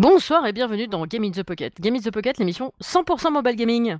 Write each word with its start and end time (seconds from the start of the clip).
Bonsoir 0.00 0.46
et 0.46 0.54
bienvenue 0.54 0.88
dans 0.88 1.04
Game 1.04 1.24
in 1.24 1.30
the 1.30 1.42
Pocket. 1.42 1.78
Game 1.78 1.94
in 1.94 1.98
the 1.98 2.10
Pocket, 2.10 2.38
l'émission 2.38 2.72
100% 2.82 3.30
mobile 3.32 3.54
gaming. 3.54 3.98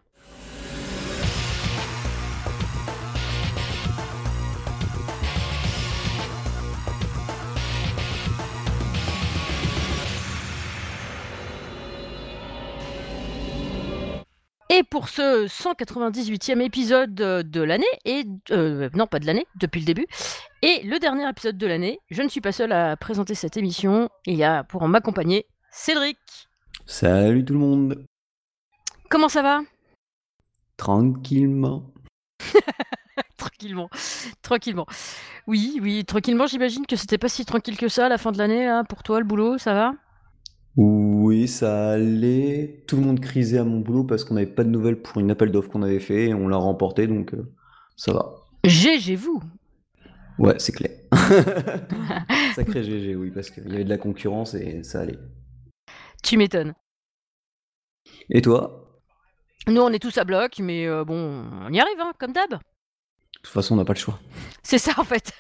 Et 14.71 14.83
pour 14.85 15.11
ce 15.11 15.47
198e 15.49 16.63
épisode 16.63 17.15
de 17.15 17.61
l'année, 17.61 17.85
et 18.07 18.25
euh, 18.53 18.89
non 18.95 19.07
pas 19.07 19.19
de 19.19 19.27
l'année, 19.27 19.47
depuis 19.57 19.81
le 19.81 19.85
début, 19.85 20.07
et 20.63 20.81
le 20.83 20.99
dernier 20.99 21.29
épisode 21.29 21.59
de 21.59 21.67
l'année, 21.67 22.01
je 22.11 22.23
ne 22.23 22.29
suis 22.29 22.41
pas 22.41 22.53
seul 22.53 22.73
à 22.73 22.97
présenter 22.97 23.35
cette 23.35 23.59
émission. 23.59 24.09
Il 24.25 24.37
y 24.37 24.45
a 24.45 24.65
pour 24.65 24.89
m'accompagner 24.89 25.45
Cédric. 25.73 26.19
Salut 26.85 27.45
tout 27.45 27.53
le 27.53 27.61
monde. 27.61 28.05
Comment 29.09 29.29
ça 29.29 29.43
va? 29.43 29.61
Tranquillement. 30.77 31.93
tranquillement, 33.37 33.89
tranquillement. 34.43 34.87
Oui, 35.47 35.79
oui, 35.81 36.05
tranquillement. 36.05 36.47
J'imagine 36.47 36.87
que 36.87 36.97
c'était 36.97 37.19
pas 37.19 37.29
si 37.29 37.45
tranquille 37.45 37.77
que 37.77 37.89
ça 37.89 38.07
à 38.07 38.09
la 38.09 38.19
fin 38.19 38.33
de 38.33 38.39
l'année 38.39 38.83
pour 38.89 39.03
toi, 39.03 39.21
le 39.21 39.25
boulot, 39.25 39.59
ça 39.59 39.75
va? 39.75 39.95
Oui, 40.77 41.47
ça 41.47 41.93
allait. 41.93 42.83
Tout 42.89 42.97
le 42.97 43.03
monde 43.03 43.21
crisait 43.21 43.59
à 43.59 43.65
mon 43.65 43.81
boulot 43.81 44.05
parce 44.05 44.25
qu'on 44.25 44.35
n'avait 44.35 44.47
pas 44.47 44.65
de 44.65 44.71
nouvelles 44.71 45.01
pour 45.01 45.21
une 45.21 45.31
appel 45.31 45.53
d'offres 45.53 45.71
qu'on 45.71 45.83
avait 45.83 46.01
fait 46.01 46.29
et 46.29 46.35
on 46.35 46.49
l'a 46.49 46.57
remporté, 46.57 47.07
donc 47.07 47.35
euh, 47.35 47.53
ça 47.97 48.13
va. 48.13 48.35
GG 48.65 49.15
vous? 49.17 49.41
Ouais, 50.39 50.55
c'est 50.59 50.73
clair. 50.73 50.93
Sacré 52.57 52.83
GG, 52.83 53.15
oui, 53.15 53.31
parce 53.31 53.51
qu'il 53.51 53.69
y 53.69 53.75
avait 53.75 53.85
de 53.85 53.91
la 53.91 53.99
concurrence 53.99 54.55
et 54.55 54.83
ça 54.83 55.03
allait. 55.03 55.19
Tu 56.23 56.37
m'étonnes. 56.37 56.75
Et 58.31 58.43
toi? 58.43 58.81
Nous, 59.67 59.81
on 59.81 59.93
est 59.93 59.99
tous 59.99 60.17
à 60.19 60.25
bloc, 60.25 60.59
mais 60.59 60.87
euh, 60.87 61.05
bon, 61.05 61.45
on 61.63 61.73
y 61.73 61.81
arrive, 61.81 62.01
hein, 62.01 62.13
comme 62.19 62.33
d'hab. 62.33 62.51
De 62.51 62.59
toute 63.43 63.53
façon, 63.53 63.75
on 63.75 63.77
n'a 63.77 63.85
pas 63.85 63.93
le 63.93 63.99
choix. 63.99 64.19
C'est 64.63 64.79
ça, 64.79 64.93
en 64.97 65.05
fait. 65.05 65.33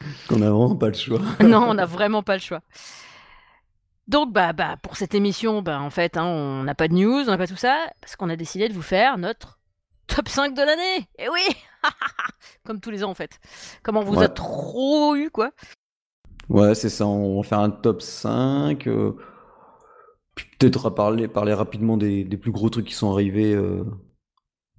on 0.30 0.38
n'a 0.38 0.50
vraiment 0.50 0.76
pas 0.76 0.88
le 0.88 0.94
choix. 0.94 1.20
non, 1.40 1.68
on 1.68 1.74
n'a 1.74 1.86
vraiment 1.86 2.22
pas 2.22 2.34
le 2.34 2.40
choix. 2.40 2.62
Donc, 4.08 4.32
bah, 4.32 4.52
bah, 4.52 4.76
pour 4.82 4.96
cette 4.96 5.14
émission, 5.14 5.62
bah, 5.62 5.80
en 5.80 5.90
fait, 5.90 6.16
hein, 6.16 6.24
on 6.24 6.62
n'a 6.62 6.74
pas 6.74 6.88
de 6.88 6.94
news, 6.94 7.24
on 7.26 7.30
n'a 7.30 7.38
pas 7.38 7.48
tout 7.48 7.56
ça, 7.56 7.90
parce 8.00 8.14
qu'on 8.16 8.30
a 8.30 8.36
décidé 8.36 8.68
de 8.68 8.74
vous 8.74 8.82
faire 8.82 9.18
notre 9.18 9.58
top 10.06 10.28
5 10.28 10.54
de 10.54 10.62
l'année. 10.62 11.08
Et 11.18 11.28
oui 11.28 11.42
Comme 12.64 12.80
tous 12.80 12.90
les 12.90 13.02
ans, 13.02 13.10
en 13.10 13.14
fait. 13.14 13.38
Comme 13.82 13.96
on 13.96 14.04
vous 14.04 14.22
a 14.22 14.28
trop 14.28 15.16
eu, 15.16 15.30
quoi. 15.30 15.50
Ouais, 16.48 16.74
c'est 16.74 16.88
ça. 16.88 17.06
On 17.06 17.40
va 17.40 17.42
faire 17.42 17.60
un 17.60 17.70
top 17.70 18.02
5. 18.02 18.86
Euh, 18.86 19.12
peut-être 20.58 20.90
parler, 20.90 21.28
parler 21.28 21.54
rapidement 21.54 21.96
des, 21.96 22.24
plus 22.24 22.52
gros 22.52 22.70
trucs 22.70 22.86
qui 22.86 22.94
sont 22.94 23.10
arrivés 23.12 23.54
euh, 23.54 23.84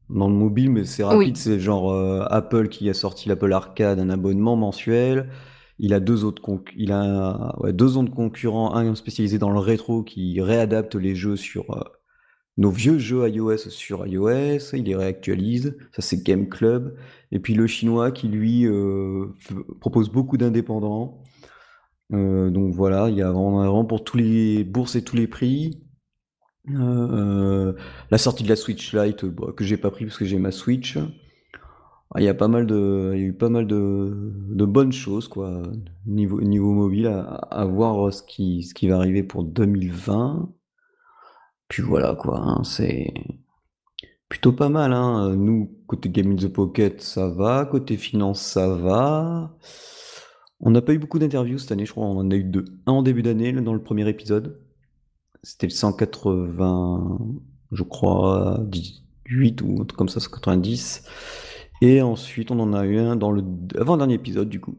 dans 0.10 0.30
le 0.30 0.36
mobile, 0.36 0.72
mais 0.72 0.86
c'est 0.86 1.04
rapide. 1.04 1.38
C'est 1.38 1.60
genre 1.60 1.92
euh, 1.92 2.26
Apple 2.30 2.70
qui 2.70 2.90
a 2.90 2.94
sorti 2.94 3.28
l'Apple 3.30 3.52
Arcade, 3.52 4.00
un 4.00 4.10
abonnement 4.10 4.56
mensuel. 4.56 5.30
Il 5.80 5.94
a 5.94 6.00
deux 6.00 6.24
autres, 6.24 6.42
il 6.76 6.92
a 6.92 7.54
deux 7.72 7.98
autres 7.98 8.12
concurrents, 8.12 8.76
un 8.76 8.96
spécialisé 8.96 9.38
dans 9.38 9.52
le 9.52 9.60
rétro 9.60 10.02
qui 10.04 10.42
réadapte 10.42 10.96
les 10.96 11.14
jeux 11.14 11.36
sur 11.36 11.66
nos 12.58 12.72
vieux 12.72 12.98
jeux 12.98 13.30
iOS 13.30 13.58
sur 13.70 14.08
iOS, 14.08 14.74
il 14.74 14.86
les 14.86 14.96
réactualise, 14.96 15.78
ça 15.92 16.02
c'est 16.02 16.24
Game 16.24 16.50
Club. 16.50 16.98
Et 17.32 17.38
puis 17.40 17.54
le 17.54 17.68
chinois 17.68 18.12
qui 18.12 18.28
lui 18.28 18.68
propose 19.80 20.10
beaucoup 20.10 20.38
d'indépendants. 20.38 21.22
Euh, 22.14 22.50
donc 22.50 22.74
voilà, 22.74 23.10
il 23.10 23.18
y 23.18 23.22
a 23.22 23.32
vraiment, 23.32 23.86
pour 23.86 24.04
tous 24.04 24.18
les 24.18 24.64
bourses 24.64 24.96
et 24.96 25.04
tous 25.04 25.16
les 25.16 25.28
prix. 25.28 25.82
Euh, 26.70 27.74
la 28.12 28.18
sortie 28.18 28.44
de 28.44 28.50
la 28.50 28.58
Switch 28.58 28.94
Lite 28.94 29.26
bah, 29.26 29.54
que 29.56 29.64
j'ai 29.64 29.78
pas 29.78 29.92
pris 29.92 30.06
parce 30.06 30.18
que 30.18 30.26
j'ai 30.26 30.40
ma 30.40 30.52
Switch. 30.52 30.98
Ah, 32.12 32.22
il 32.22 32.24
y 32.26 32.30
a 32.30 32.34
pas 32.34 32.48
mal 32.48 32.66
de, 32.68 33.12
il 33.16 33.20
y 33.20 33.24
a 33.24 33.28
eu 33.28 33.34
pas 33.34 33.50
mal 33.50 33.68
de, 33.68 34.66
bonnes 34.66 34.94
choses 34.94 35.28
quoi 35.28 35.62
niveau 36.06 36.74
mobile 36.74 37.08
à, 37.08 37.22
à, 37.52 37.66
voir 37.66 38.14
ce 38.14 38.24
qui 38.24 38.64
ce 38.64 38.74
qui 38.74 38.88
va 38.88 38.98
arriver 38.98 39.24
pour 39.24 39.44
2020. 39.44 40.50
Puis 41.68 41.84
voilà 41.84 42.16
quoi, 42.16 42.40
hein, 42.40 42.64
c'est 42.64 43.14
plutôt 44.30 44.54
pas 44.54 44.70
mal. 44.70 44.94
Hein. 44.94 45.36
Nous 45.36 45.70
côté 45.88 46.10
Game 46.10 46.32
in 46.32 46.36
the 46.36 46.48
Pocket 46.48 47.02
ça 47.02 47.28
va, 47.30 47.66
côté 47.66 47.98
finance 47.98 48.42
ça 48.42 48.70
va. 48.70 49.58
On 50.60 50.72
n'a 50.72 50.82
pas 50.82 50.94
eu 50.94 51.00
beaucoup 51.00 51.20
d'interviews 51.20 51.60
cette 51.60 51.72
année, 51.72 51.86
je 51.86 51.92
crois, 51.92 52.06
on 52.06 52.18
en 52.18 52.32
a 52.32 52.36
eu 52.36 52.44
deux. 52.44 52.66
Un 52.86 52.94
en 52.94 53.04
début 53.04 53.22
d'année, 53.22 53.52
dans 53.54 53.74
le 53.74 53.82
premier 53.82 54.08
épisode. 54.10 54.60
C'était 55.44 55.68
le 55.68 55.72
180, 55.72 57.20
je 57.72 57.84
crois, 57.84 58.60
18 58.68 59.62
ou 59.62 59.82
un 59.82 59.86
truc 59.86 59.98
comme 59.98 60.10
ça, 60.10 60.20
190. 60.20 61.04
Et 61.82 62.02
ensuite, 62.02 62.52
on 62.52 62.60
en 62.60 62.74
a 62.74 62.86
eu 62.86 62.98
un 62.98 63.16
dans 63.16 63.32
le 63.32 63.44
avant-dernier 63.78 64.16
épisode, 64.16 64.50
du 64.50 64.60
coup. 64.60 64.78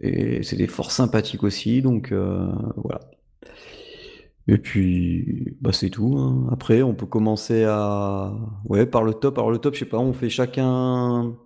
Et 0.00 0.42
c'était 0.42 0.66
fort 0.66 0.90
sympathique 0.92 1.44
aussi, 1.44 1.82
donc 1.82 2.12
euh, 2.12 2.50
voilà. 2.76 3.00
Et 4.48 4.58
puis, 4.58 5.56
bah 5.60 5.72
c'est 5.72 5.90
tout. 5.90 6.16
Hein. 6.18 6.48
Après, 6.50 6.82
on 6.82 6.94
peut 6.94 7.06
commencer 7.06 7.64
à... 7.64 8.32
Ouais, 8.64 8.86
par 8.86 9.04
le 9.04 9.14
top. 9.14 9.38
Alors 9.38 9.50
le 9.50 9.58
top, 9.58 9.74
je 9.74 9.80
sais 9.80 9.84
pas, 9.84 9.98
on 9.98 10.12
fait 10.12 10.30
chacun 10.30 11.36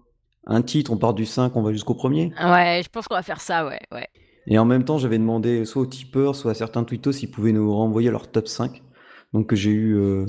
un 0.47 0.62
titre, 0.62 0.93
on 0.93 0.97
part 0.97 1.15
du 1.15 1.25
5, 1.25 1.56
on 1.56 1.62
va 1.62 1.72
jusqu'au 1.72 1.94
premier 1.94 2.32
Ouais, 2.43 2.81
je 2.84 2.88
pense 2.88 3.09
qu'on 3.09 3.15
va 3.15 3.22
faire 3.22 3.41
ça, 3.41 3.66
ouais, 3.66 3.81
ouais. 3.93 4.09
Et 4.47 4.59
en 4.59 4.65
même 4.65 4.84
temps, 4.84 4.99
j'avais 4.99 5.19
demandé 5.19 5.65
soit 5.65 5.82
aux 5.82 5.87
tipeurs, 5.87 6.37
soit 6.37 6.50
à 6.50 6.55
certains 6.55 6.84
tweetos 6.84 7.12
s'ils 7.12 7.31
pouvaient 7.31 7.53
nous 7.53 7.75
renvoyer 7.75 8.10
leur 8.10 8.31
top 8.31 8.47
5. 8.47 8.82
Donc 9.32 9.55
j'ai 9.55 9.71
eu 9.71 9.97
euh, 9.97 10.27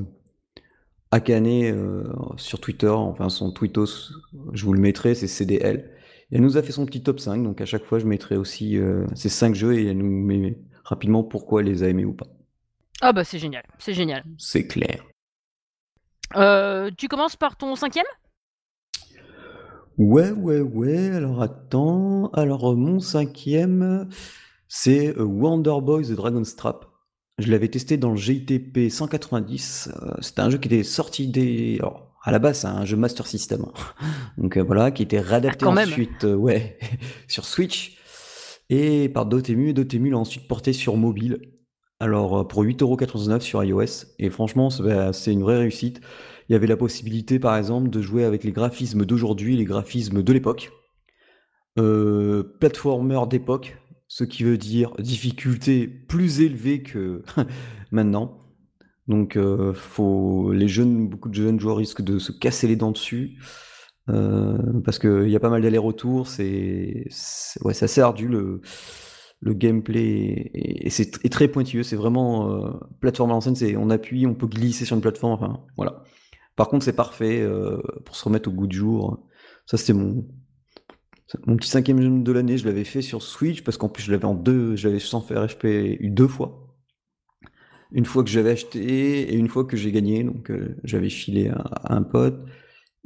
Akane 1.12 1.48
euh, 1.48 2.03
sur 2.38 2.59
Twitter, 2.59 2.90
enfin 2.90 3.30
son 3.30 3.52
tweetos, 3.52 4.12
je 4.53 4.66
vous 4.66 4.74
le 4.74 4.80
mettrai, 4.80 5.16
c'est 5.16 5.28
CDL. 5.28 5.92
Et 6.32 6.36
elle 6.38 6.42
nous 6.42 6.58
a 6.58 6.64
fait 6.64 6.72
son 6.72 6.86
petit 6.86 7.03
top 7.03 7.20
5, 7.20 7.44
donc 7.44 7.62
à 7.62 7.66
chaque 7.66 7.86
fois 7.86 8.00
je 8.00 8.06
mettrai 8.06 8.36
aussi 8.36 8.78
euh, 8.78 9.06
ces 9.16 9.30
5 9.30 9.53
jeux 9.53 9.78
et 9.78 9.88
elle 9.88 9.97
nous 9.97 10.06
met 10.06 10.58
rapidement 10.84 11.24
pourquoi 11.24 11.62
elle 11.62 11.68
les 11.68 11.84
a 11.84 11.90
aimés 11.90 12.06
ou 12.06 12.14
pas. 12.14 12.28
Ah 13.02 13.14
bah 13.14 13.24
c'est 13.24 13.40
génial, 13.40 13.64
c'est 13.78 13.94
génial. 13.94 14.24
C'est 14.38 14.66
clair. 14.66 15.03
Euh, 16.36 16.90
tu 16.97 17.08
commences 17.08 17.36
par 17.36 17.58
ton 17.58 17.76
cinquième? 17.76 18.06
Ouais, 19.98 20.32
ouais, 20.32 20.60
ouais. 20.60 21.10
Alors 21.10 21.42
attends. 21.42 22.30
Alors 22.34 22.72
euh, 22.72 22.76
mon 22.76 23.00
cinquième, 23.00 24.10
c'est 24.68 25.18
euh, 25.18 25.24
Wonder 25.24 25.76
Boy 25.82 26.06
The 26.06 26.12
Dragon's 26.12 26.56
Trap. 26.56 26.86
Je 27.38 27.50
l'avais 27.50 27.70
testé 27.70 27.98
dans 27.98 28.12
le 28.12 28.18
GTP 28.18 28.90
190. 28.90 29.90
Euh, 29.90 30.12
c'était 30.22 30.42
un 30.42 30.50
jeu 30.50 30.58
qui 30.58 30.68
était 30.68 30.84
sorti 30.84 31.28
des. 31.28 31.78
Alors, 31.80 32.14
à 32.24 32.32
la 32.32 32.40
base, 32.40 32.60
c'est 32.60 32.68
un 32.68 32.84
jeu 32.84 32.98
Master 32.98 33.26
System. 33.26 33.66
Hein. 33.66 34.08
Donc 34.38 34.58
voilà, 34.58 34.92
qui 34.92 35.04
était 35.04 35.20
réadapté 35.20 35.66
ah, 35.66 35.70
ensuite, 35.70 36.24
ouais, 36.24 36.78
sur 37.28 37.46
Switch 37.46 37.98
et 38.70 39.08
par 39.08 39.26
Dotemu. 39.26 39.70
Et 39.70 39.74
Dotemu 39.74 40.10
l'a 40.10 40.18
ensuite 40.18 40.48
porté 40.48 40.74
sur 40.74 40.98
mobile. 40.98 41.40
Alors 42.02 42.46
pour 42.50 42.64
8,99€ 42.66 43.40
sur 43.40 43.64
iOS. 43.64 44.08
Et 44.20 44.30
franchement, 44.30 44.70
c'est 44.70 45.32
une 45.32 45.44
vraie 45.44 45.60
réussite 45.60 46.02
il 46.50 46.54
y 46.54 46.56
avait 46.56 46.68
la 46.68 46.78
possibilité, 46.78 47.40
par 47.40 47.58
exemple, 47.58 47.90
de 47.90 48.02
jouer 48.02 48.24
avec 48.24 48.44
les 48.44 48.52
graphismes 48.52 49.06
d'aujourd'hui, 49.06 49.58
les 49.58 49.66
graphismes 49.66 50.24
de 50.24 50.34
l'époque. 50.34 50.72
Euh, 51.78 52.44
platformer 52.60 53.20
d'époque, 53.28 53.78
ce 54.08 54.24
qui 54.24 54.44
veut 54.44 54.58
dire 54.58 54.94
difficulté 55.00 55.88
plus 55.88 56.42
élevée 56.42 56.82
que 56.84 57.24
maintenant. 57.92 58.42
Donc, 59.08 59.36
euh, 59.38 59.74
les 60.54 60.68
jeunes, 60.68 61.08
beaucoup 61.10 61.30
de 61.30 61.36
jeunes 61.36 61.60
joueurs 61.60 61.78
risquent 61.78 62.02
de 62.02 62.18
se 62.18 62.32
casser 62.32 62.68
les 62.68 62.76
dents 62.76 62.92
dessus 62.92 63.38
euh, 64.10 64.58
parce 64.84 65.00
qu'il 65.00 65.30
y 65.30 65.36
a 65.36 65.40
pas 65.40 65.50
mal 65.50 65.62
d'allers-retours. 65.62 66.28
C'est, 66.28 67.08
ouais, 67.64 67.84
assez 67.84 68.02
ardu 68.02 68.28
le, 68.28 68.62
le 69.42 69.54
gameplay 69.54 70.52
et, 70.54 70.90
c'est 70.90 71.30
très 71.30 71.48
pointilleux. 71.48 71.84
C'est 71.84 71.96
vraiment 71.96 72.52
euh, 72.52 72.72
plateforme 73.00 73.32
à 73.32 73.34
l'ancienne. 73.34 73.56
C'est 73.56 73.76
on 73.76 73.90
appuie, 73.90 74.26
on 74.26 74.36
peut 74.36 74.48
glisser 74.48 74.86
sur 74.86 74.96
une 74.96 75.02
plateforme. 75.02 75.34
Enfin, 75.34 75.64
voilà. 75.78 76.03
Par 76.55 76.69
contre, 76.69 76.85
c'est 76.85 76.96
parfait 76.96 77.41
euh, 77.41 77.81
pour 78.05 78.16
se 78.16 78.23
remettre 78.23 78.49
au 78.49 78.52
goût 78.52 78.67
du 78.67 78.78
jour. 78.78 79.19
Ça, 79.66 79.78
c'était 79.78 79.93
mon, 79.93 80.25
mon 81.46 81.57
petit 81.57 81.69
cinquième 81.69 82.02
jeu 82.02 82.09
de 82.09 82.31
l'année. 82.31 82.57
Je 82.57 82.66
l'avais 82.66 82.85
fait 82.85 83.02
sur 83.02 83.22
Switch 83.22 83.63
parce 83.63 83.78
qu'en 83.78 83.90
plus, 83.90 84.03
je 84.03 84.11
l'avais 84.11 84.25
en 84.25 84.35
deux, 84.35 84.75
je 84.75 84.87
l'avais 84.87 84.99
sans 84.99 85.22
faire 85.22 85.46
HP 85.46 85.97
eu 85.99 86.09
deux 86.09 86.28
fois. 86.28 86.61
Une 87.91 88.05
fois 88.05 88.23
que 88.23 88.29
j'avais 88.29 88.52
acheté 88.52 89.34
et 89.34 89.35
une 89.35 89.47
fois 89.47 89.66
que 89.66 89.78
j'ai 89.78 89.91
gagné. 89.91 90.23
Donc, 90.23 90.49
euh, 90.49 90.78
j'avais 90.84 91.09
filé 91.09 91.49
à, 91.49 91.93
un 91.93 92.03
pote. 92.03 92.40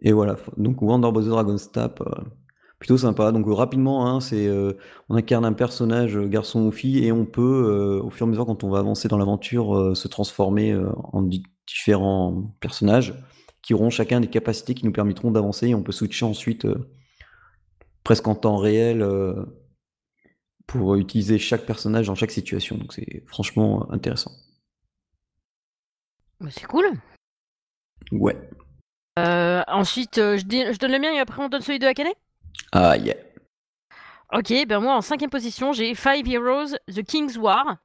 Et 0.01 0.11
voilà. 0.13 0.37
Donc, 0.57 0.81
Wonder 0.81 1.11
Boy 1.11 1.25
Dragon's 1.25 1.71
Tap. 1.71 2.01
Euh, 2.01 2.23
plutôt 2.77 2.97
sympa. 2.97 3.33
Donc 3.33 3.45
rapidement, 3.49 4.07
hein, 4.07 4.19
on 5.09 5.15
incarne 5.15 5.43
un 5.43 5.51
personnage 5.51 6.17
garçon 6.17 6.61
ou 6.61 6.71
fille 6.71 7.05
et 7.05 7.11
on 7.11 7.25
peut, 7.25 7.99
au 8.01 8.09
fur 8.09 8.25
et 8.25 8.29
à 8.29 8.31
mesure 8.31 8.45
quand 8.45 8.63
on 8.63 8.69
va 8.69 8.79
avancer 8.79 9.09
dans 9.09 9.17
l'aventure, 9.17 9.97
se 9.97 10.07
transformer 10.07 10.73
en 11.11 11.27
différents 11.67 12.55
personnages 12.61 13.13
qui 13.61 13.73
auront 13.73 13.89
chacun 13.89 14.19
des 14.19 14.29
capacités 14.29 14.73
qui 14.73 14.85
nous 14.85 14.91
permettront 14.91 15.31
d'avancer 15.31 15.67
et 15.67 15.75
on 15.75 15.83
peut 15.83 15.91
switcher 15.91 16.25
ensuite 16.25 16.65
euh, 16.65 16.89
presque 18.03 18.27
en 18.27 18.35
temps 18.35 18.57
réel 18.57 19.01
euh, 19.01 19.45
pour 20.65 20.95
utiliser 20.95 21.37
chaque 21.37 21.65
personnage 21.65 22.07
dans 22.07 22.15
chaque 22.15 22.31
situation. 22.31 22.77
Donc 22.77 22.93
c'est 22.93 23.23
franchement 23.25 23.91
intéressant. 23.91 24.31
Bah, 26.39 26.49
c'est 26.51 26.65
cool. 26.65 26.85
Ouais. 28.11 28.37
Euh, 29.19 29.61
ensuite, 29.67 30.15
je, 30.15 30.37
je, 30.37 30.77
donne 30.77 30.91
le 30.91 30.99
mien 30.99 31.11
et 31.11 31.19
après 31.19 31.43
on 31.43 31.49
donne 31.49 31.61
celui 31.61 31.79
de 31.79 31.85
Akane? 31.85 32.07
Ah 32.71 32.95
yeah. 32.97 33.15
Ok, 34.31 34.53
ben 34.67 34.79
moi 34.79 34.95
en 34.95 35.01
cinquième 35.01 35.31
position, 35.31 35.73
j'ai 35.73 35.95
Five 35.95 36.27
Heroes 36.27 36.75
The 36.87 37.03
King's 37.03 37.37
War. 37.37 37.77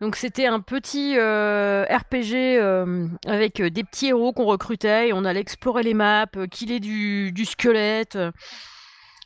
Donc 0.00 0.14
c'était 0.14 0.46
un 0.46 0.60
petit 0.60 1.14
euh, 1.18 1.84
RPG 1.84 2.34
euh, 2.34 3.08
avec 3.26 3.58
euh, 3.60 3.68
des 3.68 3.82
petits 3.82 4.08
héros 4.08 4.32
qu'on 4.32 4.44
recrutait 4.44 5.08
et 5.08 5.12
on 5.12 5.24
allait 5.24 5.40
explorer 5.40 5.82
les 5.82 5.94
maps, 5.94 6.26
killer 6.50 6.78
du, 6.78 7.32
du 7.32 7.44
squelette. 7.44 8.16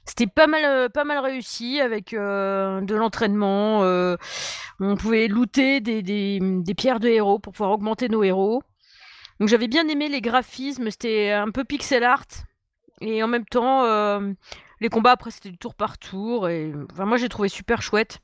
C'était 0.07 0.27
pas 0.27 0.47
mal, 0.47 0.91
pas 0.91 1.05
mal 1.05 1.19
réussi 1.19 1.81
avec 1.81 2.13
de 2.13 2.95
l'entraînement. 2.95 3.83
on 4.81 4.97
pouvait 4.97 5.29
looter 5.29 5.81
des, 5.81 6.75
pierres 6.77 6.99
de 6.99 7.09
héros 7.09 7.39
pour 7.39 7.53
pouvoir 7.53 7.71
augmenter 7.71 8.09
nos 8.09 8.25
héros. 8.25 8.65
Donc 9.39 9.49
j'avais 9.49 9.69
bien 9.69 9.87
aimé 9.87 10.09
les 10.09 10.21
graphismes, 10.21 10.91
c'était 10.91 11.31
un 11.31 11.51
peu 11.51 11.63
pixel 11.63 12.03
art. 12.03 12.27
Et 13.01 13.23
en 13.23 13.29
même 13.29 13.45
temps, 13.45 13.85
les 14.81 14.89
combats 14.89 15.13
après 15.13 15.31
c'était 15.31 15.51
du 15.51 15.59
tour 15.59 15.77
par 15.77 15.99
tour. 15.99 16.49
Et 16.49 16.73
moi 16.99 17.17
j'ai 17.17 17.29
trouvé 17.29 17.49
super 17.49 17.81
chouette. 17.81 18.19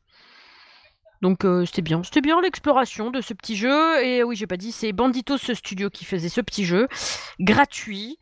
Donc 1.21 1.45
euh, 1.45 1.65
c'était 1.65 1.83
bien, 1.83 2.03
c'était 2.03 2.21
bien 2.21 2.41
l'exploration 2.41 3.11
de 3.11 3.21
ce 3.21 3.35
petit 3.35 3.57
jeu. 3.57 4.05
Et 4.05 4.23
oui, 4.23 4.37
j'ai 4.37 4.47
pas 4.47 4.57
dit, 4.57 4.73
c'est 4.73 4.93
Banditos 4.93 5.39
ce 5.39 5.55
studio 5.55 5.91
qui 5.91 6.05
faisait 6.05 6.29
ce 6.29 6.41
petit 6.41 6.65
jeu 6.65 6.89
gratuit. 7.41 8.19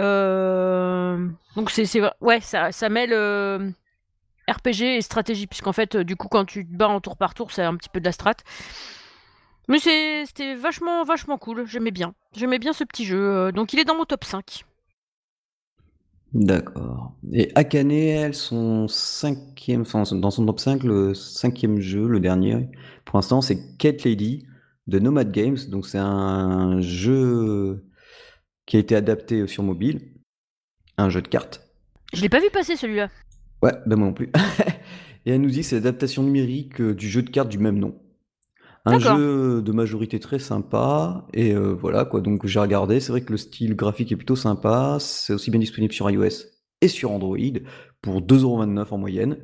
Euh, 0.00 1.28
donc 1.56 1.70
c'est, 1.70 1.86
ouais, 2.20 2.40
ça, 2.40 2.72
ça 2.72 2.88
mêle 2.88 3.12
euh, 3.12 3.70
RPG 4.48 4.82
et 4.82 5.00
stratégie, 5.02 5.46
puisqu'en 5.46 5.72
fait, 5.72 5.96
du 5.96 6.16
coup, 6.16 6.28
quand 6.28 6.44
tu 6.44 6.66
te 6.66 6.72
bats 6.74 6.88
en 6.88 7.00
tour 7.00 7.16
par 7.16 7.34
tour, 7.34 7.52
c'est 7.52 7.62
un 7.62 7.76
petit 7.76 7.88
peu 7.88 8.00
de 8.00 8.04
la 8.04 8.12
strat. 8.12 8.36
Mais 9.68 9.78
c'était 9.78 10.54
vachement, 10.54 11.04
vachement 11.04 11.36
cool. 11.36 11.66
J'aimais 11.66 11.90
bien, 11.90 12.14
j'aimais 12.34 12.58
bien 12.58 12.72
ce 12.72 12.84
petit 12.84 13.04
jeu. 13.04 13.52
Donc 13.52 13.74
il 13.74 13.78
est 13.78 13.84
dans 13.84 13.96
mon 13.96 14.06
top 14.06 14.24
5. 14.24 14.64
D'accord. 16.34 17.14
Et 17.32 17.50
Akane, 17.54 17.90
elle, 17.90 18.34
son 18.34 18.86
cinquième, 18.86 19.82
enfin, 19.82 20.02
dans 20.12 20.30
son 20.30 20.44
top 20.44 20.60
5, 20.60 20.82
le 20.82 21.14
cinquième 21.14 21.80
jeu, 21.80 22.06
le 22.06 22.20
dernier, 22.20 22.68
pour 23.04 23.18
l'instant, 23.18 23.40
c'est 23.40 23.76
Kate 23.78 24.04
Lady 24.04 24.46
de 24.86 24.98
Nomad 24.98 25.32
Games. 25.32 25.56
Donc, 25.68 25.86
c'est 25.86 25.98
un 25.98 26.80
jeu 26.80 27.84
qui 28.66 28.76
a 28.76 28.80
été 28.80 28.94
adapté 28.94 29.46
sur 29.46 29.62
mobile, 29.62 30.12
un 30.98 31.08
jeu 31.08 31.22
de 31.22 31.28
cartes. 31.28 31.66
Je 32.12 32.20
l'ai 32.20 32.28
pas 32.28 32.40
vu 32.40 32.50
passer 32.52 32.76
celui-là. 32.76 33.08
Ouais, 33.62 33.72
ben 33.86 33.96
moi 33.96 34.08
non 34.08 34.14
plus. 34.14 34.30
Et 35.26 35.32
elle 35.32 35.40
nous 35.40 35.50
dit 35.50 35.60
que 35.60 35.66
c'est 35.66 35.76
l'adaptation 35.76 36.22
numérique 36.22 36.80
euh, 36.80 36.94
du 36.94 37.08
jeu 37.08 37.22
de 37.22 37.30
cartes 37.30 37.48
du 37.48 37.58
même 37.58 37.78
nom. 37.78 37.98
Un 38.88 38.98
jeu 38.98 39.62
de 39.62 39.72
majorité 39.72 40.18
très 40.18 40.38
sympa 40.38 41.26
et 41.32 41.52
euh, 41.54 41.74
voilà 41.74 42.04
quoi, 42.04 42.20
donc 42.20 42.46
j'ai 42.46 42.60
regardé, 42.60 43.00
c'est 43.00 43.12
vrai 43.12 43.20
que 43.20 43.32
le 43.32 43.38
style 43.38 43.74
graphique 43.74 44.12
est 44.12 44.16
plutôt 44.16 44.36
sympa, 44.36 44.98
c'est 45.00 45.32
aussi 45.32 45.50
bien 45.50 45.60
disponible 45.60 45.92
sur 45.92 46.10
iOS 46.10 46.46
et 46.80 46.88
sur 46.88 47.10
Android 47.10 47.36
pour 48.02 48.22
2,29€ 48.22 48.86
en 48.90 48.98
moyenne. 48.98 49.36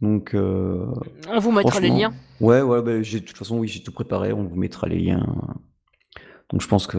Donc 0.00 0.34
euh, 0.34 0.86
On 1.28 1.38
vous 1.38 1.52
mettra 1.52 1.80
les 1.80 1.90
liens. 1.90 2.12
Ouais, 2.40 2.60
ouais, 2.60 2.82
bah, 2.82 3.02
j'ai 3.02 3.20
de 3.20 3.24
toute 3.24 3.36
façon 3.36 3.58
oui, 3.58 3.68
j'ai 3.68 3.82
tout 3.82 3.92
préparé, 3.92 4.32
on 4.32 4.44
vous 4.44 4.56
mettra 4.56 4.88
les 4.88 4.98
liens. 4.98 5.24
Donc 6.50 6.60
je 6.60 6.68
pense 6.68 6.86
que 6.86 6.98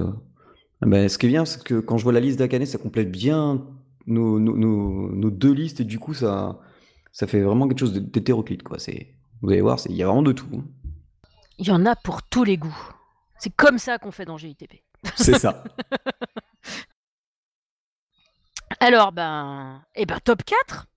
bah, 0.81 1.09
ce 1.09 1.17
qui 1.17 1.25
est 1.25 1.29
bien, 1.29 1.45
c'est 1.45 1.63
que 1.63 1.79
quand 1.79 1.97
je 1.97 2.03
vois 2.03 2.13
la 2.13 2.19
liste 2.19 2.39
d'Akane, 2.39 2.65
ça 2.65 2.77
complète 2.77 3.11
bien 3.11 3.65
nos, 4.05 4.39
nos, 4.39 5.31
deux 5.31 5.53
listes 5.53 5.79
et 5.79 5.85
du 5.85 5.99
coup 5.99 6.13
ça, 6.13 6.59
ça 7.11 7.27
fait 7.27 7.41
vraiment 7.41 7.67
quelque 7.67 7.79
chose 7.79 7.93
d'hétéroclite 7.93 8.63
quoi. 8.63 8.79
C'est, 8.79 9.15
vous 9.41 9.49
allez 9.49 9.61
voir, 9.61 9.79
il 9.89 9.95
y 9.95 10.03
a 10.03 10.07
vraiment 10.07 10.23
de 10.23 10.31
tout. 10.31 10.47
Hein. 10.53 10.63
Il 11.59 11.67
y 11.67 11.71
en 11.71 11.85
a 11.85 11.95
pour 11.95 12.23
tous 12.23 12.43
les 12.43 12.57
goûts. 12.57 12.89
C'est 13.37 13.55
comme 13.55 13.77
ça 13.77 13.97
qu'on 13.97 14.11
fait 14.11 14.25
dans 14.25 14.37
GITP. 14.37 14.83
C'est 15.15 15.37
ça. 15.37 15.63
Alors, 18.79 19.11
ben, 19.11 19.81
eh 19.95 20.05
ben, 20.05 20.19
top 20.23 20.43
4 20.43 20.87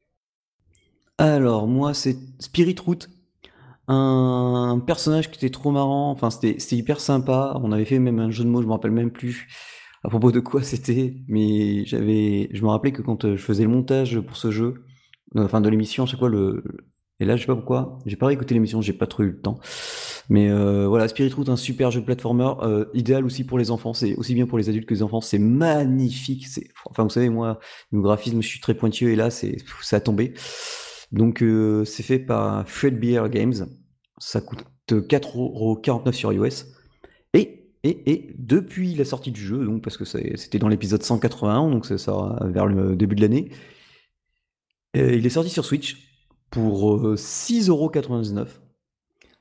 Alors, 1.18 1.66
moi, 1.66 1.94
c'est 1.94 2.16
Spirit 2.38 2.76
Root. 2.84 2.98
Un 3.88 4.82
personnage 4.84 5.30
qui 5.30 5.36
était 5.36 5.50
trop 5.50 5.70
marrant. 5.70 6.10
Enfin, 6.10 6.30
c'était 6.30 6.56
hyper 6.74 7.00
sympa. 7.00 7.58
On 7.62 7.72
avait 7.72 7.84
fait 7.84 7.98
même 7.98 8.18
un 8.18 8.30
jeu 8.30 8.44
de 8.44 8.48
mots, 8.48 8.62
je 8.62 8.66
me 8.66 8.72
rappelle 8.72 8.90
même 8.90 9.10
plus 9.10 9.46
à 10.02 10.08
propos 10.08 10.32
de 10.32 10.40
quoi 10.40 10.62
c'était. 10.62 11.16
Mais 11.28 11.84
j'avais, 11.84 12.48
je 12.52 12.62
me 12.62 12.68
rappelais 12.68 12.92
que 12.92 13.02
quand 13.02 13.24
euh, 13.24 13.36
je 13.36 13.42
faisais 13.42 13.64
le 13.64 13.70
montage 13.70 14.20
pour 14.20 14.36
ce 14.36 14.50
jeu, 14.50 14.84
euh, 15.36 15.44
enfin 15.44 15.60
de 15.60 15.68
l'émission, 15.68 16.06
chaque 16.06 16.18
fois, 16.18 16.28
le, 16.28 16.64
et 17.18 17.24
là, 17.24 17.36
je 17.36 17.42
sais 17.42 17.46
pas 17.46 17.54
pourquoi, 17.54 17.98
j'ai 18.04 18.16
pas 18.16 18.26
réécouté 18.26 18.52
l'émission, 18.52 18.82
j'ai 18.82 18.92
pas 18.92 19.06
trop 19.06 19.22
eu 19.22 19.30
le 19.30 19.40
temps. 19.40 19.58
Mais 20.28 20.50
euh, 20.50 20.86
voilà, 20.86 21.08
Spirit 21.08 21.32
Root, 21.32 21.48
un 21.48 21.56
super 21.56 21.90
jeu 21.90 22.02
platformer, 22.02 22.52
euh, 22.62 22.84
idéal 22.92 23.24
aussi 23.24 23.44
pour 23.44 23.58
les 23.58 23.70
enfants, 23.70 23.94
c'est 23.94 24.14
aussi 24.16 24.34
bien 24.34 24.46
pour 24.46 24.58
les 24.58 24.68
adultes 24.68 24.86
que 24.86 24.92
les 24.92 25.02
enfants, 25.02 25.22
c'est 25.22 25.38
magnifique. 25.38 26.46
Enfin, 26.90 27.04
vous 27.04 27.10
savez, 27.10 27.30
moi, 27.30 27.58
le 27.90 28.02
graphisme, 28.02 28.42
je 28.42 28.48
suis 28.48 28.60
très 28.60 28.74
pointueux 28.74 29.10
et 29.10 29.16
là, 29.16 29.30
c'est, 29.30 29.56
ça 29.80 29.96
a 29.96 30.00
tombé. 30.00 30.34
Donc, 31.10 31.42
euh, 31.42 31.86
c'est 31.86 32.02
fait 32.02 32.18
par 32.18 32.68
Fred 32.68 33.00
Beer 33.00 33.28
Games. 33.30 33.66
Ça 34.18 34.42
coûte 34.42 34.64
4,49€ 34.88 36.12
sur 36.12 36.32
iOS. 36.34 36.66
Et, 37.32 37.70
et, 37.82 38.12
et 38.12 38.34
depuis 38.36 38.94
la 38.94 39.06
sortie 39.06 39.30
du 39.30 39.40
jeu, 39.40 39.64
donc 39.64 39.82
parce 39.82 39.96
que 39.96 40.04
c'était 40.04 40.58
dans 40.58 40.68
l'épisode 40.68 41.02
181, 41.02 41.70
donc 41.70 41.86
c'est 41.86 41.98
ça 41.98 42.38
vers 42.44 42.66
le 42.66 42.94
début 42.94 43.14
de 43.14 43.22
l'année, 43.22 43.50
il 44.94 45.24
est 45.26 45.30
sorti 45.30 45.50
sur 45.50 45.64
Switch 45.64 46.05
pour 46.50 47.14
6,99€. 47.14 48.38
Euh, 48.38 48.44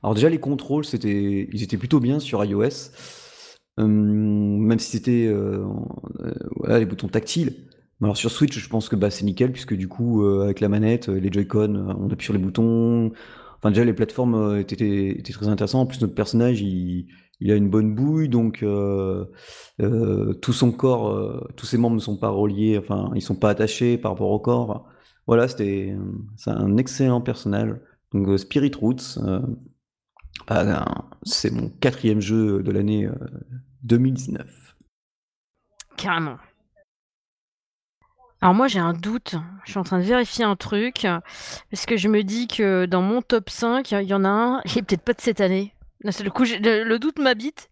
Alors 0.02 0.14
déjà 0.14 0.28
les 0.28 0.40
contrôles, 0.40 0.84
c'était, 0.84 1.48
ils 1.52 1.62
étaient 1.62 1.76
plutôt 1.76 2.00
bien 2.00 2.20
sur 2.20 2.44
iOS, 2.44 2.90
hum, 3.76 4.58
même 4.58 4.78
si 4.78 4.90
c'était 4.92 5.26
euh, 5.26 5.64
euh, 6.68 6.78
les 6.78 6.86
boutons 6.86 7.08
tactiles. 7.08 7.54
Alors 8.02 8.16
sur 8.16 8.30
Switch, 8.30 8.58
je 8.58 8.68
pense 8.68 8.88
que 8.88 8.96
bah, 8.96 9.10
c'est 9.10 9.24
nickel 9.24 9.52
puisque 9.52 9.74
du 9.74 9.88
coup 9.88 10.22
avec 10.24 10.60
la 10.60 10.68
manette, 10.68 11.08
les 11.08 11.32
Joy-Con, 11.32 11.96
on 11.98 12.10
appuie 12.10 12.24
sur 12.26 12.34
les 12.34 12.38
boutons. 12.38 13.12
Enfin 13.56 13.70
déjà 13.70 13.84
les 13.84 13.94
plateformes 13.94 14.58
étaient, 14.58 15.22
très 15.32 15.48
intéressantes. 15.48 15.82
En 15.82 15.86
plus 15.86 16.02
notre 16.02 16.14
personnage, 16.14 16.60
il, 16.60 17.06
a 17.50 17.54
une 17.54 17.70
bonne 17.70 17.94
bouille, 17.94 18.28
donc 18.28 18.62
tout 20.42 20.52
son 20.52 20.72
corps, 20.72 21.42
tous 21.56 21.64
ses 21.64 21.78
membres 21.78 21.96
ne 21.96 22.00
sont 22.00 22.18
pas 22.18 22.28
reliés, 22.28 22.76
enfin 22.78 23.10
ils 23.14 23.22
sont 23.22 23.34
pas 23.34 23.48
attachés 23.48 23.96
par 23.96 24.12
rapport 24.12 24.30
au 24.30 24.40
corps. 24.40 24.86
Voilà, 25.26 25.48
c'était 25.48 25.96
c'est 26.36 26.50
un 26.50 26.76
excellent 26.76 27.20
personnage. 27.20 27.74
Donc 28.12 28.28
euh, 28.28 28.38
Spirit 28.38 28.72
Roots, 28.78 29.18
euh, 29.18 29.40
bah, 30.46 30.84
c'est 31.22 31.50
mon 31.50 31.68
quatrième 31.68 32.20
jeu 32.20 32.62
de 32.62 32.70
l'année 32.70 33.08
2019. 33.82 34.46
Euh, 34.46 34.84
Carrément. 35.96 36.38
Alors 38.42 38.54
moi 38.54 38.68
j'ai 38.68 38.78
un 38.78 38.92
doute, 38.92 39.34
je 39.64 39.70
suis 39.70 39.78
en 39.78 39.82
train 39.82 39.98
de 39.98 40.04
vérifier 40.04 40.44
un 40.44 40.56
truc, 40.56 41.06
parce 41.70 41.86
que 41.86 41.96
je 41.96 42.08
me 42.08 42.22
dis 42.22 42.46
que 42.46 42.84
dans 42.84 43.02
mon 43.02 43.22
top 43.22 43.50
5, 43.50 43.90
il 43.90 44.02
y 44.02 44.14
en 44.14 44.24
a 44.24 44.28
un, 44.28 44.60
il 44.66 44.78
est 44.78 44.82
peut-être 44.82 45.02
pas 45.02 45.14
de 45.14 45.20
cette 45.20 45.40
année. 45.40 45.74
le, 46.04 46.98
doute 46.98 47.18
m'habite. 47.18 47.68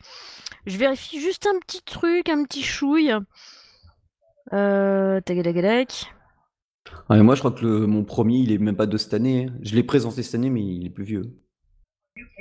Je 0.67 0.79
vérifie 0.79 1.21
juste 1.21 1.47
un 1.47 1.59
petit 1.61 1.83
truc, 1.83 2.29
un 2.31 2.43
petit 2.45 2.63
chouille. 2.63 3.15
Euh, 4.53 5.21
moi, 7.09 7.35
je 7.35 7.41
crois 7.41 7.53
que 7.53 7.65
mon 7.65 8.05
premier, 8.05 8.39
il 8.39 8.53
est 8.53 8.59
même 8.59 8.77
pas 8.77 8.87
de 8.87 8.97
cette 8.97 9.15
année. 9.15 9.47
Hein. 9.49 9.55
Je 9.63 9.75
l'ai 9.75 9.83
présenté 9.83 10.23
cette 10.23 10.35
année, 10.35 10.51
mais 10.51 10.63
il 10.63 10.87
est 10.87 10.91
plus 10.91 11.05
vieux. 11.05 11.23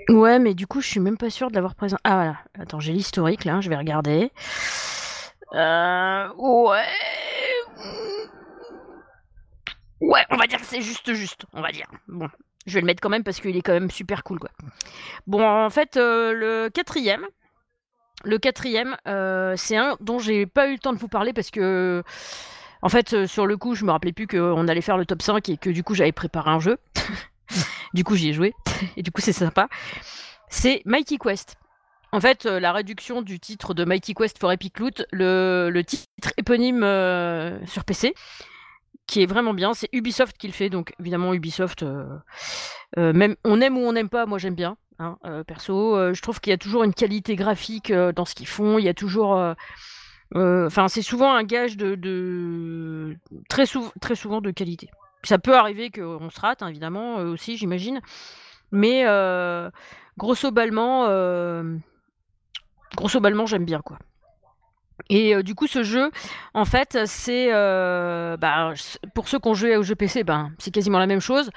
Ouais, 0.09 0.39
mais 0.39 0.53
du 0.53 0.67
coup, 0.67 0.81
je 0.81 0.87
suis 0.87 0.99
même 0.99 1.17
pas 1.17 1.29
sûr 1.29 1.49
de 1.49 1.55
l'avoir 1.55 1.75
présenté. 1.75 2.01
Ah 2.03 2.15
voilà, 2.15 2.37
attends, 2.59 2.79
j'ai 2.79 2.93
l'historique 2.93 3.45
là, 3.45 3.61
je 3.61 3.69
vais 3.69 3.77
regarder. 3.77 4.31
Euh, 5.53 6.27
ouais. 6.37 6.83
Ouais, 10.01 10.25
on 10.29 10.35
va 10.35 10.47
dire 10.47 10.59
que 10.59 10.65
c'est 10.65 10.81
juste 10.81 11.13
juste, 11.13 11.45
on 11.53 11.61
va 11.61 11.71
dire. 11.71 11.87
Bon, 12.07 12.27
je 12.65 12.73
vais 12.73 12.81
le 12.81 12.85
mettre 12.85 13.01
quand 13.01 13.09
même 13.09 13.23
parce 13.23 13.39
qu'il 13.39 13.55
est 13.55 13.61
quand 13.61 13.73
même 13.73 13.89
super 13.89 14.23
cool 14.23 14.39
quoi. 14.39 14.49
Bon, 15.27 15.41
en 15.41 15.69
fait, 15.69 15.95
euh, 15.95 16.33
le 16.33 16.69
quatrième, 16.69 17.25
le 18.25 18.37
quatrième, 18.37 18.97
euh, 19.07 19.53
c'est 19.55 19.77
un 19.77 19.95
dont 20.01 20.19
j'ai 20.19 20.45
pas 20.45 20.67
eu 20.67 20.73
le 20.73 20.79
temps 20.79 20.93
de 20.93 20.97
vous 20.97 21.07
parler 21.07 21.31
parce 21.31 21.51
que 21.51 22.03
en 22.83 22.89
fait, 22.89 23.13
euh, 23.13 23.27
sur 23.27 23.47
le 23.47 23.55
coup, 23.55 23.75
je 23.75 23.85
me 23.85 23.91
rappelais 23.91 24.11
plus 24.11 24.27
qu'on 24.27 24.67
allait 24.67 24.81
faire 24.81 24.97
le 24.97 25.05
top 25.05 25.21
5 25.21 25.47
et 25.47 25.57
que 25.57 25.69
du 25.69 25.83
coup, 25.83 25.95
j'avais 25.95 26.11
préparé 26.11 26.51
un 26.51 26.59
jeu. 26.59 26.77
du 27.93 28.03
coup, 28.03 28.15
j'y 28.15 28.29
ai 28.29 28.33
joué. 28.33 28.53
et 28.97 29.03
du 29.03 29.09
coup, 29.09 29.21
c'est 29.21 29.31
sympa. 29.31 29.69
C'est 30.49 30.81
Mighty 30.85 31.17
Quest. 31.17 31.55
En 32.11 32.19
fait, 32.19 32.45
euh, 32.45 32.59
la 32.59 32.73
réduction 32.73 33.21
du 33.21 33.39
titre 33.39 33.73
de 33.73 33.85
Mighty 33.85 34.13
Quest 34.13 34.37
for 34.37 34.51
Epic 34.51 34.77
Loot, 34.79 35.05
le, 35.13 35.81
titre 35.81 36.33
éponyme 36.35 36.83
euh, 36.83 37.65
sur 37.65 37.85
PC, 37.85 38.13
qui 39.07 39.23
est 39.23 39.27
vraiment 39.27 39.53
bien, 39.53 39.73
c'est 39.73 39.87
Ubisoft 39.93 40.37
qui 40.37 40.47
le 40.47 40.53
fait. 40.53 40.69
Donc, 40.69 40.93
évidemment, 40.99 41.33
Ubisoft, 41.33 41.85
même 42.97 43.37
on 43.45 43.61
aime 43.61 43.77
ou 43.77 43.81
on 43.81 43.93
n'aime 43.93 44.09
pas, 44.09 44.25
moi 44.25 44.37
j'aime 44.39 44.55
bien. 44.55 44.75
Hein, 44.99 45.17
perso, 45.47 46.13
je 46.13 46.21
trouve 46.21 46.39
qu'il 46.39 46.51
y 46.51 46.53
a 46.53 46.57
toujours 46.57 46.83
une 46.83 46.93
qualité 46.93 47.35
graphique 47.35 47.91
dans 47.91 48.25
ce 48.25 48.35
qu'ils 48.35 48.47
font. 48.47 48.77
Il 48.77 48.85
y 48.85 48.89
a 48.89 48.93
toujours 48.93 49.55
enfin, 50.35 50.87
c'est 50.87 51.01
souvent 51.01 51.33
un 51.33 51.43
gage 51.43 51.77
de, 51.77 53.15
très, 53.49 53.65
très 54.01 54.15
souvent 54.15 54.41
de 54.41 54.51
qualité. 54.51 54.89
Ça 55.23 55.39
peut 55.39 55.55
arriver 55.55 55.89
qu'on 55.89 56.29
se 56.29 56.39
rate, 56.39 56.61
hein, 56.61 56.67
évidemment, 56.67 57.17
aussi, 57.17 57.57
j'imagine. 57.57 58.01
Mais 58.71 59.03
grosso 60.17 60.51
ballement, 60.51 61.07
grosso 62.95 63.19
j'aime 63.45 63.65
bien, 63.65 63.81
quoi. 63.81 63.99
Et 65.09 65.41
du 65.43 65.55
coup, 65.55 65.67
ce 65.67 65.83
jeu, 65.83 66.11
en 66.53 66.65
fait, 66.65 66.97
c'est 67.05 67.51
bah, 67.51 68.73
pour 69.13 69.27
ceux 69.27 69.39
qui 69.39 69.47
ont 69.47 69.53
joué 69.53 69.77
au 69.77 69.83
jeu 69.83 69.95
PC, 69.95 70.23
ben, 70.23 70.51
c'est 70.57 70.71
quasiment 70.71 70.99
la 70.99 71.07
même 71.07 71.21
chose. 71.21 71.49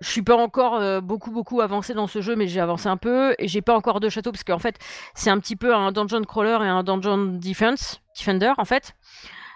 Je 0.00 0.08
suis 0.08 0.22
pas 0.22 0.36
encore 0.36 1.02
beaucoup 1.02 1.30
beaucoup 1.30 1.60
avancé 1.60 1.92
dans 1.92 2.06
ce 2.06 2.20
jeu, 2.20 2.36
mais 2.36 2.46
j'ai 2.46 2.60
avancé 2.60 2.88
un 2.88 2.96
peu 2.96 3.34
et 3.38 3.48
j'ai 3.48 3.62
pas 3.62 3.76
encore 3.76 3.98
de 3.98 4.08
château 4.08 4.30
parce 4.30 4.44
qu'en 4.44 4.60
fait, 4.60 4.78
c'est 5.14 5.30
un 5.30 5.38
petit 5.40 5.56
peu 5.56 5.74
un 5.74 5.90
dungeon 5.90 6.22
crawler 6.22 6.58
et 6.62 6.68
un 6.68 6.84
dungeon 6.84 7.38
defense, 7.38 8.00
defender 8.16 8.52
en 8.58 8.64
fait. 8.64 8.94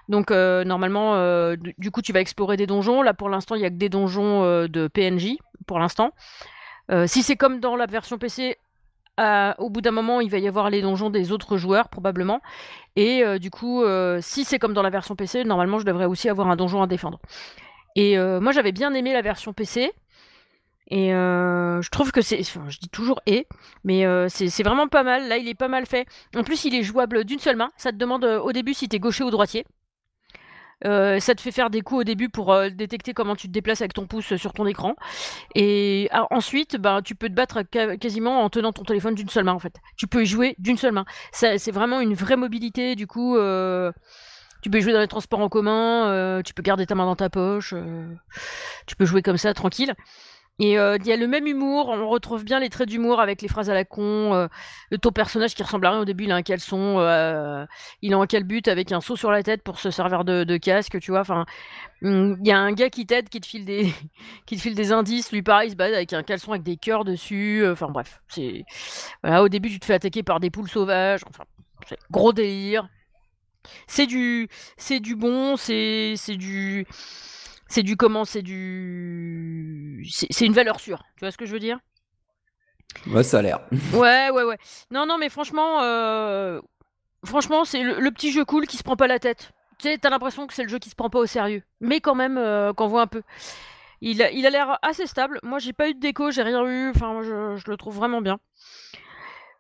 Donc 0.09 0.31
normalement, 0.31 1.55
du 1.79 1.91
coup, 1.93 2.03
tu 2.03 2.13
vas 2.13 2.21
explorer 2.21 2.57
des 2.57 2.67
donjons. 2.67 3.03
Là, 3.03 3.15
pour 3.15 3.29
l'instant, 3.29 3.55
il 3.55 3.63
y 3.63 3.65
a 3.65 3.71
que 3.71 3.77
des 3.77 3.89
donjons 3.89 4.67
de 4.67 4.89
PNJ 4.89 5.37
pour 5.67 5.79
l'instant. 5.79 6.11
si 7.07 7.23
c'est 7.23 7.37
comme 7.37 7.61
dans 7.61 7.77
la 7.77 7.87
version 7.87 8.19
PC, 8.19 8.57
au 9.59 9.71
bout 9.71 9.81
d'un 9.81 9.91
moment, 9.93 10.21
il 10.21 10.31
va 10.31 10.39
y 10.39 10.49
avoir 10.49 10.71
les 10.71 10.83
donjons 10.83 11.11
des 11.11 11.33
autres 11.33 11.57
joueurs, 11.57 11.89
probablement. 11.89 12.41
Et 12.97 13.23
du 13.39 13.51
coup, 13.51 13.85
si 14.21 14.45
c'est 14.45 14.59
comme 14.59 14.75
dans 14.75 14.83
la 14.83 14.91
version 14.91 15.15
PC, 15.15 15.45
normalement, 15.45 15.79
je 15.79 15.85
devrais 15.85 16.07
aussi 16.07 16.29
avoir 16.29 16.49
un 16.49 16.57
donjon 16.57 16.83
à 16.83 16.87
défendre. 16.87 17.21
Et 17.95 18.17
moi, 18.19 18.53
j'avais 18.53 18.73
bien 18.73 18.93
aimé 18.95 19.13
la 19.13 19.23
version 19.23 19.53
PC. 19.53 19.93
Et 20.95 21.09
je 21.09 21.89
trouve 21.91 22.13
que 22.13 22.21
c'est. 22.21 22.39
Enfin, 22.41 22.69
je 22.69 22.79
dis 22.79 22.91
toujours 22.91 23.21
et, 23.27 23.47
mais 23.83 24.05
c'est 24.29 24.63
vraiment 24.63 24.89
pas 24.89 25.03
mal. 25.03 25.29
Là, 25.29 25.39
il 25.39 25.49
est 25.49 25.55
pas 25.55 25.69
mal 25.69 25.87
fait. 25.87 26.07
En 26.37 26.45
plus, 26.45 26.65
il 26.67 26.75
est 26.75 26.83
jouable 26.83 27.25
d'une 27.25 27.39
seule 27.39 27.57
main. 27.57 27.71
Ça 27.77 27.93
te 27.93 27.97
demande 27.97 28.25
au 28.25 28.53
début 28.53 28.75
si 28.75 28.89
t'es 28.89 28.99
gaucher 28.99 29.25
ou 29.25 29.31
droitier. 29.31 29.65
Euh, 30.85 31.21
ça 31.21 31.35
te 31.35 31.41
fait 31.41 31.53
faire 31.53 31.71
des 31.71 31.81
coups 31.81 32.01
au 32.01 32.05
début 32.05 32.29
pour 32.29 32.53
euh, 32.53 32.69
détecter 32.71 33.15
comment 33.15 33.37
tu 33.37 33.47
te 33.47 33.53
déplaces 33.53 33.81
avec 33.81 33.95
ton 33.95 34.07
pouce 34.07 34.35
sur 34.37 34.53
ton 34.53 34.67
écran. 34.67 34.95
Et 35.55 36.09
ah, 36.13 36.27
ensuite, 36.31 36.77
bah, 36.77 37.01
tu 37.05 37.15
peux 37.15 37.29
te 37.29 37.35
battre 37.35 37.63
quasiment 37.63 38.43
en 38.43 38.51
tenant 38.51 38.73
ton 38.73 38.83
téléphone 38.83 39.15
d'une 39.15 39.29
seule 39.29 39.45
main 39.45 39.53
en 39.53 39.59
fait. 39.59 39.77
Tu 39.97 40.07
peux 40.07 40.23
y 40.23 40.27
jouer 40.27 40.55
d'une 40.59 40.77
seule 40.77 40.93
main. 40.93 41.05
C'est 41.33 41.71
vraiment 41.71 42.01
une 42.01 42.15
vraie 42.15 42.37
mobilité 42.37 42.97
du 42.97 43.07
coup. 43.07 43.37
Euh, 43.37 43.93
tu 44.63 44.71
peux 44.71 44.81
jouer 44.81 44.93
dans 44.93 45.01
les 45.01 45.09
transports 45.09 45.41
en 45.41 45.49
commun, 45.49 46.41
tu 46.45 46.55
peux 46.55 46.63
garder 46.63 46.87
ta 46.87 46.95
main 46.95 47.05
dans 47.05 47.17
ta 47.17 47.29
poche, 47.29 47.75
tu 48.87 48.95
peux 48.95 49.05
jouer 49.05 49.21
comme 49.21 49.37
ça 49.37 49.53
tranquille. 49.55 49.93
Et 50.59 50.79
euh, 50.79 50.97
il 51.01 51.07
y 51.07 51.13
a 51.13 51.17
le 51.17 51.27
même 51.27 51.47
humour, 51.47 51.89
on 51.89 52.09
retrouve 52.09 52.45
bien 52.45 52.61
les 52.61 52.69
traits 52.69 52.89
d'humour 52.89 53.21
avec 53.21 53.41
les 53.41 53.49
phrases 53.49 53.71
à 53.71 53.75
la 53.75 53.85
con. 53.85 54.35
Euh, 54.35 54.49
ton 55.01 55.11
personnage 55.11 55.55
qui 55.55 55.63
ressemble 55.63 55.87
à 55.87 55.91
rien 55.91 56.01
au 56.01 56.05
début, 56.05 56.25
il 56.25 56.31
a 56.31 56.37
un 56.37 56.43
caleçon, 56.43 56.99
euh, 56.99 57.65
il 58.03 58.13
est 58.13 58.15
en 58.15 58.27
but 58.45 58.69
avec 58.69 58.93
un 58.93 59.01
seau 59.01 59.17
sur 59.17 59.31
la 59.31 59.43
tête 59.43 59.63
pour 59.63 59.79
se 59.81 59.91
servir 59.91 60.25
de, 60.25 60.57
casque, 60.59 61.01
tu 61.01 61.11
vois. 61.11 61.21
Enfin, 61.21 61.47
il 62.03 62.37
y 62.45 62.53
a 62.53 62.59
un 62.59 62.73
gars 62.73 62.91
qui 62.91 63.07
t'aide, 63.07 63.31
qui 63.31 63.41
te 63.41 63.47
file 63.47 63.65
des, 63.65 63.93
qui 64.47 64.57
te 64.57 64.61
file 64.61 64.75
des 64.75 64.93
indices. 64.93 65.33
Lui, 65.33 65.43
pareil, 65.43 65.69
il 65.69 65.73
se 65.73 65.77
bat 65.77 65.87
avec 65.87 66.13
un 66.13 66.23
caleçon 66.23 66.53
avec 66.53 66.63
des 66.63 66.77
cœurs 66.77 67.05
dessus. 67.05 67.67
Enfin 67.67 67.89
bref, 67.89 68.21
c'est 68.29 68.65
voilà. 69.23 69.43
Au 69.43 69.49
début, 69.49 69.71
tu 69.71 69.81
te 69.81 69.87
fais 69.87 69.95
attaquer 69.95 70.23
par 70.23 70.39
des 70.39 70.51
poules 70.51 70.69
sauvages. 70.69 71.23
Enfin, 71.29 71.45
c'est 71.89 71.99
gros 72.11 72.33
délire. 72.33 72.89
C'est 73.87 74.07
du, 74.07 74.49
c'est 74.77 75.01
du 75.01 75.17
bon, 75.17 75.57
c'est, 75.57 76.15
c'est 76.17 76.37
du 76.37 76.87
c'est 77.73 77.83
du 77.83 77.97
comment 77.97 78.27
C'est 78.27 78.43
du. 78.43 80.07
C'est 80.07 80.45
une 80.45 80.53
valeur 80.53 80.79
sûre. 80.79 81.03
Tu 81.17 81.21
vois 81.21 81.31
ce 81.31 81.39
que 81.39 81.47
je 81.47 81.53
veux 81.53 81.59
dire? 81.59 81.79
Ouais, 83.07 83.23
ça 83.23 83.39
a 83.39 83.43
l'air. 83.43 83.61
ouais, 83.95 84.29
ouais, 84.31 84.45
ouais. 84.45 84.59
Non, 84.91 85.07
non, 85.07 85.17
mais 85.17 85.31
franchement, 85.31 85.81
euh, 85.81 86.61
franchement, 87.25 87.65
c'est 87.65 87.83
le, 87.83 88.11
petit 88.11 88.31
jeu 88.31 88.45
cool 88.45 88.67
qui 88.67 88.77
se 88.77 88.83
prend 88.83 88.97
pas 88.97 89.07
la 89.07 89.19
tête. 89.19 89.53
Tu 89.79 89.89
sais, 89.89 89.97
t'as 89.97 90.11
l'impression 90.11 90.47
que 90.47 90.53
c'est 90.53 90.65
le 90.65 90.69
jeu 90.69 90.79
qui 90.79 90.91
se 90.91 90.95
prend 90.95 91.09
pas 91.09 91.19
au 91.19 91.25
sérieux. 91.25 91.63
Mais 91.81 92.01
quand 92.01 92.15
même, 92.15 92.37
euh, 92.37 92.75
qu'on 92.75 92.89
voit 92.89 93.01
un 93.01 93.07
peu. 93.07 93.23
Il 94.03 94.23
a, 94.23 94.31
il 94.31 94.45
a 94.45 94.51
l'air 94.51 94.79
assez 94.83 95.07
stable. 95.07 95.41
Moi, 95.43 95.59
j'ai 95.59 95.73
pas 95.73 95.89
eu 95.89 95.95
de 95.95 96.01
déco, 96.01 96.31
j'ai 96.31 96.43
rien 96.43 96.63
eu. 96.67 96.91
Enfin, 96.91 97.23
je, 97.23 97.57
je, 97.57 97.71
le 97.71 97.77
trouve 97.79 97.97
vraiment 97.97 98.21
bien. 98.21 98.39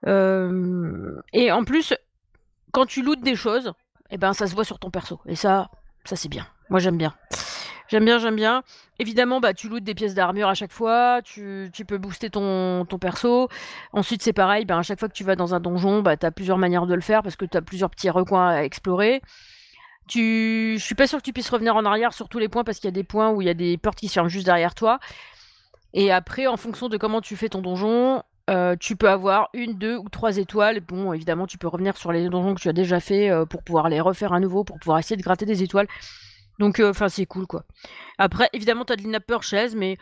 Euh, 0.07 1.19
et 1.33 1.50
en 1.50 1.64
plus, 1.64 1.95
quand 2.73 2.85
tu 2.85 3.02
lootes 3.02 3.23
des 3.23 3.37
choses, 3.37 3.73
eh 4.11 4.19
ben, 4.19 4.35
ça 4.35 4.47
se 4.47 4.54
voit 4.54 4.64
sur 4.64 4.78
ton 4.78 4.90
perso. 4.90 5.19
Et 5.25 5.35
ça, 5.35 5.71
ça 6.04 6.14
c'est 6.14 6.28
bien. 6.28 6.47
Moi, 6.69 6.78
j'aime 6.78 6.99
bien. 6.99 7.14
J'aime 7.92 8.06
bien, 8.06 8.18
j'aime 8.18 8.37
bien. 8.37 8.62
Évidemment, 8.99 9.38
bah, 9.38 9.52
tu 9.52 9.68
lootes 9.68 9.84
des 9.84 9.94
pièces 9.94 10.14
d'armure 10.14 10.49
à 10.49 10.54
chaque 10.54 10.72
fois, 10.72 11.20
tu, 11.22 11.70
peux 11.87 11.99
booster 11.99 12.30
ton, 12.30 12.87
ton 12.87 12.99
perso. 12.99 13.50
Ensuite, 13.92 14.22
c'est 14.22 14.32
pareil, 14.32 14.64
bah, 14.64 14.78
à 14.78 14.82
chaque 14.82 14.99
fois 14.99 15.08
que 15.08 15.12
tu 15.12 15.25
vas 15.25 15.37
dans 15.37 15.54
un 15.54 15.61
donjon, 15.61 16.00
bah, 16.00 16.16
tu 16.16 16.25
as 16.25 16.30
plusieurs 16.30 16.56
manières 16.56 16.87
de 16.87 16.94
le 16.94 17.02
faire 17.02 17.22
parce 17.22 17.37
que 17.37 17.44
tu 17.44 17.54
as 17.54 17.61
plusieurs 17.61 17.90
petits 17.90 18.08
recoins 18.08 18.49
à 18.49 18.62
explorer. 18.62 19.20
Tu... 20.08 20.76
Je 20.78 20.82
suis 20.82 20.94
pas 20.94 21.06
sûr 21.06 21.18
que 21.18 21.22
tu 21.22 21.34
puisses 21.34 21.50
revenir 21.50 21.76
en 21.76 21.84
arrière 21.84 22.14
sur 22.14 22.30
tous 22.30 22.38
les 22.38 22.49
points 22.49 22.64
parce 22.64 22.78
qu'il 22.78 22.88
y 22.88 22.88
a 22.88 22.92
des 22.92 23.04
points 23.04 23.28
où 23.28 23.42
il 23.42 23.46
y 23.46 23.50
a 23.50 23.54
des 23.54 23.76
portes 23.76 23.99
qui 23.99 24.08
se 24.08 24.14
ferment 24.14 24.30
juste 24.30 24.46
derrière 24.46 24.75
toi. 24.75 24.99
Et 25.92 26.11
après, 26.11 26.46
en 26.46 26.56
fonction 26.56 26.88
de 26.88 26.96
comment 26.96 27.20
tu 27.20 27.37
fais 27.37 27.50
ton 27.50 27.61
donjon, 27.61 28.22
euh, 28.49 28.75
tu 28.80 28.96
peux 28.96 29.11
avoir 29.11 29.50
une, 29.52 29.75
deux 29.75 29.99
ou 29.99 30.08
trois 30.08 30.38
étoiles. 30.38 30.80
Bon, 30.80 31.12
évidemment, 31.12 31.46
tu 31.46 31.58
peux 31.58 31.68
revenir 31.68 31.99
sur 31.99 32.11
les 32.11 32.26
donjons 32.30 32.54
que 32.54 32.61
tu 32.62 32.70
as 32.70 32.72
déjà 32.72 33.00
fait 33.00 33.28
euh, 33.28 33.44
pour 33.44 33.62
pouvoir 33.62 33.90
les 33.90 34.00
refaire 34.00 34.32
à 34.32 34.40
nouveau, 34.40 34.64
pour 34.64 34.78
pouvoir 34.78 34.99
essayer 34.99 35.18
de 35.18 35.22
gratter 35.22 35.44
des 35.44 35.62
étoiles. 35.62 35.88
Donc, 36.62 36.78
euh, 36.78 36.90
enfin, 36.90 37.09
c'est 37.09 37.26
cool, 37.26 37.49
quoi. 37.49 37.64
Après, 38.19 38.49
évidemment, 38.52 38.85
t'as 38.85 38.95
de 38.95 39.02
l'in 39.02 39.19
purchase, 39.19 39.75
mais 39.75 39.99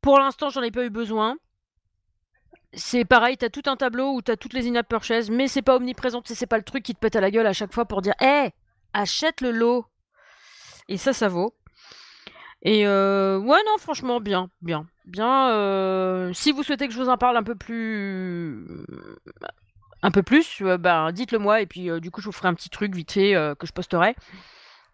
pour 0.00 0.18
l'instant, 0.18 0.48
j'en 0.48 0.62
ai 0.62 0.70
pas 0.70 0.86
eu 0.86 0.88
besoin. 0.88 1.36
C'est 2.72 3.04
pareil, 3.04 3.36
t'as 3.36 3.50
tout 3.50 3.64
un 3.66 3.76
tableau 3.76 4.14
où 4.14 4.22
t'as 4.22 4.36
toutes 4.36 4.54
les 4.54 4.66
in-app 4.66 4.88
purchases, 4.88 5.28
mais 5.28 5.48
c'est 5.48 5.60
pas 5.60 5.76
omniprésent, 5.76 6.22
c'est 6.24 6.46
pas 6.46 6.56
le 6.56 6.62
truc 6.62 6.82
qui 6.82 6.94
te 6.94 6.98
pète 6.98 7.14
à 7.16 7.20
la 7.20 7.30
gueule 7.30 7.46
à 7.46 7.52
chaque 7.52 7.74
fois 7.74 7.84
pour 7.84 8.00
dire 8.00 8.14
Hé, 8.22 8.52
achète 8.94 9.42
le 9.42 9.50
lot 9.50 9.84
Et 10.88 10.96
ça, 10.96 11.12
ça 11.12 11.28
vaut. 11.28 11.54
Et 12.62 12.86
euh, 12.86 13.36
ouais, 13.36 13.58
non, 13.66 13.76
franchement, 13.76 14.18
bien, 14.18 14.48
bien, 14.62 14.86
bien. 15.04 15.50
Euh, 15.50 16.32
si 16.32 16.52
vous 16.52 16.62
souhaitez 16.62 16.88
que 16.88 16.94
je 16.94 17.02
vous 17.02 17.10
en 17.10 17.18
parle 17.18 17.36
un 17.36 17.42
peu 17.42 17.54
plus, 17.54 18.66
un 20.00 20.10
peu 20.10 20.22
plus, 20.22 20.62
ben 20.80 21.12
dites-le 21.12 21.38
moi 21.38 21.60
et 21.60 21.66
puis 21.66 21.90
du 22.00 22.10
coup 22.10 22.22
je 22.22 22.26
vous 22.26 22.32
ferai 22.32 22.48
un 22.48 22.54
petit 22.54 22.70
truc 22.70 22.94
vite 22.94 23.12
fait 23.12 23.34
que 23.58 23.66
je 23.66 23.72
posterai. 23.72 24.16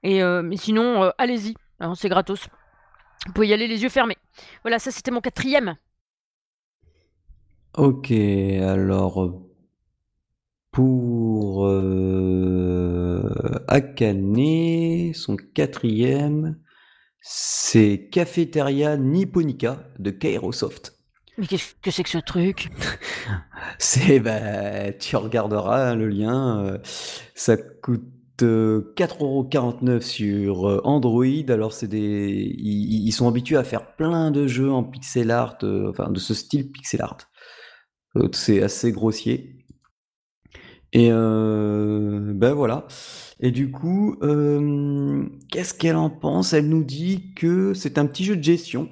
Et, 0.04 0.23
euh, 0.23 0.42
mais 0.42 0.58
sinon, 0.58 1.02
euh, 1.02 1.11
allez-y, 1.16 1.54
hein, 1.80 1.94
c'est 1.96 2.11
gratos. 2.11 2.46
Vous 3.26 3.32
pouvez 3.32 3.49
y 3.49 3.54
aller 3.54 3.66
les 3.66 3.82
yeux 3.82 3.88
fermés. 3.88 4.18
Voilà, 4.62 4.78
ça 4.78 4.90
c'était 4.90 5.11
mon 5.11 5.23
quatrième. 5.23 5.76
Ok, 7.76 8.12
alors 8.12 9.40
pour 10.70 11.66
euh, 11.66 13.23
Akane, 13.66 15.14
son 15.14 15.37
quatrième, 15.37 16.58
c'est 17.20 18.11
Cafeteria 18.12 18.99
Nipponica 18.99 19.88
de 19.99 20.11
Kairosoft. 20.11 20.99
Mais 21.38 21.46
qu'est-ce 21.46 21.75
que 21.80 21.90
c'est 21.90 22.02
que 22.02 22.11
ce 22.11 22.18
truc? 22.18 22.68
C'est, 23.78 24.20
bah, 24.20 24.92
tu 24.92 25.16
regarderas 25.16 25.90
hein, 25.90 25.94
le 25.96 26.08
lien. 26.08 26.78
ça 27.34 27.56
coûte 27.56 28.13
4,49€ 28.38 30.00
sur 30.00 30.68
euh, 30.68 30.80
Android. 30.84 31.24
Alors, 31.48 31.72
c'est 31.72 31.88
des, 31.88 32.54
ils, 32.58 33.12
sont 33.12 33.28
habitués 33.28 33.56
à 33.56 33.64
faire 33.64 33.94
plein 33.96 34.30
de 34.30 34.46
jeux 34.46 34.70
en 34.70 34.82
pixel 34.84 35.30
art, 35.30 35.58
euh, 35.62 35.90
enfin 35.90 36.10
de 36.10 36.18
ce 36.18 36.34
style 36.34 36.70
pixel 36.72 37.02
art. 37.02 37.18
Euh, 38.16 38.28
c'est 38.32 38.62
assez 38.62 38.92
grossier. 38.92 39.58
Et 40.92 41.10
ben 41.10 42.52
voilà. 42.54 42.86
Et 43.40 43.50
du 43.50 43.72
coup, 43.72 44.16
qu'est-ce 45.50 45.74
qu'elle 45.74 45.96
en 45.96 46.08
pense? 46.08 46.52
Elle 46.52 46.68
nous 46.68 46.84
dit 46.84 47.34
que 47.34 47.74
c'est 47.74 47.98
un 47.98 48.06
petit 48.06 48.24
jeu 48.24 48.36
de 48.36 48.42
gestion. 48.44 48.88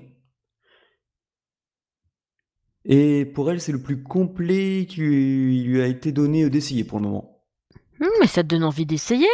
Et 2.85 3.25
pour 3.25 3.51
elle, 3.53 3.61
c'est 3.61 3.71
le 3.71 3.83
plus 3.83 4.03
complet 4.03 4.87
qui 4.89 5.01
lui 5.01 5.81
a 5.81 5.87
été 5.87 6.11
donné 6.11 6.51
d'essayer 6.51 6.83
pour 6.83 6.99
le 6.99 7.05
moment. 7.07 7.32
Hum, 8.03 8.09
mais 8.21 8.27
ça 8.27 8.43
te 8.43 8.49
donne 8.49 8.65
envie 8.65 8.85
d'essayer 8.85 9.29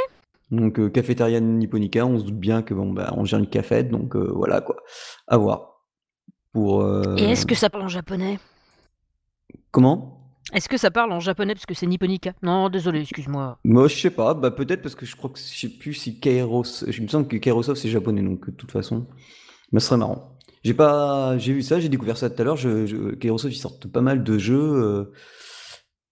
Donc, 0.50 0.78
euh, 0.78 0.90
cafétéria 0.90 1.40
nipponica, 1.40 2.04
on 2.04 2.18
se 2.18 2.24
doute 2.24 2.38
bien 2.38 2.62
que 2.62 2.74
bon, 2.74 2.92
bah, 2.92 3.14
on 3.16 3.24
gère 3.24 3.38
une 3.38 3.48
café, 3.48 3.82
donc 3.82 4.14
euh, 4.14 4.30
voilà 4.34 4.60
quoi. 4.60 4.76
À 5.26 5.38
voir. 5.38 5.84
Pour, 6.52 6.82
euh, 6.82 7.16
Et 7.16 7.24
est-ce 7.24 7.46
que 7.46 7.54
ça 7.54 7.70
parle 7.70 7.84
en 7.84 7.88
japonais? 7.88 8.38
Comment? 9.70 10.14
Est-ce 10.52 10.68
que 10.68 10.76
ça 10.76 10.90
parle 10.90 11.12
en 11.12 11.20
japonais 11.20 11.54
parce 11.54 11.66
que 11.66 11.74
c'est 11.74 11.86
nipponica? 11.86 12.32
Non, 12.42 12.68
désolé, 12.68 13.00
excuse-moi. 13.00 13.58
Moi, 13.64 13.88
je 13.88 13.96
sais 13.96 14.10
pas. 14.10 14.32
Bah, 14.34 14.50
peut-être 14.50 14.82
parce 14.82 14.94
que 14.94 15.04
je 15.04 15.14
crois 15.14 15.30
que 15.30 15.38
je 15.38 15.44
sais 15.44 15.68
plus 15.68 15.94
si 15.94 16.20
Kairos. 16.20 16.84
Je 16.86 17.02
me 17.02 17.08
sens 17.08 17.26
que 17.26 17.36
Kairosoft 17.36 17.80
c'est 17.80 17.90
japonais, 17.90 18.22
donc 18.22 18.46
de 18.46 18.54
toute 18.54 18.70
façon. 18.70 19.06
Mais 19.72 19.80
ce 19.80 19.88
serait 19.88 19.98
marrant. 19.98 20.38
J'ai 20.64 20.74
pas, 20.74 21.38
j'ai 21.38 21.52
vu 21.52 21.62
ça, 21.62 21.80
j'ai 21.80 21.88
découvert 21.88 22.16
ça 22.16 22.28
tout 22.30 22.40
à 22.40 22.44
l'heure. 22.44 22.56
Je, 22.56 22.86
je... 22.86 23.14
Kairosoft 23.14 23.54
ils 23.54 23.58
sortent 23.58 23.86
pas 23.88 24.00
mal 24.00 24.24
de 24.24 24.38
jeux. 24.38 25.12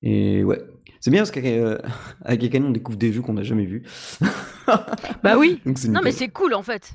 Et 0.03 0.45
ouais, 0.45 0.63
c'est 1.07 1.13
bien 1.13 1.21
parce 1.21 1.31
qu'avec 1.31 1.85
Akane, 2.25 2.65
on 2.65 2.71
découvre 2.71 2.99
des 2.99 3.13
jeux 3.13 3.23
qu'on 3.23 3.35
n'a 3.35 3.45
jamais 3.45 3.65
vus. 3.65 3.85
bah 5.23 5.39
oui. 5.39 5.63
non, 5.89 6.01
mais 6.03 6.11
c'est 6.11 6.27
cool 6.27 6.53
en 6.53 6.65
fait. 6.65 6.95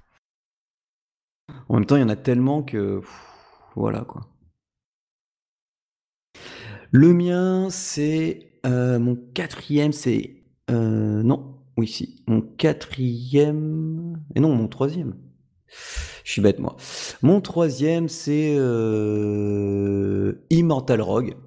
En 1.69 1.75
même 1.75 1.85
temps, 1.85 1.95
il 1.95 2.01
y 2.01 2.03
en 2.03 2.09
a 2.09 2.17
tellement 2.17 2.61
que. 2.61 2.99
voilà 3.73 4.01
quoi. 4.01 4.27
Le 6.91 7.13
mien, 7.13 7.69
c'est. 7.69 8.51
Euh, 8.65 8.99
mon 8.99 9.15
quatrième, 9.15 9.93
c'est. 9.93 10.43
Euh, 10.69 11.23
non, 11.23 11.61
oui, 11.77 11.87
si. 11.87 12.21
Mon 12.27 12.41
quatrième. 12.41 14.21
Et 14.35 14.41
non, 14.41 14.53
mon 14.53 14.67
troisième. 14.67 15.15
Je 16.25 16.31
suis 16.33 16.41
bête, 16.41 16.59
moi. 16.59 16.75
Mon 17.21 17.39
troisième, 17.39 18.09
c'est 18.09 18.57
euh, 18.57 20.33
Immortal 20.49 21.01
Rogue. 21.01 21.37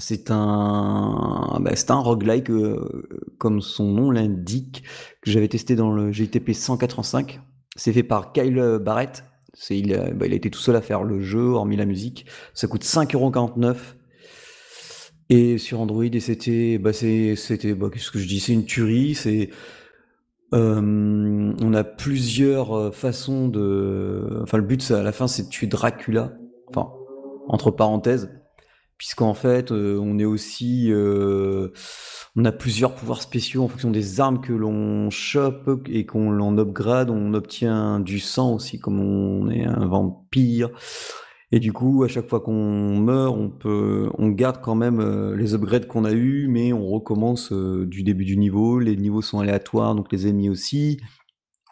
C'est 0.00 0.30
un, 0.30 1.58
bah, 1.60 1.76
c'est 1.76 1.90
un 1.90 1.98
roguelike, 1.98 2.50
euh, 2.50 3.06
comme 3.38 3.60
son 3.60 3.84
nom 3.84 4.10
l'indique, 4.10 4.82
que 5.22 5.30
j'avais 5.30 5.48
testé 5.48 5.76
dans 5.76 5.92
le 5.92 6.10
GTP 6.10 6.52
185. 6.52 7.40
C'est 7.76 7.92
fait 7.92 8.02
par 8.02 8.32
Kyle 8.32 8.78
Barrett. 8.80 9.24
C'est, 9.52 9.78
il, 9.78 9.94
a, 9.94 10.10
bah, 10.10 10.26
il 10.26 10.32
a 10.32 10.36
été 10.36 10.50
tout 10.50 10.58
seul 10.58 10.76
à 10.76 10.80
faire 10.80 11.04
le 11.04 11.20
jeu, 11.20 11.50
hormis 11.50 11.76
la 11.76 11.84
musique. 11.84 12.26
Ça 12.54 12.66
coûte 12.66 12.84
5,49€. 12.84 13.76
Et 15.28 15.58
sur 15.58 15.80
Android, 15.80 16.04
c'était, 16.18 16.78
bah, 16.78 16.92
c'était, 16.92 17.74
bah, 17.74 17.88
qu'est-ce 17.92 18.10
que 18.10 18.18
je 18.18 18.26
dis, 18.26 18.40
c'est 18.40 18.52
une 18.52 18.64
tuerie. 18.64 19.16
Euh, 20.52 21.54
on 21.60 21.74
a 21.74 21.84
plusieurs 21.84 22.76
euh, 22.76 22.90
façons 22.90 23.48
de. 23.48 24.40
Enfin, 24.42 24.58
le 24.58 24.64
but, 24.64 24.90
à 24.90 25.02
la 25.02 25.12
fin, 25.12 25.28
c'est 25.28 25.44
de 25.44 25.48
tuer 25.48 25.68
Dracula. 25.68 26.32
Enfin, 26.68 26.90
entre 27.48 27.70
parenthèses. 27.70 28.30
Puisqu'en 29.00 29.32
fait, 29.34 29.72
euh, 29.72 29.98
on 29.98 30.18
est 30.18 30.24
aussi. 30.26 30.92
on 32.36 32.44
a 32.44 32.52
plusieurs 32.52 32.94
pouvoirs 32.94 33.22
spéciaux 33.22 33.64
en 33.64 33.68
fonction 33.68 33.90
des 33.90 34.20
armes 34.20 34.40
que 34.40 34.52
l'on 34.52 35.10
chope 35.10 35.70
et 35.88 36.06
qu'on 36.06 36.30
l'on 36.30 36.56
upgrade. 36.58 37.10
On 37.10 37.34
obtient 37.34 37.98
du 37.98 38.20
sang 38.20 38.54
aussi, 38.54 38.78
comme 38.78 39.00
on 39.00 39.50
est 39.50 39.64
un 39.64 39.86
vampire. 39.86 40.70
Et 41.52 41.58
du 41.58 41.72
coup, 41.72 42.04
à 42.04 42.08
chaque 42.08 42.28
fois 42.28 42.40
qu'on 42.40 42.96
meurt, 42.96 43.36
on 43.36 43.50
peut, 43.50 44.08
on 44.18 44.28
garde 44.28 44.60
quand 44.60 44.76
même 44.76 45.00
euh, 45.00 45.34
les 45.34 45.54
upgrades 45.54 45.88
qu'on 45.88 46.04
a 46.04 46.12
eu, 46.12 46.46
mais 46.48 46.72
on 46.72 46.86
recommence 46.86 47.50
euh, 47.52 47.86
du 47.86 48.04
début 48.04 48.24
du 48.24 48.36
niveau. 48.36 48.78
Les 48.78 48.96
niveaux 48.96 49.22
sont 49.22 49.40
aléatoires, 49.40 49.96
donc 49.96 50.12
les 50.12 50.28
ennemis 50.28 50.48
aussi. 50.48 51.00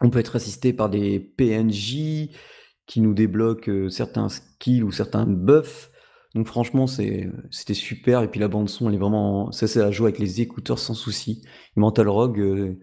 On 0.01 0.09
peut 0.09 0.19
être 0.19 0.35
assisté 0.35 0.73
par 0.73 0.89
des 0.89 1.19
PNJ 1.19 2.29
qui 2.87 2.99
nous 2.99 3.13
débloquent 3.13 3.71
euh, 3.71 3.89
certains 3.89 4.27
skills 4.27 4.83
ou 4.83 4.91
certains 4.91 5.25
buffs. 5.25 5.91
Donc 6.39 6.47
franchement, 6.47 6.87
c'était 6.87 7.73
super. 7.73 8.23
Et 8.23 8.29
puis 8.29 8.39
la 8.39 8.47
bande 8.47 8.69
son, 8.69 8.87
elle 8.87 8.95
est 8.95 8.97
vraiment, 8.97 9.51
ça 9.51 9.67
c'est 9.67 9.81
à 9.81 9.91
jouer 9.91 10.05
avec 10.05 10.19
les 10.19 10.39
écouteurs 10.39 10.79
sans 10.79 10.93
souci. 10.93 11.41
Mental 11.75 12.07
Rogue, 12.07 12.77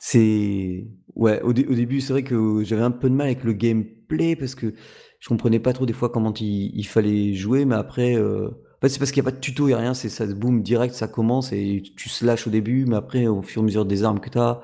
c'est, 0.00 0.88
ouais, 1.14 1.40
au, 1.42 1.52
début, 1.52 2.00
c'est 2.00 2.12
vrai 2.12 2.24
que 2.24 2.64
j'avais 2.64 2.82
un 2.82 2.90
peu 2.90 3.08
de 3.08 3.14
mal 3.14 3.28
avec 3.28 3.44
le 3.44 3.52
gameplay 3.52 4.34
parce 4.34 4.56
que 4.56 4.74
je 5.20 5.28
comprenais 5.28 5.60
pas 5.60 5.72
trop 5.74 5.86
des 5.86 5.92
fois 5.92 6.08
comment 6.08 6.34
il, 6.34 6.82
fallait 6.88 7.34
jouer, 7.34 7.66
mais 7.66 7.76
après, 7.76 8.16
euh... 8.16 8.48
c'est 8.82 8.98
parce 8.98 9.12
qu'il 9.12 9.22
n'y 9.22 9.28
a 9.28 9.30
pas 9.30 9.36
de 9.36 9.40
tuto 9.40 9.68
et 9.68 9.74
rien, 9.76 9.94
c'est 9.94 10.08
ça 10.08 10.26
boum 10.26 10.60
direct, 10.60 10.92
ça 10.92 11.06
commence 11.06 11.52
et 11.52 11.84
tu 11.96 12.08
slashes 12.08 12.48
au 12.48 12.50
début, 12.50 12.84
mais 12.84 12.96
après, 12.96 13.28
au 13.28 13.42
fur 13.42 13.62
et 13.62 13.64
à 13.64 13.66
mesure 13.66 13.86
des 13.86 14.02
armes 14.02 14.18
que 14.18 14.30
tu 14.30 14.38
as, 14.38 14.60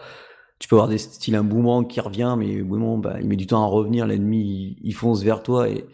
tu 0.58 0.66
peux 0.66 0.74
avoir 0.74 0.88
des 0.88 0.98
styles 0.98 1.36
un 1.36 1.44
boomerang 1.44 1.86
qui 1.86 2.00
revient, 2.00 2.34
mais 2.36 2.62
bon, 2.62 2.98
bah, 2.98 3.18
il 3.20 3.28
met 3.28 3.36
du 3.36 3.46
temps 3.46 3.62
à 3.62 3.68
revenir, 3.68 4.08
l'ennemi 4.08 4.76
il, 4.82 4.92
fonce 4.92 5.22
vers 5.22 5.44
toi 5.44 5.68
et 5.68 5.84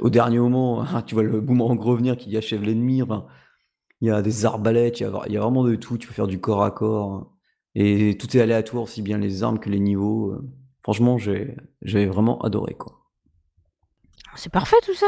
au 0.00 0.10
dernier 0.10 0.38
moment, 0.38 0.84
tu 1.06 1.14
vois 1.14 1.24
le 1.24 1.40
boomerang 1.40 1.80
revenir 1.80 2.16
qui 2.16 2.36
achève 2.36 2.62
l'ennemi. 2.62 3.02
Enfin, 3.02 3.26
il 4.00 4.08
y 4.08 4.10
a 4.10 4.22
des 4.22 4.44
arbalètes, 4.44 5.00
il 5.00 5.04
y 5.04 5.06
a, 5.06 5.22
il 5.26 5.32
y 5.32 5.36
a 5.36 5.40
vraiment 5.40 5.64
de 5.64 5.74
tout, 5.76 5.98
tu 5.98 6.08
peux 6.08 6.14
faire 6.14 6.26
du 6.26 6.40
corps 6.40 6.64
à 6.64 6.70
corps 6.70 7.32
et 7.74 8.16
tout 8.18 8.36
est 8.36 8.40
aléatoire 8.40 8.84
aussi 8.84 9.02
bien 9.02 9.18
les 9.18 9.42
armes 9.42 9.58
que 9.58 9.70
les 9.70 9.80
niveaux. 9.80 10.36
Franchement, 10.82 11.18
j'ai 11.18 12.06
vraiment 12.06 12.40
adoré 12.42 12.74
quoi. 12.74 13.00
C'est 14.36 14.52
parfait 14.52 14.76
tout 14.84 14.94
ça. 14.94 15.06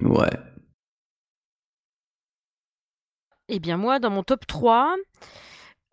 Ouais. 0.00 0.30
Eh 3.48 3.58
bien 3.60 3.76
moi, 3.76 3.98
dans 3.98 4.10
mon 4.10 4.22
top 4.22 4.46
3, 4.46 4.94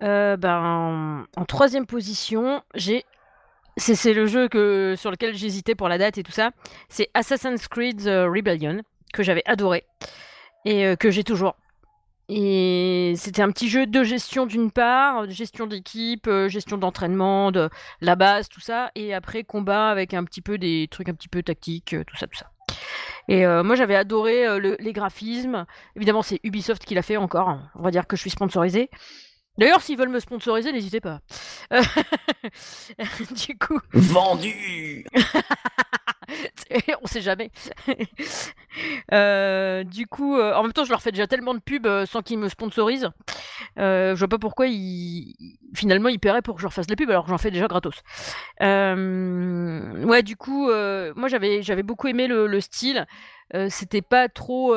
euh, 0.04 0.38
ben, 0.38 1.26
en 1.36 1.46
troisième 1.46 1.86
position, 1.86 2.62
j'ai... 2.76 3.06
C'est 3.78 4.14
le 4.14 4.26
jeu 4.26 4.48
que, 4.48 4.96
sur 4.98 5.12
lequel 5.12 5.36
j'hésitais 5.36 5.76
pour 5.76 5.90
la 5.90 5.98
date 5.98 6.18
et 6.18 6.24
tout 6.24 6.32
ça. 6.32 6.52
C'est 6.88 7.10
Assassin's 7.14 7.68
Creed 7.68 8.02
Rebellion, 8.06 8.82
que 9.14 9.22
j'avais 9.22 9.44
adoré 9.46 9.84
et 10.66 10.86
euh, 10.86 10.96
que 10.96 11.12
j'ai 11.12 11.24
toujours. 11.24 11.56
Et 12.28 13.14
c'était 13.18 13.44
un 13.44 13.52
petit 13.52 13.70
jeu 13.70 13.86
de 13.86 14.04
gestion 14.04 14.48
d'une 14.48 14.72
part, 14.72 15.28
de 15.28 15.32
gestion 15.32 15.68
d'équipe, 15.68 16.28
euh, 16.28 16.50
gestion 16.50 16.78
d'entraînement, 16.78 17.52
de 17.52 17.70
la 18.02 18.16
base, 18.16 18.50
tout 18.50 18.62
ça, 18.62 18.90
et 18.96 19.14
après 19.14 19.44
combat 19.44 19.90
avec 19.90 20.16
un 20.16 20.24
petit 20.24 20.42
peu 20.42 20.58
des 20.58 20.88
trucs 20.90 21.08
un 21.08 21.14
petit 21.14 21.28
peu 21.28 21.44
tactiques, 21.44 21.94
euh, 21.94 22.04
tout 22.04 22.18
ça, 22.18 22.26
tout 22.26 22.38
ça. 22.38 22.50
Et 23.28 23.46
euh, 23.46 23.64
moi 23.64 23.76
j'avais 23.76 23.96
adoré 23.96 24.60
les 24.60 24.94
graphismes. 24.94 25.66
Évidemment 25.96 26.24
c'est 26.24 26.40
Ubisoft 26.44 26.84
qui 26.84 26.96
l'a 26.96 27.04
fait 27.04 27.18
encore. 27.18 27.50
Hein. 27.50 27.70
On 27.76 27.84
va 27.84 27.92
dire 27.92 28.08
que 28.08 28.16
je 28.16 28.22
suis 28.22 28.32
sponsorisé. 28.32 28.90
D'ailleurs, 29.58 29.82
s'ils 29.82 29.98
veulent 29.98 30.10
me 30.10 30.20
sponsoriser, 30.20 30.72
n'hésitez 30.72 31.00
pas. 31.00 31.20
du 33.32 33.58
coup. 33.58 33.80
Vendu 33.94 35.06
On 37.02 37.08
sait 37.08 37.22
jamais. 37.22 37.52
Euh, 39.14 39.86
du 39.86 40.06
coup, 40.06 40.36
euh, 40.36 40.54
en 40.54 40.64
même 40.64 40.74
temps, 40.74 40.84
je 40.84 40.90
leur 40.90 41.02
fais 41.02 41.12
déjà 41.12 41.28
tellement 41.28 41.54
de 41.54 41.60
pubs 41.60 41.86
euh, 41.86 42.06
sans 42.06 42.22
qu'ils 42.22 42.38
me 42.38 42.50
sponsorisent. 42.50 43.10
je 43.78 44.14
vois 44.18 44.28
pas 44.28 44.38
pourquoi 44.38 44.68
ils... 44.68 45.34
finalement 45.74 46.10
ils 46.10 46.20
paieraient 46.20 46.42
pour 46.42 46.56
que 46.56 46.60
je 46.62 46.66
leur 46.66 46.74
fasse 46.74 46.90
les 46.90 46.98
pubs 46.98 47.10
alors 47.10 47.24
que 47.24 47.30
j'en 47.30 47.38
fais 47.38 47.52
déjà 47.52 47.68
gratos. 47.68 48.04
ouais, 48.60 50.24
du 50.24 50.36
coup, 50.36 50.66
moi 50.68 51.28
j'avais 51.30 51.62
j'avais 51.62 51.84
beaucoup 51.84 52.08
aimé 52.08 52.28
le, 52.28 52.48
le 52.48 52.60
style. 52.60 53.06
C'était 53.70 54.02
pas 54.02 54.28
trop 54.28 54.74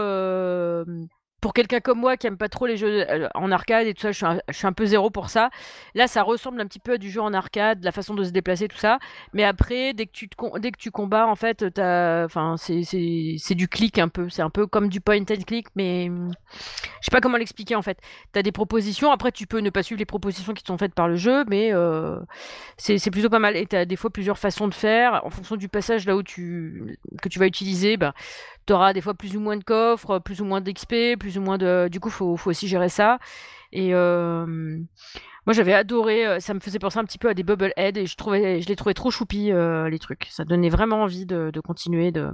pour 1.40 1.53
quelqu'un 1.53 1.81
comme 1.81 1.98
moi 1.98 2.16
qui 2.16 2.27
aime 2.27 2.37
pas 2.37 2.48
trop 2.48 2.66
les 2.66 2.77
jeux 2.77 3.09
euh, 3.09 3.29
en 3.35 3.53
arcade 3.53 3.87
et 3.87 3.94
tout 3.94 4.01
ça, 4.01 4.12
je 4.12 4.18
suis, 4.53 4.66
un, 4.66 4.72
peu 4.72 4.87
zéro 4.87 5.11
pour 5.11 5.31
ça. 5.31 5.51
Là, 5.94 6.09
ça 6.09 6.22
ressemble 6.22 6.61
un 6.61 6.66
petit 6.66 6.81
peu 6.81 6.94
à 6.94 6.98
du 6.98 7.11
jeu 7.11 7.20
en 7.20 7.33
arcade, 7.33 7.85
la 7.85 7.92
façon 7.92 8.14
de 8.14 8.24
se 8.24 8.31
déplacer, 8.31 8.68
tout 8.68 8.77
ça. 8.77 8.98
Mais 9.33 9.44
après, 9.44 9.94
dès 9.94 10.07
que 10.07 10.12
tu, 10.12 10.90
combats, 10.90 11.27
en 11.27 11.37
fait, 11.37 11.62
enfin, 11.79 12.57
c'est 12.59 13.55
du 13.55 13.68
clic 13.68 13.98
un 13.98 14.09
peu. 14.09 14.29
C'est 14.29 14.42
un 14.42 14.51
peu 14.51 14.66
comme 14.66 14.88
du 14.88 15.01
point 15.01 15.20
and 15.20 15.24
click, 15.46 15.68
mais 15.77 16.07
je 16.07 17.05
sais 17.05 17.11
pas 17.11 17.20
comment 17.20 17.37
l'expliquer 17.37 17.77
en 17.77 17.83
fait. 17.83 17.98
Tu 18.33 18.38
as 18.38 18.42
des 18.42 18.53
propositions, 18.53 19.12
après, 19.12 19.33
tu 19.33 19.46
peux 19.46 19.61
ne 19.61 19.70
pas 19.70 19.83
suivre 19.83 19.98
les 19.98 20.07
propositions 20.07 20.55
qui 20.55 20.64
sont 20.66 20.79
faites 20.79 20.94
par 20.94 21.09
le 21.09 21.16
jeu, 21.16 21.44
mais 21.48 21.72
euh, 21.72 22.18
c'est 22.77 23.11
plutôt 23.11 23.31
pas 23.31 23.38
mal. 23.38 23.57
Et 23.57 23.66
tu 23.66 23.77
as 23.77 23.85
des 23.85 23.96
fois 23.96 24.11
plusieurs 24.11 24.38
façons 24.38 24.68
de 24.68 24.74
faire. 24.74 25.24
En 25.24 25.31
fonction 25.31 25.57
du 25.57 25.68
passage 25.68 26.07
là 26.07 26.16
où 26.16 26.22
tu, 26.22 26.98
que 27.22 27.29
tu 27.29 27.38
vas 27.38 27.46
utiliser, 27.46 27.96
bah, 27.96 28.14
tu 28.68 28.74
auras 28.74 28.92
des 28.92 29.00
fois 29.00 29.14
plus 29.14 29.35
ou 29.35 29.40
moins 29.40 29.57
de 29.57 29.64
coffres, 29.64 30.18
plus 30.18 30.42
ou 30.42 30.44
moins 30.44 30.61
d'XP, 30.61 31.18
plus 31.18 31.38
ou 31.38 31.40
moins 31.40 31.57
de. 31.59 31.88
Du 31.90 32.00
coup, 32.00 32.11
faut, 32.11 32.37
faut 32.37 32.50
aussi 32.50 32.68
gérer 32.68 32.90
ça. 32.90 33.18
Et 33.72 33.94
euh, 33.94 34.46
moi, 35.46 35.54
j'avais 35.54 35.72
adoré. 35.72 36.26
Euh, 36.26 36.38
ça 36.38 36.52
me 36.52 36.61
faisait 36.61 36.78
penser 36.78 36.98
un 36.98 37.04
petit 37.04 37.18
peu 37.18 37.31
à 37.31 37.35
des 37.35 37.42
Bubble 37.42 37.72
Head 37.76 37.96
et 37.96 38.07
je 38.07 38.16
trouvais, 38.16 38.61
je 38.61 38.68
les 38.68 38.76
trouvais 38.76 38.92
trop 38.94 39.11
choupis 39.11 39.52
euh, 39.52 39.88
les 39.88 39.98
trucs. 39.98 40.26
Ça 40.31 40.44
donnait 40.44 40.68
vraiment 40.68 41.02
envie 41.02 41.24
de, 41.24 41.50
continuer 41.64 42.12
de 42.12 42.31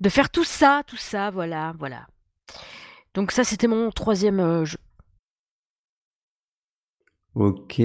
de 0.00 0.10
faire 0.10 0.28
tout 0.28 0.44
ça, 0.44 0.82
tout 0.86 0.98
ça, 0.98 1.30
voilà, 1.30 1.74
voilà. 1.78 2.06
Donc 3.14 3.32
ça, 3.32 3.44
c'était 3.44 3.66
mon 3.66 3.90
troisième 3.90 4.64
jeu. 4.66 4.76
Ok, 7.34 7.80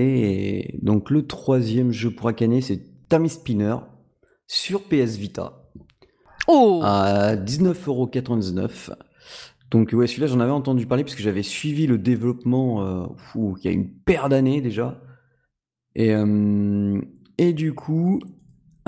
donc 0.82 1.10
le 1.10 1.26
troisième 1.26 1.92
jeu 1.92 2.12
pour 2.12 2.28
Akane, 2.28 2.60
c'est 2.60 3.08
Tammy 3.08 3.30
Spinner 3.30 3.78
sur 4.46 4.84
PS 4.84 5.16
Vita. 5.16 5.61
Oh 6.48 6.82
À 6.84 7.36
19,99€. 7.36 8.92
Donc 9.72 9.92
ouais, 9.94 10.06
celui-là, 10.06 10.28
j'en 10.28 10.42
avais 10.42 10.52
entendu 10.52 10.86
parler 10.86 11.04
parce 11.04 11.16
que 11.16 11.24
j'avais 11.24 11.44
suivi 11.44 11.88
le 11.88 11.98
développement 11.98 12.86
euh, 12.86 13.06
il 13.36 13.64
y 13.64 13.68
a 13.70 13.72
une 13.72 13.90
paire 13.90 14.28
d'années 14.28 14.62
déjà. 14.62 15.02
Et, 15.96 16.14
euh, 16.14 17.00
et 17.38 17.54
du 17.54 17.74
coup, 17.74 18.20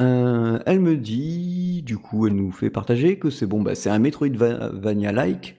euh, 0.01 0.59
elle 0.65 0.81
me 0.81 0.97
dit, 0.97 1.83
du 1.83 1.97
coup, 1.97 2.27
elle 2.27 2.35
nous 2.35 2.51
fait 2.51 2.69
partager 2.69 3.17
que 3.17 3.29
c'est 3.29 3.45
bon, 3.45 3.61
bah, 3.61 3.75
c'est 3.75 3.89
un 3.89 3.99
Metroidvania-like, 3.99 5.57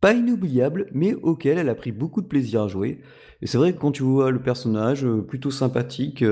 pas 0.00 0.12
inoubliable, 0.12 0.88
mais 0.92 1.14
auquel 1.14 1.58
elle 1.58 1.68
a 1.68 1.74
pris 1.76 1.92
beaucoup 1.92 2.20
de 2.20 2.26
plaisir 2.26 2.62
à 2.62 2.68
jouer. 2.68 3.00
Et 3.42 3.46
c'est 3.46 3.58
vrai 3.58 3.74
que 3.74 3.78
quand 3.78 3.92
tu 3.92 4.02
vois 4.02 4.32
le 4.32 4.42
personnage 4.42 5.06
plutôt 5.28 5.50
sympathique, 5.52 6.24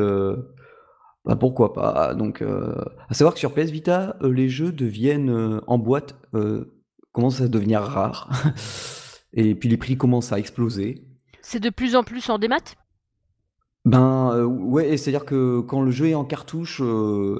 bah, 1.24 1.36
pourquoi 1.36 1.72
pas? 1.72 2.14
Donc, 2.14 2.42
euh, 2.42 2.74
à 3.08 3.14
savoir 3.14 3.34
que 3.34 3.40
sur 3.40 3.54
PS 3.54 3.70
Vita, 3.70 4.16
euh, 4.22 4.32
les 4.32 4.48
jeux 4.48 4.72
deviennent 4.72 5.30
euh, 5.30 5.60
en 5.66 5.78
boîte, 5.78 6.16
commencent 7.12 7.40
à 7.40 7.48
devenir 7.48 7.82
rares. 7.82 8.30
et 9.32 9.54
puis 9.54 9.68
les 9.68 9.76
prix 9.76 9.96
commencent 9.96 10.32
à 10.32 10.38
exploser. 10.38 11.04
C'est 11.42 11.60
de 11.60 11.70
plus 11.70 11.94
en 11.96 12.02
plus 12.02 12.28
en 12.30 12.38
démat? 12.38 12.74
Ben 13.84 14.44
ouais, 14.44 14.96
c'est-à-dire 14.96 15.24
que 15.24 15.60
quand 15.60 15.82
le 15.82 15.90
jeu 15.90 16.08
est 16.08 16.14
en 16.14 16.24
cartouche, 16.24 16.80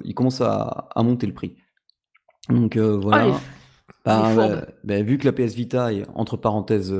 il 0.05 0.14
commence 0.14 0.40
à, 0.40 0.88
monter 0.97 1.27
le 1.27 1.35
prix. 1.35 1.57
Donc 2.49 2.77
voilà. 2.77 3.38
Ah, 4.05 4.35
ben, 4.35 4.66
ben, 4.83 5.05
vu 5.05 5.18
que 5.18 5.25
la 5.25 5.33
PS 5.33 5.55
Vita 5.55 5.92
est 5.92 6.05
entre 6.14 6.37
parenthèses 6.37 6.92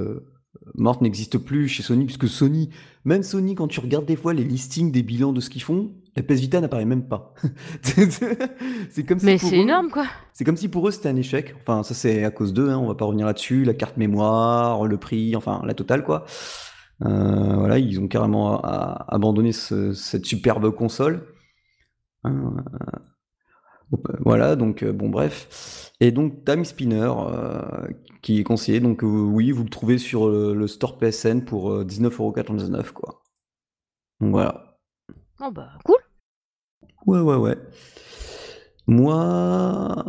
morte 0.75 1.01
n'existe 1.01 1.39
plus 1.39 1.69
chez 1.69 1.83
Sony, 1.83 2.05
puisque 2.05 2.29
Sony, 2.29 2.71
même 3.05 3.23
Sony, 3.23 3.55
quand 3.55 3.69
tu 3.69 3.81
regardes 3.81 4.07
des 4.07 4.17
fois 4.17 4.35
les 4.35 4.45
listings 4.45 4.93
des 4.93 5.03
bilans 5.03 5.33
de 5.33 5.41
ce 5.41 5.51
qu'ils 5.51 5.63
font, 5.63 5.93
la 6.15 6.23
PS 6.23 6.41
Vita 6.41 6.61
n'apparaît 6.61 6.85
même 6.85 7.09
pas. 7.09 7.33
c'est 7.83 9.07
comme 9.07 9.19
si 9.19 9.27
Mais 9.27 9.39
c'est 9.39 9.57
énorme, 9.57 9.91
quoi. 9.91 10.05
C'est 10.35 10.45
comme 10.45 10.59
si 10.59 10.69
pour 10.69 10.87
eux 10.87 10.91
c'était 10.91 11.09
un 11.09 11.17
échec. 11.17 11.55
Enfin, 11.61 11.83
ça 11.83 11.95
c'est 11.95 12.25
à 12.25 12.31
cause 12.31 12.53
d'eux, 12.53 12.69
hein, 12.69 12.79
on 12.79 12.87
va 12.87 12.95
pas 12.95 13.07
revenir 13.07 13.27
là-dessus. 13.27 13.65
La 13.65 13.73
carte 13.73 13.97
mémoire, 13.97 14.87
le 14.87 14.99
prix, 14.99 15.35
enfin 15.37 15.63
la 15.65 15.73
totale, 15.73 16.05
quoi. 16.05 16.25
Euh, 17.05 17.57
voilà, 17.57 17.79
ils 17.79 17.99
ont 17.99 18.09
carrément 18.09 18.61
abandonné 18.61 19.53
cette 19.53 20.27
superbe 20.27 20.71
console. 20.71 21.27
voilà, 24.21 24.55
donc 24.55 24.85
bon 24.85 25.09
bref. 25.09 25.91
Et 26.01 26.11
donc 26.11 26.45
Time 26.45 26.67
Spinner, 26.67 27.11
qui 28.21 28.39
est 28.39 28.45
conseillé. 28.45 28.81
Donc 28.81 29.01
oui, 29.03 29.51
vous 29.51 29.65
le 29.65 29.71
trouvez 29.71 29.97
sur 29.97 30.29
le, 30.29 30.67
store 30.67 30.99
PSN 30.99 31.45
pour 31.45 31.71
19,99€ 31.85 32.93
quoi. 32.93 33.23
Donc 34.21 34.33
voilà. 34.33 34.72
Oh 35.45 35.51
bah 35.51 35.71
cool. 35.85 35.97
Ouais 37.07 37.21
ouais 37.21 37.35
ouais. 37.35 37.57
Moi, 38.87 40.05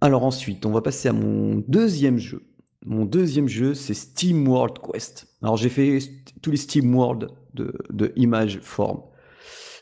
alors 0.00 0.24
ensuite, 0.24 0.64
on 0.64 0.70
va 0.70 0.80
passer 0.80 1.08
à 1.08 1.12
mon 1.12 1.62
deuxième 1.68 2.16
jeu. 2.16 2.42
Mon 2.86 3.04
deuxième 3.04 3.48
jeu, 3.48 3.74
c'est 3.74 3.92
Steam 3.92 4.48
World 4.48 4.78
Quest. 4.78 5.28
Alors 5.42 5.58
j'ai 5.58 5.68
fait 5.68 5.98
tous 6.40 6.50
les 6.50 6.56
Steam 6.56 6.94
World 6.94 7.28
de, 7.52 7.74
de 7.90 8.12
Image 8.16 8.60
Form. 8.60 9.02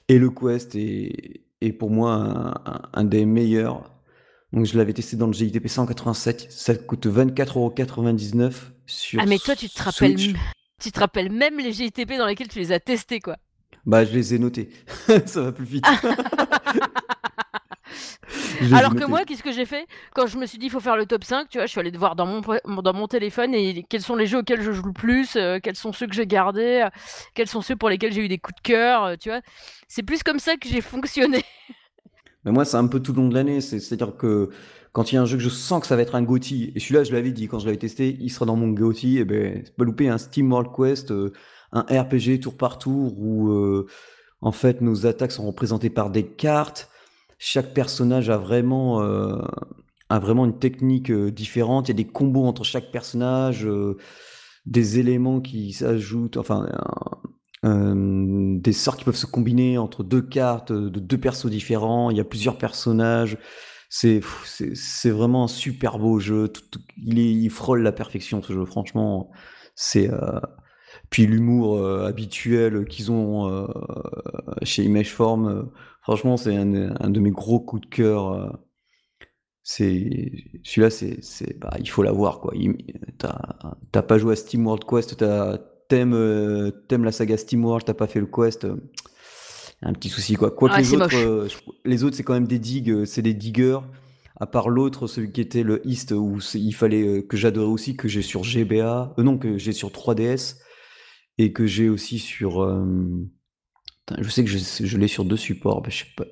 Et 0.08 0.18
le 0.18 0.30
Quest 0.30 0.74
est, 0.74 1.44
est 1.60 1.72
pour 1.72 1.90
moi 1.90 2.54
un, 2.92 3.04
des 3.04 3.26
meilleurs. 3.26 3.94
Donc 4.52 4.64
je 4.64 4.76
l'avais 4.76 4.92
testé 4.92 5.16
dans 5.16 5.28
le 5.28 5.32
GITP 5.34 5.68
187. 5.68 6.50
Ça 6.50 6.74
coûte 6.74 7.06
24,99€ 7.06 8.54
sur 8.86 9.20
Ah 9.20 9.26
mais 9.26 9.38
toi 9.38 9.54
tu 9.54 9.68
te 9.68 9.80
rappelles, 9.80 10.16
tu 10.80 10.90
te 10.90 10.98
rappelles 10.98 11.30
même 11.30 11.58
les 11.58 11.72
GITP 11.72 12.16
dans 12.18 12.26
lesquels 12.26 12.48
tu 12.48 12.58
les 12.58 12.72
as 12.72 12.80
testés 12.80 13.20
quoi. 13.20 13.36
Bah 13.88 14.04
je 14.04 14.12
les 14.12 14.34
ai 14.34 14.38
notés. 14.38 14.68
Ça 15.26 15.40
va 15.40 15.50
plus 15.50 15.64
vite. 15.64 15.84
Alors 18.72 18.94
que 18.94 19.06
moi, 19.06 19.24
qu'est-ce 19.24 19.42
que 19.42 19.50
j'ai 19.50 19.64
fait? 19.64 19.86
Quand 20.14 20.26
je 20.26 20.36
me 20.36 20.44
suis 20.44 20.58
dit, 20.58 20.66
il 20.66 20.70
faut 20.70 20.80
faire 20.80 20.96
le 20.96 21.06
top 21.06 21.24
5, 21.24 21.48
tu 21.48 21.56
vois, 21.56 21.64
je 21.64 21.70
suis 21.70 21.80
allée 21.80 21.90
voir 21.96 22.14
dans 22.14 22.26
mon, 22.26 22.42
dans 22.82 22.92
mon 22.92 23.06
téléphone 23.06 23.54
et 23.54 23.86
quels 23.88 24.02
sont 24.02 24.14
les 24.14 24.26
jeux 24.26 24.40
auxquels 24.40 24.60
je 24.60 24.72
joue 24.72 24.88
le 24.88 24.92
plus, 24.92 25.36
euh, 25.36 25.58
quels 25.62 25.76
sont 25.76 25.94
ceux 25.94 26.06
que 26.06 26.14
j'ai 26.14 26.26
gardés, 26.26 26.82
euh, 26.84 26.90
quels 27.34 27.48
sont 27.48 27.62
ceux 27.62 27.76
pour 27.76 27.88
lesquels 27.88 28.12
j'ai 28.12 28.22
eu 28.22 28.28
des 28.28 28.36
coups 28.36 28.56
de 28.56 28.60
cœur, 28.60 29.04
euh, 29.04 29.14
tu 29.18 29.30
vois. 29.30 29.40
C'est 29.86 30.02
plus 30.02 30.22
comme 30.22 30.38
ça 30.38 30.56
que 30.56 30.68
j'ai 30.68 30.82
fonctionné. 30.82 31.42
Mais 32.44 32.52
moi, 32.52 32.66
c'est 32.66 32.76
un 32.76 32.88
peu 32.88 33.00
tout 33.00 33.14
le 33.14 33.22
long 33.22 33.28
de 33.28 33.34
l'année. 33.34 33.62
C'est-à-dire 33.62 34.18
que 34.18 34.50
quand 34.92 35.12
il 35.12 35.14
y 35.14 35.18
a 35.18 35.22
un 35.22 35.26
jeu 35.26 35.38
que 35.38 35.42
je 35.42 35.48
sens 35.48 35.80
que 35.80 35.86
ça 35.86 35.96
va 35.96 36.02
être 36.02 36.14
un 36.14 36.22
GOTY, 36.22 36.72
et 36.74 36.78
celui-là, 36.80 37.04
je 37.04 37.12
l'avais 37.12 37.30
dit 37.30 37.48
quand 37.48 37.58
je 37.58 37.64
l'avais 37.64 37.78
testé, 37.78 38.18
il 38.20 38.28
sera 38.28 38.44
dans 38.44 38.56
mon 38.56 38.68
GOTY, 38.68 39.18
et 39.18 39.24
ben, 39.24 39.62
c'est 39.64 39.74
pas 39.74 39.84
louper 39.84 40.10
un 40.10 40.18
Steam 40.18 40.52
World 40.52 40.72
Quest, 40.76 41.10
un 41.72 41.82
RPG 41.82 42.40
tour 42.40 42.56
par 42.56 42.78
tour 42.78 43.18
où, 43.18 43.86
en 44.40 44.52
fait, 44.52 44.80
nos 44.80 45.06
attaques 45.06 45.32
sont 45.32 45.46
représentées 45.46 45.90
par 45.90 46.10
des 46.10 46.24
cartes 46.26 46.90
chaque 47.38 47.72
personnage 47.72 48.30
a 48.30 48.36
vraiment, 48.36 49.02
euh, 49.02 49.40
a 50.08 50.18
vraiment 50.18 50.44
une 50.44 50.58
technique 50.58 51.10
euh, 51.10 51.30
différente. 51.30 51.88
Il 51.88 51.92
y 51.92 51.94
a 51.94 51.96
des 51.96 52.06
combos 52.06 52.44
entre 52.44 52.64
chaque 52.64 52.90
personnage, 52.90 53.64
euh, 53.64 53.96
des 54.66 54.98
éléments 54.98 55.40
qui 55.40 55.72
s'ajoutent, 55.72 56.36
enfin, 56.36 56.68
des 57.62 58.72
sorts 58.72 58.96
qui 58.96 59.04
peuvent 59.04 59.16
se 59.16 59.26
combiner 59.26 59.78
entre 59.78 60.04
deux 60.04 60.22
cartes 60.22 60.72
de 60.72 61.00
deux 61.00 61.18
persos 61.18 61.50
différents. 61.50 62.10
Il 62.10 62.16
y 62.16 62.20
a 62.20 62.24
plusieurs 62.24 62.58
personnages. 62.58 63.38
C'est 63.88 64.20
c'est 64.44 65.10
vraiment 65.10 65.44
un 65.44 65.48
super 65.48 65.98
beau 65.98 66.18
jeu. 66.18 66.52
il, 66.98 67.18
est, 67.18 67.32
il 67.32 67.48
frôle 67.50 67.82
la 67.82 67.92
perfection 67.92 68.42
ce 68.42 68.52
jeu. 68.52 68.64
Franchement, 68.66 69.30
c'est 69.74 70.10
puis 71.10 71.26
l'humour 71.26 71.84
habituel 72.04 72.86
qu'ils 72.86 73.10
ont 73.10 73.66
chez 74.62 74.84
Imageform 74.84 75.68
Franchement, 76.08 76.38
c'est 76.38 76.56
un, 76.56 76.64
de 76.64 77.20
mes 77.20 77.30
gros 77.30 77.60
coups 77.60 77.82
de 77.82 77.94
cœur. 77.94 78.32
Euh, 78.32 78.48
c'est 79.62 80.32
celui-là, 80.64 80.88
c'est, 80.88 81.58
bah, 81.58 81.76
il 81.78 81.90
faut 81.90 82.02
l'avoir 82.02 82.40
quoi. 82.40 82.54
T'as 83.18 84.02
pas 84.02 84.16
joué 84.16 84.32
à 84.32 84.36
Steam 84.36 84.64
World 84.64 84.84
Quest, 84.88 85.22
t'aimes 85.88 86.14
euh, 86.14 86.70
t'aimes 86.88 87.04
la 87.04 87.12
saga 87.12 87.36
Steam 87.36 87.62
World, 87.62 87.84
t'as 87.84 87.92
pas 87.92 88.06
fait 88.06 88.20
le 88.20 88.26
quest. 88.26 88.64
Euh, 88.64 88.76
un 89.82 89.92
petit 89.92 90.08
souci 90.08 90.34
quoi. 90.34 90.50
Quoi 90.50 90.70
que 90.70 90.78
les, 90.78 90.94
autres, 90.94 91.48
les 91.84 92.04
autres, 92.04 92.16
c'est 92.16 92.22
quand 92.22 92.32
même 92.32 92.48
des 92.48 92.58
digues, 92.58 93.04
c'est 93.04 93.20
des 93.20 93.34
diggers. 93.34 93.80
À 94.40 94.46
part 94.46 94.70
l'autre, 94.70 95.08
celui 95.08 95.30
qui 95.30 95.42
était 95.42 95.62
le 95.62 95.86
East, 95.86 96.12
où 96.12 96.38
il 96.54 96.72
fallait 96.72 97.24
que 97.24 97.36
j'adorais 97.36 97.70
aussi, 97.70 97.96
que 97.96 98.08
j'ai 98.08 98.22
sur 98.22 98.44
GBA, 98.44 99.12
non 99.18 99.36
que 99.36 99.58
j'ai 99.58 99.72
sur 99.72 99.90
3DS 99.90 100.56
et 101.38 101.52
que 101.52 101.66
j'ai 101.66 101.88
aussi 101.88 102.18
sur 102.18 102.62
je 104.18 104.28
sais 104.30 104.44
que 104.44 104.50
je, 104.50 104.96
l'ai 104.96 105.08
sur 105.08 105.24
deux 105.24 105.36
supports, 105.36 105.82
pas. 106.16 106.24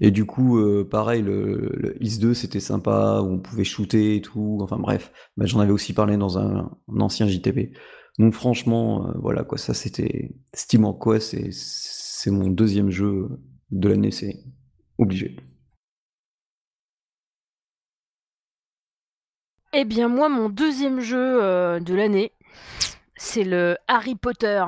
Et 0.00 0.10
du 0.10 0.24
coup, 0.26 0.58
euh, 0.58 0.86
pareil, 0.88 1.22
le, 1.22 1.96
IS-2, 2.00 2.34
c'était 2.34 2.60
sympa, 2.60 3.20
où 3.22 3.26
on 3.26 3.38
pouvait 3.38 3.64
shooter 3.64 4.16
et 4.16 4.20
tout. 4.20 4.58
Enfin 4.60 4.78
bref, 4.78 5.12
bah, 5.36 5.46
j'en 5.46 5.60
avais 5.60 5.72
aussi 5.72 5.92
parlé 5.92 6.16
dans 6.16 6.38
un, 6.38 6.70
ancien 6.98 7.26
JTP. 7.26 7.76
Donc 8.18 8.32
franchement, 8.32 9.08
euh, 9.08 9.12
voilà 9.20 9.44
quoi, 9.44 9.58
ça 9.58 9.74
c'était 9.74 10.34
Steam 10.54 10.86
en 10.86 10.94
Quest, 10.94 11.36
c'est 11.52 12.30
mon 12.30 12.48
deuxième 12.48 12.90
jeu 12.90 13.28
de 13.70 13.88
l'année, 13.88 14.10
c'est 14.10 14.42
obligé. 14.96 15.36
Eh 19.74 19.84
bien 19.84 20.08
moi, 20.08 20.30
mon 20.30 20.48
deuxième 20.48 21.00
jeu 21.00 21.42
euh, 21.42 21.78
de 21.78 21.94
l'année, 21.94 22.32
c'est 23.16 23.44
le 23.44 23.76
Harry 23.88 24.14
Potter 24.14 24.64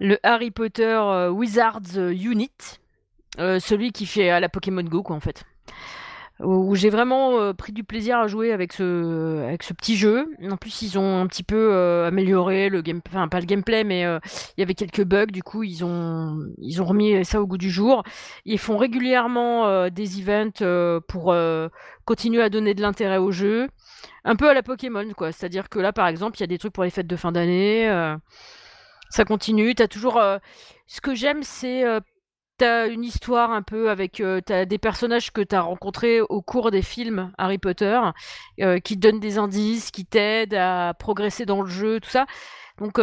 le 0.00 0.18
Harry 0.22 0.50
Potter 0.50 0.98
euh, 0.98 1.28
Wizards 1.28 1.96
Unit, 1.96 2.50
euh, 3.38 3.60
celui 3.60 3.92
qui 3.92 4.06
fait 4.06 4.30
à 4.30 4.40
la 4.40 4.48
Pokémon 4.48 4.82
Go, 4.82 5.02
quoi, 5.02 5.14
en 5.14 5.20
fait. 5.20 5.44
Où 6.42 6.74
j'ai 6.74 6.88
vraiment 6.88 7.38
euh, 7.38 7.52
pris 7.52 7.70
du 7.70 7.84
plaisir 7.84 8.18
à 8.18 8.26
jouer 8.26 8.50
avec 8.50 8.72
ce, 8.72 9.44
avec 9.44 9.62
ce 9.62 9.74
petit 9.74 9.96
jeu. 9.96 10.34
En 10.50 10.56
plus, 10.56 10.80
ils 10.80 10.98
ont 10.98 11.20
un 11.20 11.26
petit 11.26 11.42
peu 11.42 11.74
amélioré 12.06 12.70
le 12.70 12.80
game, 12.80 13.02
enfin 13.06 13.28
pas 13.28 13.40
le 13.40 13.44
gameplay, 13.44 13.84
mais 13.84 14.04
il 14.04 14.60
y 14.60 14.62
avait 14.62 14.72
quelques 14.72 15.04
bugs. 15.04 15.26
Du 15.26 15.42
coup, 15.42 15.64
ils 15.64 15.84
ont, 15.84 16.38
ils 16.56 16.80
ont 16.80 16.86
remis 16.86 17.26
ça 17.26 17.42
au 17.42 17.46
goût 17.46 17.58
du 17.58 17.70
jour. 17.70 18.04
Ils 18.46 18.58
font 18.58 18.78
régulièrement 18.78 19.90
des 19.90 20.18
events 20.18 21.00
pour 21.08 21.34
continuer 22.06 22.40
à 22.42 22.48
donner 22.48 22.72
de 22.72 22.80
l'intérêt 22.80 23.18
au 23.18 23.32
jeu 23.32 23.68
un 24.24 24.36
peu 24.36 24.48
à 24.48 24.54
la 24.54 24.62
Pokémon, 24.62 25.12
quoi. 25.16 25.32
C'est-à-dire 25.32 25.68
que 25.68 25.78
là, 25.78 25.92
par 25.92 26.06
exemple, 26.06 26.36
il 26.38 26.40
y 26.40 26.44
a 26.44 26.46
des 26.48 26.58
trucs 26.58 26.72
pour 26.72 26.84
les 26.84 26.90
fêtes 26.90 27.06
de 27.06 27.16
fin 27.16 27.32
d'année 27.32 27.88
ça 29.10 29.24
continue. 29.24 29.74
T'as 29.74 29.88
toujours. 29.88 30.16
Euh, 30.16 30.38
ce 30.86 31.00
que 31.00 31.14
j'aime, 31.14 31.42
c'est. 31.42 31.84
Euh, 31.84 32.00
t'as 32.56 32.88
une 32.88 33.04
histoire 33.04 33.50
un 33.50 33.62
peu 33.62 33.90
avec. 33.90 34.20
Euh, 34.20 34.40
t'as 34.40 34.64
des 34.64 34.78
personnages 34.78 35.32
que 35.32 35.42
t'as 35.42 35.60
rencontrés 35.60 36.20
au 36.22 36.40
cours 36.42 36.70
des 36.70 36.82
films 36.82 37.32
Harry 37.36 37.58
Potter, 37.58 38.00
qui 38.84 38.96
te 38.96 39.00
donnent 39.00 39.20
des 39.20 39.38
indices, 39.38 39.90
qui 39.90 40.06
t'aident 40.06 40.54
à 40.54 40.94
progresser 40.98 41.44
dans 41.44 41.62
le 41.62 41.68
jeu, 41.68 42.00
tout 42.00 42.10
ça. 42.10 42.26
Donc. 42.78 42.98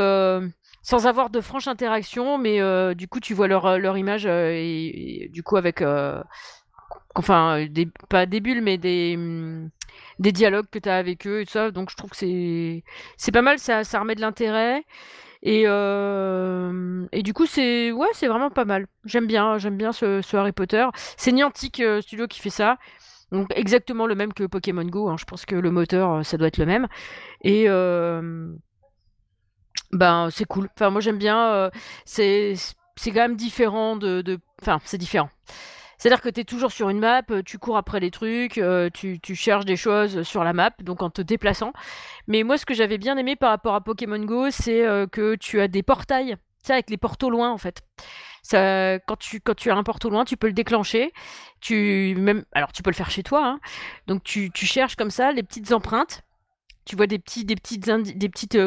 sans 0.83 1.05
avoir 1.05 1.29
de 1.29 1.41
franche 1.41 1.67
interaction, 1.67 2.37
mais 2.37 2.95
du 2.95 3.07
coup, 3.07 3.19
tu 3.19 3.33
vois 3.33 3.47
leur, 3.47 3.77
leur 3.77 3.97
image 3.97 4.25
et, 4.25 5.29
du 5.33 5.43
coup, 5.43 5.57
avec. 5.57 5.83
enfin, 7.15 7.65
pas 8.09 8.25
des 8.25 8.39
bulles, 8.39 8.61
mais 8.61 8.77
des. 8.77 9.17
Des 10.19 10.31
dialogues 10.31 10.67
que 10.71 10.79
tu 10.79 10.89
as 10.89 10.97
avec 10.97 11.27
eux 11.27 11.41
et 11.41 11.45
tout 11.45 11.51
ça. 11.51 11.71
Donc 11.71 11.89
je 11.91 11.95
trouve 11.95 12.09
que 12.09 12.17
c'est 12.17 12.83
c'est 13.17 13.31
pas 13.31 13.41
mal, 13.41 13.59
ça, 13.59 13.83
ça 13.83 13.99
remet 13.99 14.15
de 14.15 14.21
l'intérêt. 14.21 14.83
Et, 15.43 15.63
euh, 15.65 17.05
et 17.11 17.23
du 17.23 17.33
coup, 17.33 17.45
c'est 17.45 17.91
ouais, 17.91 18.07
c'est 18.13 18.27
vraiment 18.27 18.49
pas 18.49 18.65
mal. 18.65 18.87
J'aime 19.05 19.27
bien, 19.27 19.57
j'aime 19.57 19.77
bien 19.77 19.91
ce, 19.91 20.35
Harry 20.35 20.51
Potter. 20.51 20.85
C'est 21.17 21.31
Niantic 21.31 21.79
euh, 21.79 22.01
Studio 22.01 22.27
qui 22.27 22.39
fait 22.39 22.49
ça. 22.49 22.77
Donc 23.31 23.47
exactement 23.55 24.07
le 24.07 24.15
même 24.15 24.33
que 24.33 24.45
Pokémon 24.45 24.85
Go. 24.85 25.09
Hein. 25.09 25.15
Je 25.19 25.25
pense 25.25 25.45
que 25.45 25.55
le 25.55 25.71
moteur, 25.71 26.11
euh, 26.11 26.23
ça 26.23 26.37
doit 26.37 26.47
être 26.47 26.57
le 26.57 26.65
même. 26.65 26.87
Et 27.43 27.67
ben 29.93 30.29
c'est 30.31 30.45
cool. 30.45 30.69
Enfin 30.75 30.89
moi 30.89 31.01
j'aime 31.01 31.17
bien. 31.17 31.69
c'est 32.05 32.55
c'est 32.95 33.11
quand 33.11 33.21
même 33.21 33.35
différent 33.35 33.95
de. 33.95 34.39
Enfin 34.61 34.79
c'est 34.85 34.97
différent. 34.97 35.29
C'est-à-dire 35.97 36.21
que 36.21 36.29
tu 36.29 36.41
es 36.41 36.43
toujours 36.43 36.71
sur 36.71 36.89
une 36.89 36.99
map, 36.99 37.23
euh, 37.31 37.41
tu 37.43 37.57
cours 37.57 37.77
après 37.77 37.99
les 37.99 38.11
trucs, 38.11 38.57
euh, 38.59 38.89
tu, 38.91 39.19
cherches 39.35 39.65
des 39.65 39.75
choses 39.75 40.21
sur 40.23 40.43
la 40.43 40.53
map, 40.53 40.71
donc 40.81 41.01
en 41.01 41.09
te 41.09 41.21
déplaçant. 41.21 41.73
Mais 42.27 42.43
moi, 42.43 42.57
ce 42.57 42.65
que 42.65 42.73
j'avais 42.73 42.97
bien 42.97 43.17
aimé 43.17 43.35
par 43.35 43.49
rapport 43.49 43.73
à 43.73 43.81
Pokémon 43.81 44.23
Go, 44.23 44.51
c'est 44.51 44.85
euh, 44.85 45.07
que 45.07 45.35
tu 45.35 45.59
as 45.59 45.67
des 45.67 45.81
portails, 45.81 46.35
tu 46.35 46.67
sais, 46.67 46.73
avec 46.73 46.89
les 46.89 46.97
portes 46.97 47.23
loin, 47.23 47.51
en 47.51 47.57
fait. 47.57 47.81
Ça, 48.43 48.99
quand, 48.99 49.17
tu, 49.17 49.41
as 49.69 49.75
un 49.75 49.83
porte 49.83 50.05
loin, 50.05 50.23
tu 50.23 50.37
peux 50.37 50.47
le 50.47 50.53
déclencher. 50.53 51.11
Tu, 51.59 52.15
même, 52.17 52.45
alors, 52.53 52.71
tu 52.71 52.81
peux 52.83 52.91
le 52.91 52.95
faire 52.95 53.09
chez 53.09 53.23
toi. 53.23 53.45
Hein. 53.45 53.59
Donc, 54.05 54.23
tu, 54.23 54.51
cherches 54.53 54.95
comme 54.95 55.09
ça 55.09 55.31
les 55.31 55.43
petites 55.43 55.73
empreintes. 55.73 56.21
Tu 56.85 56.95
vois 56.95 57.07
des 57.07 57.19
petits, 57.19 57.43
petites, 57.43 57.91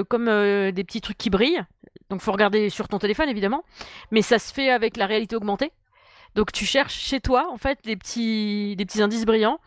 comme 0.08 0.26
des 0.26 0.84
petits 0.84 1.00
trucs 1.00 1.16
qui 1.16 1.30
brillent. 1.30 1.64
Donc, 2.10 2.20
faut 2.20 2.32
regarder 2.32 2.68
sur 2.68 2.88
ton 2.88 2.98
téléphone, 2.98 3.30
évidemment. 3.30 3.64
Mais 4.10 4.20
ça 4.20 4.38
se 4.38 4.52
fait 4.52 4.68
avec 4.68 4.98
la 4.98 5.06
réalité 5.06 5.34
augmentée. 5.34 5.72
Donc 6.34 6.52
tu 6.52 6.64
cherches 6.64 6.98
chez 6.98 7.20
toi 7.20 7.48
en 7.50 7.56
fait 7.56 7.78
des 7.84 7.96
petits, 7.96 8.76
des 8.76 8.84
petits 8.84 9.02
indices 9.02 9.24
brillants 9.24 9.58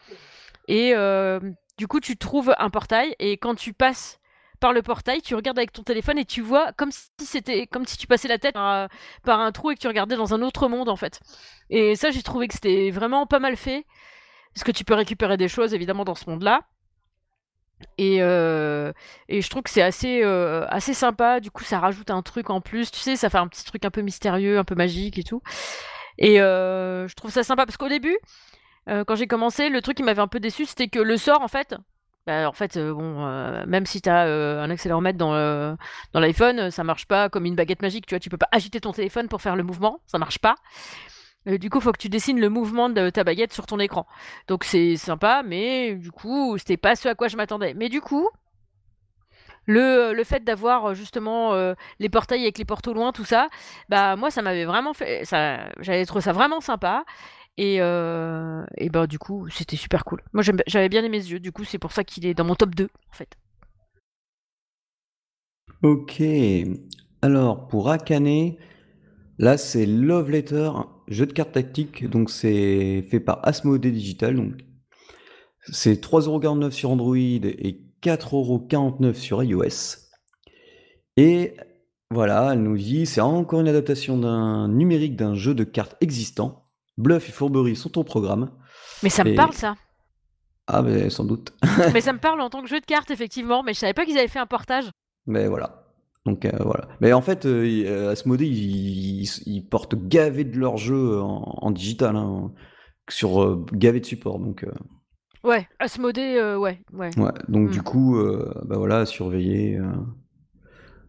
et 0.67 0.93
euh, 0.95 1.39
du 1.77 1.87
coup 1.87 1.99
tu 1.99 2.17
trouves 2.17 2.53
un 2.57 2.69
portail 2.69 3.15
et 3.19 3.37
quand 3.37 3.55
tu 3.55 3.73
passes 3.73 4.19
par 4.59 4.71
le 4.71 4.81
portail, 4.81 5.21
tu 5.21 5.35
regardes 5.35 5.59
avec 5.59 5.73
ton 5.73 5.83
téléphone 5.83 6.17
et 6.17 6.23
tu 6.23 6.39
vois 6.39 6.71
comme 6.73 6.91
si 6.91 7.09
c'était 7.25 7.67
comme 7.67 7.85
si 7.85 7.97
tu 7.97 8.07
passais 8.07 8.29
la 8.29 8.37
tête 8.37 8.53
par, 8.53 8.89
un 9.41 9.51
trou 9.51 9.71
et 9.71 9.75
que 9.75 9.81
tu 9.81 9.87
regardais 9.87 10.15
dans 10.15 10.33
un 10.33 10.41
autre 10.41 10.69
monde 10.69 10.87
en 10.87 10.95
fait. 10.95 11.19
Et 11.69 11.97
ça 11.97 12.11
j'ai 12.11 12.23
trouvé 12.23 12.47
que 12.47 12.53
c'était 12.53 12.89
vraiment 12.89 13.27
pas 13.27 13.39
mal 13.39 13.57
fait 13.57 13.85
parce 14.53 14.63
que 14.63 14.71
tu 14.71 14.85
peux 14.85 14.93
récupérer 14.93 15.35
des 15.35 15.49
choses 15.49 15.73
évidemment 15.73 16.05
dans 16.05 16.15
ce 16.15 16.29
monde-là. 16.29 16.61
Et, 17.97 18.19
euh, 18.21 18.93
et, 19.27 19.41
je 19.41 19.49
trouve 19.49 19.63
que 19.63 19.69
c'est 19.69 19.81
assez, 19.81 20.23
euh, 20.23 20.65
assez 20.69 20.93
sympa. 20.93 21.41
Du 21.41 21.51
coup, 21.51 21.63
ça 21.63 21.79
rajoute 21.79 22.11
un 22.11 22.21
truc 22.21 22.49
en 22.49 22.61
plus. 22.61 22.91
Tu 22.91 22.99
sais, 22.99 23.17
ça 23.17 23.29
fait 23.29 23.37
un 23.37 23.47
petit 23.47 23.65
truc 23.65 23.83
un 23.83 23.89
peu 23.89 24.01
mystérieux, 24.01 24.57
un 24.57 24.63
peu 24.63 24.75
magique 24.75 25.17
et 25.17 25.23
tout. 25.23 25.41
Et 26.17 26.37
je 26.37 27.13
trouve 27.15 27.31
ça 27.31 27.43
sympa 27.43 27.65
parce 27.65 27.77
qu'au 27.77 27.89
début, 27.89 28.17
quand 28.87 29.15
j'ai 29.15 29.27
commencé, 29.27 29.69
le 29.69 29.81
truc 29.81 29.97
qui 29.97 30.03
m'avait 30.03 30.21
un 30.21 30.27
peu 30.27 30.39
déçu, 30.39 30.65
c'était 30.65 30.87
que 30.87 30.99
le 30.99 31.17
sort, 31.17 31.41
en 31.41 31.47
fait, 31.47 31.75
bah, 32.25 32.47
en 32.47 32.53
fait, 32.53 32.77
bon, 32.77 33.65
même 33.65 33.85
si 33.85 34.01
tu 34.01 34.09
as 34.09 34.23
un 34.23 34.69
accéléromètre 34.69 35.17
dans, 35.17 35.77
dans 36.13 36.19
l'iPhone, 36.19 36.71
ça 36.71 36.83
marche 36.83 37.05
pas 37.05 37.29
comme 37.29 37.45
une 37.45 37.55
baguette 37.55 37.81
magique. 37.81 38.05
Tu 38.05 38.15
vois, 38.15 38.19
tu 38.19 38.29
peux 38.29 38.37
pas 38.37 38.49
agiter 38.51 38.79
ton 38.79 38.91
téléphone 38.91 39.27
pour 39.27 39.41
faire 39.41 39.55
le 39.55 39.63
mouvement, 39.63 39.99
ça 40.07 40.17
marche 40.17 40.39
pas. 40.39 40.55
du 41.45 41.69
coup, 41.69 41.79
il 41.79 41.83
faut 41.83 41.91
que 41.91 41.97
tu 41.97 42.09
dessines 42.09 42.39
le 42.39 42.49
mouvement 42.49 42.89
de 42.89 43.09
ta 43.09 43.23
baguette 43.23 43.53
sur 43.53 43.65
ton 43.65 43.79
écran. 43.79 44.05
Donc 44.47 44.63
c'est 44.63 44.95
sympa, 44.95 45.43
mais 45.45 45.95
du 45.95 46.11
coup, 46.11 46.57
c'était 46.57 46.77
pas 46.77 46.95
ce 46.95 47.09
à 47.09 47.15
quoi 47.15 47.27
je 47.27 47.35
m'attendais. 47.37 47.73
Mais 47.73 47.89
du 47.89 47.99
coup, 48.01 48.29
le, 49.65 50.13
le 50.13 50.23
fait 50.23 50.43
d'avoir 50.43 50.93
justement 50.93 51.53
les 51.99 52.09
portails 52.09 52.41
avec 52.43 52.57
les 52.57 52.65
portes 52.65 52.87
au 52.87 52.93
loin, 52.93 53.11
tout 53.11 53.25
ça, 53.25 53.49
bah 53.89 54.15
moi 54.15 54.31
ça 54.31 54.41
m'avait 54.41 54.65
vraiment 54.65 54.93
fait, 54.93 55.25
ça, 55.25 55.69
j'avais 55.79 56.05
trouvé 56.05 56.21
ça 56.21 56.33
vraiment 56.33 56.61
sympa. 56.61 57.03
Et, 57.57 57.77
euh, 57.81 58.65
et 58.77 58.89
bah, 58.89 59.07
du 59.07 59.19
coup, 59.19 59.47
c'était 59.49 59.75
super 59.75 60.05
cool. 60.05 60.21
Moi, 60.33 60.43
j'avais 60.67 60.89
bien 60.89 61.03
aimé 61.03 61.21
ce 61.21 61.29
jeu. 61.29 61.39
Du 61.39 61.51
coup, 61.51 61.63
c'est 61.63 61.77
pour 61.77 61.91
ça 61.91 62.03
qu'il 62.03 62.25
est 62.25 62.33
dans 62.33 62.45
mon 62.45 62.55
top 62.55 62.73
2, 62.73 62.85
en 62.85 63.13
fait. 63.13 63.37
Ok. 65.83 66.21
Alors, 67.21 67.67
pour 67.67 67.89
Akane, 67.89 68.53
là, 69.37 69.57
c'est 69.57 69.85
Love 69.85 70.31
Letter, 70.31 70.71
jeu 71.07 71.25
de 71.25 71.33
cartes 71.33 71.51
tactiques. 71.51 72.09
Donc, 72.09 72.29
c'est 72.29 73.03
fait 73.11 73.19
par 73.19 73.39
Asmodee 73.43 73.91
Digital. 73.91 74.35
Donc, 74.35 74.53
c'est 75.71 76.01
3,49€ 76.01 76.71
sur 76.71 76.89
Android 76.89 77.15
et 77.15 77.82
4,49€ 78.03 79.13
sur 79.13 79.43
iOS. 79.43 79.97
Et 81.17 81.55
voilà, 82.11 82.51
elle 82.53 82.63
nous 82.63 82.77
dit 82.77 83.05
c'est 83.05 83.21
encore 83.21 83.61
une 83.61 83.67
adaptation 83.67 84.17
d'un 84.17 84.67
numérique 84.67 85.15
d'un 85.15 85.35
jeu 85.35 85.53
de 85.53 85.63
cartes 85.63 85.95
existant. 86.01 86.69
Bluff 86.97 87.29
et 87.29 87.31
fourberie 87.31 87.75
sont 87.75 87.97
au 87.97 88.03
programme. 88.03 88.51
Mais 89.01 89.09
ça 89.09 89.23
me 89.23 89.35
parle 89.35 89.53
ça. 89.53 89.75
Ah, 90.67 90.81
mais 90.81 91.09
sans 91.09 91.25
doute. 91.25 91.53
mais 91.93 92.01
ça 92.01 92.13
me 92.13 92.19
parle 92.19 92.41
en 92.41 92.49
tant 92.49 92.61
que 92.61 92.69
jeu 92.69 92.79
de 92.79 92.85
cartes, 92.85 93.11
effectivement. 93.11 93.63
Mais 93.63 93.73
je 93.73 93.79
savais 93.79 93.93
pas 93.93 94.05
qu'ils 94.05 94.17
avaient 94.17 94.27
fait 94.27 94.39
un 94.39 94.45
portage. 94.45 94.89
Mais 95.25 95.47
voilà. 95.47 95.83
Donc 96.25 96.45
euh, 96.45 96.51
voilà. 96.61 96.87
Mais 97.01 97.11
en 97.13 97.21
fait, 97.21 97.45
euh, 97.45 97.83
euh 97.85 98.11
Asmodee, 98.11 98.47
ils, 99.45 99.67
portent 99.67 99.95
gavé 99.95 100.43
de 100.45 100.57
leurs 100.57 100.77
jeux 100.77 101.19
en, 101.19 101.71
digital, 101.71 102.15
hein, 102.15 102.51
sur 103.09 103.43
euh, 103.43 103.65
gavé 103.73 103.99
de 103.99 104.05
support. 104.05 104.39
Donc. 104.39 104.65
Ouais, 105.43 105.67
Asmodee, 105.79 106.39
ouais, 106.39 106.79
ouais. 106.93 107.09
Ouais. 107.17 107.31
Donc 107.49 107.69
du 107.69 107.79
hmm. 107.79 107.83
coup, 107.83 108.17
bah 108.65 108.77
voilà, 108.77 108.99
à 108.99 109.05
surveiller. 109.05 109.79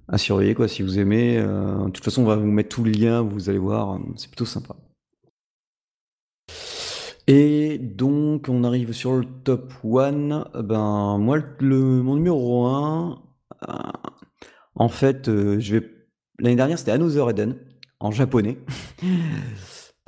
à 0.09 0.19
surveiller 0.19 0.55
quoi, 0.55 0.69
si 0.69 0.83
vous 0.83 0.99
aimez. 0.99 1.37
de 1.37 1.91
toute 1.91 2.05
façon, 2.05 2.23
on 2.23 2.27
va 2.27 2.37
vous 2.37 2.47
mettre 2.47 2.71
tous 2.71 2.85
les 2.85 2.93
liens, 2.93 3.23
vous 3.23 3.49
allez 3.49 3.59
voir, 3.59 3.99
c'est 4.17 4.29
plutôt 4.29 4.45
sympa. 4.45 4.75
Et 7.27 7.79
donc, 7.79 8.49
on 8.49 8.65
arrive 8.65 8.93
sur 8.93 9.17
le 9.17 9.25
top 9.45 9.73
1. 9.83 10.63
Ben, 10.63 11.19
moi, 11.19 11.39
le, 11.61 12.03
mon 12.03 12.17
numéro 12.17 12.67
1, 12.67 13.23
euh, 13.69 13.73
en 14.75 14.89
fait, 14.89 15.29
euh, 15.29 15.59
je 15.59 15.77
vais. 15.77 15.91
L'année 16.39 16.57
dernière, 16.57 16.79
c'était 16.79 16.91
Another 16.91 17.31
Eden, 17.31 17.57
en 18.01 18.11
japonais. 18.11 18.59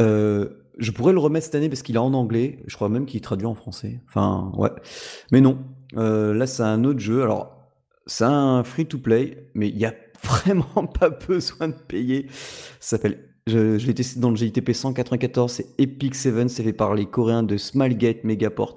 Euh, 0.03 0.51
je 0.77 0.91
pourrais 0.91 1.13
le 1.13 1.19
remettre 1.19 1.47
cette 1.47 1.55
année 1.55 1.69
parce 1.69 1.83
qu'il 1.83 1.95
est 1.95 1.99
en 1.99 2.15
anglais. 2.15 2.63
Je 2.67 2.77
crois 2.77 2.89
même 2.89 3.07
qu'il 3.07 3.21
traduit 3.21 3.47
en 3.47 3.55
français. 3.55 4.01
Enfin, 4.09 4.53
ouais. 4.57 4.71
Mais 5.33 5.41
non. 5.41 5.59
là, 5.93 6.47
c'est 6.47 6.63
un 6.63 6.85
autre 6.85 7.01
jeu. 7.01 7.23
Alors, 7.23 7.57
c'est 8.07 8.25
un 8.25 8.63
free-to-play, 8.63 9.51
mais 9.55 9.69
il 9.69 9.77
n'y 9.77 9.87
a 9.87 9.95
vraiment 10.23 10.87
pas 10.87 11.11
besoin 11.11 11.69
de 11.69 11.75
payer. 11.75 12.27
S'appelle 12.81 13.27
je, 13.49 13.77
l'ai 13.87 13.95
testé 13.95 14.19
dans 14.19 14.31
le 14.31 14.37
GITP 14.37 14.73
194, 14.73 15.53
c'est 15.53 15.67
Epic 15.79 16.17
Seven, 16.17 16.49
c'est 16.49 16.65
fait 16.65 16.73
par 16.73 16.95
les 16.97 17.07
Coréens 17.07 17.45
de 17.45 17.57
Smilegate 17.57 18.25
Megaport. 18.25 18.75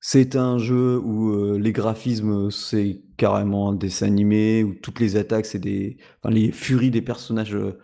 C'est 0.00 0.34
un 0.34 0.58
jeu 0.58 0.98
où 0.98 1.30
euh, 1.30 1.58
les 1.60 1.70
graphismes, 1.70 2.50
c'est 2.50 3.02
carrément 3.16 3.68
un 3.68 3.74
dessin 3.74 4.06
animé, 4.06 4.64
où 4.64 4.74
toutes 4.74 4.98
les 4.98 5.14
attaques, 5.14 5.46
c'est 5.46 5.60
des. 5.60 5.96
Enfin, 6.18 6.34
les 6.34 6.50
furies 6.50 6.90
des 6.90 7.02
personnages 7.02 7.54
euh, 7.54 7.78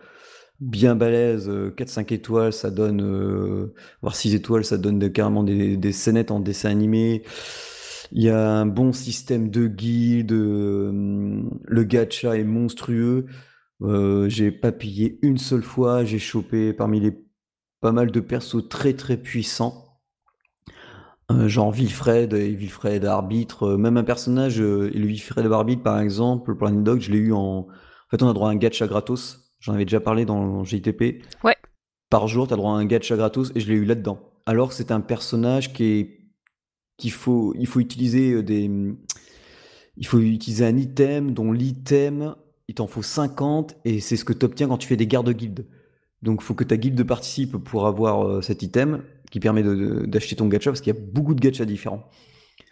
bien 0.59 0.95
balèzes, 0.95 1.49
4-5 1.49 1.99
euh, 1.99 2.15
étoiles, 2.15 2.53
ça 2.53 2.71
donne. 2.71 3.71
voire 4.01 4.15
6 4.15 4.35
étoiles, 4.35 4.65
ça 4.65 4.77
donne 4.77 5.11
carrément 5.11 5.43
des, 5.43 5.77
des 5.77 5.91
scénettes 5.91 6.31
en 6.31 6.39
dessin 6.39 6.69
animé. 6.69 7.23
Il 8.11 8.23
y 8.23 8.29
a 8.29 8.51
un 8.51 8.65
bon 8.65 8.91
système 8.91 9.49
de 9.49 9.67
guide, 9.67 10.31
le 10.31 11.83
gacha 11.83 12.37
est 12.37 12.43
monstrueux. 12.43 13.27
Euh, 13.81 14.27
j'ai 14.29 14.51
pas 14.51 14.71
pillé 14.71 15.19
une 15.21 15.37
seule 15.37 15.63
fois, 15.63 16.03
j'ai 16.03 16.19
chopé 16.19 16.73
parmi 16.73 16.99
les 16.99 17.13
pas 17.81 17.91
mal 17.91 18.11
de 18.11 18.19
persos 18.19 18.67
très 18.69 18.93
très 18.93 19.17
puissants. 19.17 19.85
Euh, 21.31 21.47
genre 21.47 21.71
Wilfred 21.71 22.33
et 22.33 22.55
Wilfred 22.55 23.05
arbitre, 23.05 23.63
euh, 23.73 23.77
même 23.77 23.97
un 23.97 24.03
personnage, 24.03 24.59
euh, 24.59 24.89
le 24.93 25.05
Wilfred 25.05 25.45
arbitre 25.51 25.83
par 25.83 25.99
exemple, 25.99 26.55
pour 26.55 26.69
Dog, 26.71 27.01
je 27.01 27.11
l'ai 27.11 27.19
eu 27.19 27.33
en. 27.33 27.67
En 27.67 28.09
fait, 28.09 28.23
on 28.23 28.29
a 28.29 28.33
droit 28.33 28.49
à 28.49 28.51
un 28.51 28.55
gacha 28.55 28.87
gratos. 28.87 29.48
J'en 29.59 29.73
avais 29.73 29.85
déjà 29.85 29.99
parlé 29.99 30.25
dans 30.25 30.63
JTP. 30.63 31.23
Ouais. 31.43 31.55
Par 32.09 32.27
jour, 32.27 32.47
tu 32.47 32.53
as 32.53 32.57
droit 32.57 32.73
à 32.73 32.75
un 32.75 32.85
gacha 32.85 33.15
gratos 33.15 33.51
et 33.55 33.59
je 33.59 33.67
l'ai 33.67 33.77
eu 33.77 33.85
là-dedans. 33.85 34.19
Alors, 34.45 34.73
c'est 34.73 34.91
un 34.91 35.01
personnage 35.01 35.73
qui 35.73 35.83
est 35.83 36.19
qu'il 36.97 37.11
faut 37.11 37.53
il 37.57 37.65
faut 37.65 37.79
utiliser 37.79 38.43
des 38.43 38.69
il 39.97 40.05
faut 40.05 40.19
utiliser 40.19 40.65
un 40.65 40.75
item 40.77 41.33
dont 41.33 41.51
l'item 41.51 42.35
il 42.67 42.75
t'en 42.75 42.87
faut 42.87 43.01
50 43.01 43.77
et 43.85 43.99
c'est 43.99 44.17
ce 44.17 44.23
que 44.23 44.33
tu 44.33 44.45
obtiens 44.45 44.67
quand 44.67 44.77
tu 44.77 44.87
fais 44.87 44.97
des 44.97 45.07
gardes 45.07 45.31
guildes. 45.31 45.65
Donc 46.21 46.41
il 46.41 46.45
faut 46.45 46.53
que 46.53 46.63
ta 46.63 46.77
guilde 46.77 47.01
participe 47.03 47.57
pour 47.57 47.87
avoir 47.87 48.27
euh, 48.27 48.41
cet 48.41 48.61
item 48.61 49.03
qui 49.31 49.39
permet 49.39 49.63
d'acheter 50.07 50.35
ton 50.35 50.47
gacha 50.47 50.69
parce 50.69 50.81
qu'il 50.81 50.93
y 50.93 50.97
a 50.97 50.99
beaucoup 50.99 51.33
de 51.33 51.39
gachas 51.39 51.65
différents 51.65 52.09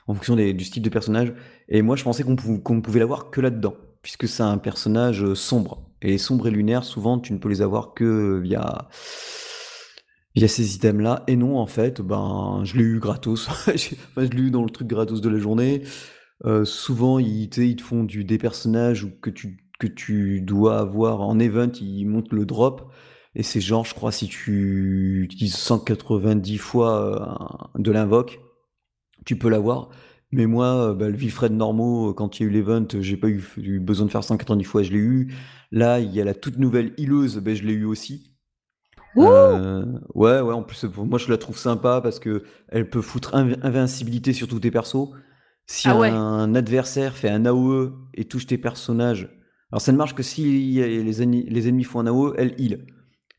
en 0.08 0.14
fonction 0.14 0.36
du 0.36 0.64
style 0.64 0.84
de 0.84 0.90
personnage. 0.90 1.34
Et 1.70 1.82
moi 1.82 1.96
je 1.96 2.04
pensais 2.04 2.24
qu'on 2.24 2.76
ne 2.76 2.82
pouvait 2.82 3.00
l'avoir 3.00 3.32
que 3.32 3.42
là-dedans 3.42 3.76
puisque 4.02 4.28
c'est 4.28 4.44
un 4.44 4.58
personnage 4.58 5.24
euh, 5.24 5.36
sombre. 5.36 5.84
Et 6.02 6.08
les 6.12 6.18
sombres 6.18 6.48
et 6.48 6.52
lunaires, 6.52 6.84
souvent 6.84 7.20
tu 7.20 7.34
ne 7.34 7.40
peux 7.40 7.50
les 7.50 7.62
avoir 7.62 7.94
que 7.94 8.40
via 8.40 8.88
via 10.36 10.48
ces 10.48 10.76
items 10.76 11.02
là 11.02 11.24
et 11.26 11.36
non 11.36 11.58
en 11.58 11.66
fait 11.66 12.00
ben 12.00 12.62
je 12.64 12.78
l'ai 12.78 12.84
eu 12.84 13.00
gratos 13.00 13.48
enfin 13.50 13.72
je 13.76 14.30
l'ai 14.30 14.44
eu 14.44 14.52
dans 14.52 14.64
le 14.64 14.70
truc 14.70 14.88
gratos 14.88 15.20
de 15.20 15.30
la 15.30 15.40
journée 15.40 15.82
euh, 16.46 16.64
souvent 16.64 17.18
ils, 17.18 17.50
ils, 17.58 17.76
te 17.76 17.82
font 17.82 18.04
des 18.04 18.38
personnages 18.38 19.08
que 19.20 19.32
tu 19.32 19.68
que 19.80 19.88
tu 19.88 20.42
dois 20.42 20.80
avoir 20.80 21.22
en 21.22 21.40
event, 21.40 21.72
il 21.82 22.06
monte 22.06 22.32
le 22.34 22.46
drop. 22.46 22.92
Et 23.36 23.44
c'est 23.44 23.62
genre, 23.62 23.86
je 23.86 23.94
crois, 23.94 24.12
si 24.12 24.28
tu 24.28 25.24
utilises 25.24 25.56
190 25.56 26.58
fois 26.58 27.70
euh, 27.76 27.82
de 27.82 27.92
l'invoque, 27.92 28.40
tu 29.26 29.38
peux 29.38 29.50
l'avoir. 29.50 29.90
Mais 30.32 30.46
moi, 30.46 30.90
euh, 30.90 30.94
bah, 30.94 31.10
le 31.10 31.16
Wilfred 31.16 31.54
normaux, 31.54 32.14
quand 32.14 32.40
il 32.40 32.44
y 32.44 32.46
a 32.46 32.50
eu 32.50 32.54
l'event, 32.54 32.86
j'ai 33.00 33.18
pas 33.18 33.30
eu, 33.30 33.80
besoin 33.80 34.06
de 34.06 34.12
faire 34.12 34.24
190 34.24 34.64
fois, 34.66 34.84
je 34.84 34.92
l'ai 34.92 34.98
eu. 34.98 35.34
Là, 35.72 36.00
il 36.00 36.14
y 36.14 36.22
a 36.22 36.26
la 36.26 36.34
toute 36.34 36.58
nouvelle 36.58 36.94
hileuse, 36.98 37.38
ben, 37.38 37.56
je 37.56 37.64
l'ai 37.64 37.74
eu 37.74 37.86
aussi. 37.86 38.34
Euh, 39.18 39.84
ouais, 40.14 40.42
ouais, 40.42 40.54
en 40.54 40.62
plus, 40.62 40.86
moi 40.96 41.18
je 41.18 41.30
la 41.30 41.38
trouve 41.38 41.58
sympa 41.58 42.02
parce 42.02 42.20
que 42.20 42.44
elle 42.68 42.88
peut 42.88 43.02
foutre 43.02 43.34
invincibilité 43.36 44.32
sur 44.32 44.48
tous 44.48 44.60
tes 44.60 44.70
persos. 44.70 45.10
Si 45.66 45.88
ah 45.90 45.96
un 45.96 46.56
adversaire 46.56 47.16
fait 47.16 47.30
un 47.30 47.46
AOE 47.46 47.94
et 48.14 48.26
touche 48.26 48.46
tes 48.46 48.58
personnages, 48.58 49.30
alors 49.72 49.82
ça 49.82 49.92
ne 49.92 49.98
marche 49.98 50.14
que 50.14 50.24
si 50.24 50.76
les, 50.76 51.22
ennemis, 51.22 51.46
les 51.50 51.68
ennemis 51.68 51.84
font 51.84 52.00
un 52.00 52.08
AOE, 52.08 52.36
elle 52.38 52.54
heal. 52.62 52.86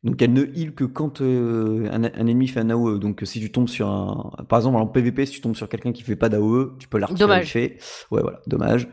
Donc 0.05 0.23
elle 0.23 0.33
ne 0.33 0.45
heal 0.45 0.75
que 0.75 0.85
quand 0.85 1.21
euh, 1.21 1.89
un, 1.91 2.05
ennemi 2.05 2.47
fait 2.47 2.61
un 2.61 2.71
AOE. 2.71 2.99
Donc 2.99 3.23
si 3.25 3.41
tu 3.41 3.51
tombes 3.51 3.69
sur 3.69 3.89
un... 3.89 4.31
Par 4.49 4.61
exemple 4.61 4.77
en 4.77 4.87
PvP, 4.87 5.27
si 5.27 5.33
tu 5.33 5.41
tombes 5.41 5.57
sur 5.57 5.69
quelqu'un 5.69 5.93
qui 5.93 6.03
fait 6.03 6.17
pas 6.17 6.29
d'AOE, 6.29 6.77
tu 6.79 6.89
peux 6.89 6.99
la 6.99 7.07
retirer. 7.07 7.79
Ouais 8.11 8.23
voilà, 8.23 8.41
dommage. 8.47 8.89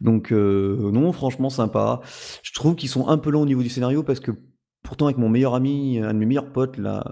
Donc 0.00 0.32
euh, 0.32 0.90
non, 0.92 1.12
franchement 1.12 1.50
sympa. 1.50 2.00
Je 2.42 2.52
trouve 2.52 2.74
qu'ils 2.74 2.88
sont 2.88 3.08
un 3.08 3.18
peu 3.18 3.30
lents 3.30 3.42
au 3.42 3.46
niveau 3.46 3.62
du 3.62 3.68
scénario 3.68 4.02
parce 4.02 4.20
que 4.20 4.32
pourtant 4.82 5.06
avec 5.06 5.18
mon 5.18 5.28
meilleur 5.28 5.54
ami, 5.54 6.00
un 6.00 6.12
de 6.12 6.18
mes 6.18 6.26
meilleurs 6.26 6.52
potes, 6.52 6.76
là, 6.76 7.04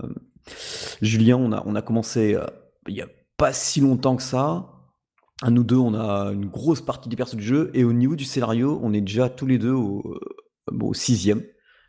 Julien, 1.02 1.37
on 1.37 1.52
a, 1.52 1.62
on 1.66 1.74
a 1.74 1.82
commencé 1.82 2.35
euh, 2.35 2.46
il 2.88 2.96
y 2.96 3.02
a 3.02 3.09
pas 3.37 3.52
si 3.52 3.80
longtemps 3.80 4.16
que 4.16 4.22
ça 4.22 4.72
à 5.42 5.50
nous 5.50 5.64
deux, 5.64 5.76
on 5.76 5.94
a 5.94 6.32
une 6.32 6.46
grosse 6.46 6.80
partie 6.80 7.09
des 7.09 7.16
persos 7.16 7.37
du 7.37 7.44
jeu, 7.44 7.70
et 7.74 7.85
au 7.85 7.92
niveau 7.92 8.16
du 8.16 8.24
scénario, 8.24 8.80
on 8.82 8.92
est 8.92 9.02
déjà 9.02 9.28
tous 9.28 9.46
les 9.46 9.59
deux 9.59 9.72
au, 9.72 10.18
euh, 10.68 10.92
sixième. 10.94 11.42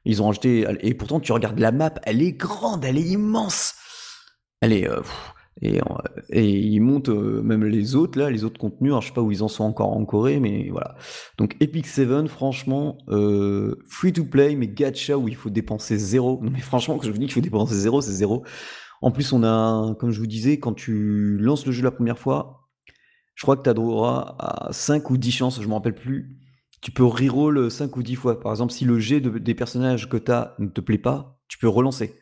Ils 0.08 0.22
ont 0.22 0.28
rajouté, 0.28 0.66
et 0.80 0.94
pourtant 0.94 1.20
tu 1.20 1.32
regardes 1.34 1.60
la 1.60 1.72
map, 1.72 1.94
elle 2.04 2.22
est 2.22 2.32
grande, 2.32 2.86
elle 2.86 2.98
est 2.98 3.02
immense. 3.02 3.76
Elle 4.62 4.72
est, 4.72 4.90
euh, 4.90 5.02
et, 5.62 5.82
et 6.30 6.50
ils 6.50 6.80
montent 6.80 7.10
euh, 7.10 7.42
même 7.42 7.66
les 7.66 7.96
autres 7.96 8.18
là, 8.18 8.30
les 8.30 8.46
autres 8.46 8.58
contenus. 8.58 8.92
Alors, 8.92 9.02
je 9.02 9.08
sais 9.08 9.14
pas 9.14 9.22
où 9.22 9.32
ils 9.32 9.44
en 9.44 9.50
sont 9.50 9.66
encore 9.66 9.92
en 9.92 10.06
Corée, 10.06 10.40
mais 10.40 10.70
voilà. 10.72 10.96
Donc 11.38 11.58
Epic 11.60 11.88
7, 11.88 12.28
franchement, 12.28 12.98
free 13.90 14.14
to 14.14 14.24
play, 14.24 14.56
mais 14.56 14.68
gacha 14.68 15.18
où 15.18 15.28
il 15.28 15.36
faut 15.36 15.50
dépenser 15.50 15.98
zéro. 15.98 16.40
Non 16.42 16.52
mais 16.52 16.62
franchement, 16.62 16.96
quand 16.96 17.06
je 17.06 17.12
vous 17.12 17.18
dis 17.18 17.26
qu'il 17.26 17.34
faut 17.34 17.42
dépenser 17.42 17.76
zéro, 17.76 18.00
c'est 18.02 18.12
zéro. 18.12 18.44
En 19.02 19.12
plus, 19.12 19.34
on 19.34 19.44
a, 19.44 19.94
comme 20.00 20.12
je 20.12 20.20
vous 20.20 20.28
disais, 20.28 20.58
quand 20.58 20.74
tu 20.74 21.38
lances 21.38 21.66
le 21.66 21.72
jeu 21.72 21.84
la 21.84 21.92
première 21.92 22.18
fois, 22.18 22.70
je 23.36 23.44
crois 23.44 23.58
que 23.58 23.64
tu 23.64 23.70
as 23.70 23.74
droit 23.74 24.36
à 24.40 24.70
5 24.72 25.10
ou 25.12 25.18
10 25.18 25.32
chances, 25.32 25.56
je 25.58 25.64
ne 25.64 25.68
me 25.68 25.74
rappelle 25.74 25.94
plus. 25.94 26.47
Tu 26.88 26.92
peux 26.92 27.04
reroll 27.04 27.70
5 27.70 27.98
ou 27.98 28.02
10 28.02 28.16
fois. 28.16 28.40
Par 28.40 28.54
exemple, 28.54 28.72
si 28.72 28.86
le 28.86 28.98
jet 28.98 29.20
des 29.20 29.54
personnages 29.54 30.08
que 30.08 30.16
tu 30.16 30.32
as 30.32 30.56
ne 30.58 30.68
te 30.68 30.80
plaît 30.80 30.98
pas, 30.98 31.38
tu 31.50 31.58
peux 31.58 31.68
relancer. 31.68 32.16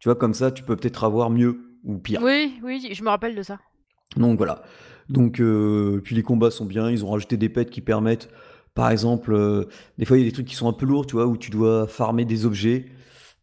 Tu 0.00 0.08
vois, 0.08 0.16
comme 0.16 0.34
ça, 0.34 0.50
tu 0.50 0.64
peux 0.64 0.74
peut-être 0.74 1.04
avoir 1.04 1.30
mieux 1.30 1.78
ou 1.84 1.96
pire. 1.96 2.20
Oui, 2.20 2.58
oui, 2.64 2.88
je 2.92 3.04
me 3.04 3.08
rappelle 3.08 3.36
de 3.36 3.42
ça. 3.44 3.60
Donc 4.16 4.36
voilà. 4.36 4.62
Donc, 5.08 5.40
euh, 5.40 6.00
puis 6.02 6.16
les 6.16 6.24
combats 6.24 6.50
sont 6.50 6.64
bien. 6.64 6.90
Ils 6.90 7.04
ont 7.04 7.12
rajouté 7.12 7.36
des 7.36 7.48
pets 7.48 7.70
qui 7.70 7.80
permettent, 7.80 8.28
par 8.74 8.90
exemple, 8.90 9.32
euh, 9.32 9.66
des 9.96 10.06
fois 10.06 10.16
il 10.16 10.22
y 10.22 10.26
a 10.26 10.28
des 10.28 10.32
trucs 10.32 10.48
qui 10.48 10.56
sont 10.56 10.68
un 10.68 10.72
peu 10.72 10.84
lourds, 10.84 11.06
tu 11.06 11.14
vois, 11.14 11.28
où 11.28 11.36
tu 11.36 11.52
dois 11.52 11.86
farmer 11.86 12.24
des 12.24 12.46
objets. 12.46 12.74
Et 12.74 12.90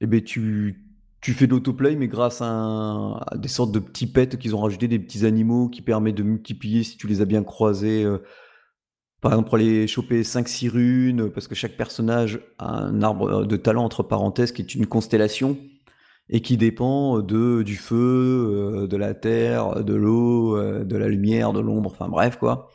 eh 0.02 0.06
ben 0.06 0.22
tu, 0.22 0.84
tu 1.22 1.32
fais 1.32 1.48
de 1.48 1.52
l'autoplay, 1.52 1.96
mais 1.96 2.10
grâce 2.10 2.42
à, 2.42 3.26
des 3.38 3.48
sortes 3.48 3.72
de 3.72 3.80
petits 3.80 4.08
pets 4.08 4.38
qu'ils 4.38 4.54
ont 4.54 4.60
rajouté, 4.60 4.90
des 4.90 5.00
petits 5.00 5.26
animaux 5.26 5.70
qui 5.70 5.82
permettent 5.82 6.18
de 6.18 6.24
multiplier 6.24 6.84
si 6.84 6.98
tu 6.98 7.08
les 7.08 7.22
as 7.22 7.26
bien 7.26 7.42
croisés. 7.42 8.04
Euh, 8.04 8.18
par 9.22 9.32
exemple, 9.32 9.50
pour 9.50 9.56
aller 9.56 9.88
choper 9.88 10.22
5-6 10.22 10.70
runes, 10.70 11.30
parce 11.32 11.48
que 11.48 11.56
chaque 11.56 11.78
personnage 11.78 12.40
a 12.60 12.84
un 12.84 13.02
arbre 13.02 13.46
de 13.46 13.58
talent, 13.58 13.84
entre 13.84 14.04
parenthèses, 14.04 14.52
qui 14.52 14.62
est 14.62 14.76
une 14.76 14.86
constellation 14.86 15.58
et 16.30 16.42
qui 16.42 16.58
dépend 16.58 17.22
de, 17.22 17.62
du 17.64 17.76
feu, 17.76 17.96
euh, 17.96 18.88
de 18.88 18.98
la 18.98 19.14
terre, 19.14 19.84
de 19.84 19.94
l'eau, 19.94 20.58
euh, 20.58 20.84
de 20.84 20.98
la 20.98 21.08
lumière, 21.08 21.54
de 21.54 21.60
l'ombre, 21.60 21.92
enfin 21.92 22.10
bref 22.10 22.38
quoi. 22.38 22.70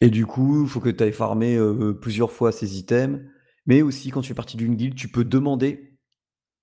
Et 0.00 0.10
du 0.10 0.26
coup, 0.26 0.62
il 0.64 0.68
faut 0.68 0.80
que 0.80 0.88
tu 0.90 1.02
ailles 1.02 1.12
farmer 1.12 1.56
euh, 1.56 1.92
plusieurs 1.92 2.30
fois 2.30 2.52
ces 2.52 2.78
items. 2.78 3.20
Mais 3.66 3.82
aussi, 3.82 4.10
quand 4.10 4.22
tu 4.22 4.28
fais 4.28 4.34
partie 4.34 4.56
d'une 4.56 4.76
guilde, 4.76 4.94
tu 4.94 5.08
peux 5.08 5.24
demander. 5.24 5.98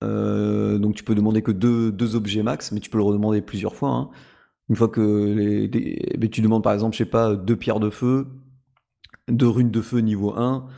donc 0.02 0.94
tu 0.94 1.04
peux 1.04 1.14
demander 1.14 1.42
que 1.42 1.52
deux, 1.52 2.16
objets 2.16 2.42
max, 2.42 2.72
mais 2.72 2.80
tu 2.80 2.90
peux 2.90 2.98
le 2.98 3.04
redemander 3.04 3.42
plusieurs 3.42 3.74
fois. 3.74 3.90
Hein. 3.90 4.10
Une 4.68 4.76
fois 4.76 4.88
que 4.88 5.66
tu 6.26 6.40
demandes 6.40 6.64
par 6.64 6.72
exemple, 6.72 6.94
je 6.94 7.04
sais 7.04 7.10
pas, 7.10 7.36
deux 7.36 7.56
pierres 7.56 7.80
de 7.80 7.90
feu, 7.90 8.26
deux 9.28 9.48
runes 9.48 9.70
de 9.70 9.80
feu 9.80 9.98
niveau 9.98 10.34
1, 10.36 10.68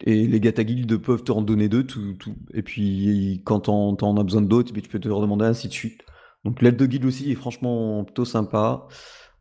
et 0.00 0.26
les 0.26 0.40
gars 0.40 0.52
ta 0.52 0.64
guilde 0.64 0.96
peuvent 0.98 1.24
te 1.24 1.32
en 1.32 1.42
donner 1.42 1.68
deux, 1.68 1.84
tout, 1.84 2.16
et 2.52 2.62
puis 2.62 3.42
quand 3.44 3.60
t'en, 3.60 3.96
en 4.00 4.16
as 4.16 4.24
besoin 4.24 4.42
d'autres, 4.42 4.72
tu 4.72 4.88
peux 4.88 5.00
te 5.00 5.08
redemander 5.08 5.44
ainsi 5.44 5.68
de 5.68 5.72
suite. 5.72 6.02
Donc 6.44 6.60
l'aide 6.60 6.76
de 6.76 6.86
guilde 6.86 7.04
aussi 7.06 7.30
est 7.30 7.36
franchement 7.36 8.04
plutôt 8.04 8.24
sympa. 8.24 8.86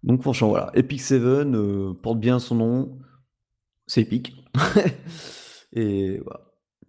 Donc 0.03 0.21
franchement 0.21 0.49
voilà, 0.49 0.71
Epic 0.73 1.01
7 1.01 1.21
euh, 1.21 1.93
porte 2.01 2.19
bien 2.19 2.39
son 2.39 2.55
nom, 2.55 2.99
c'est 3.87 4.01
épique. 4.01 4.33
et 5.73 6.19
voilà, 6.19 6.41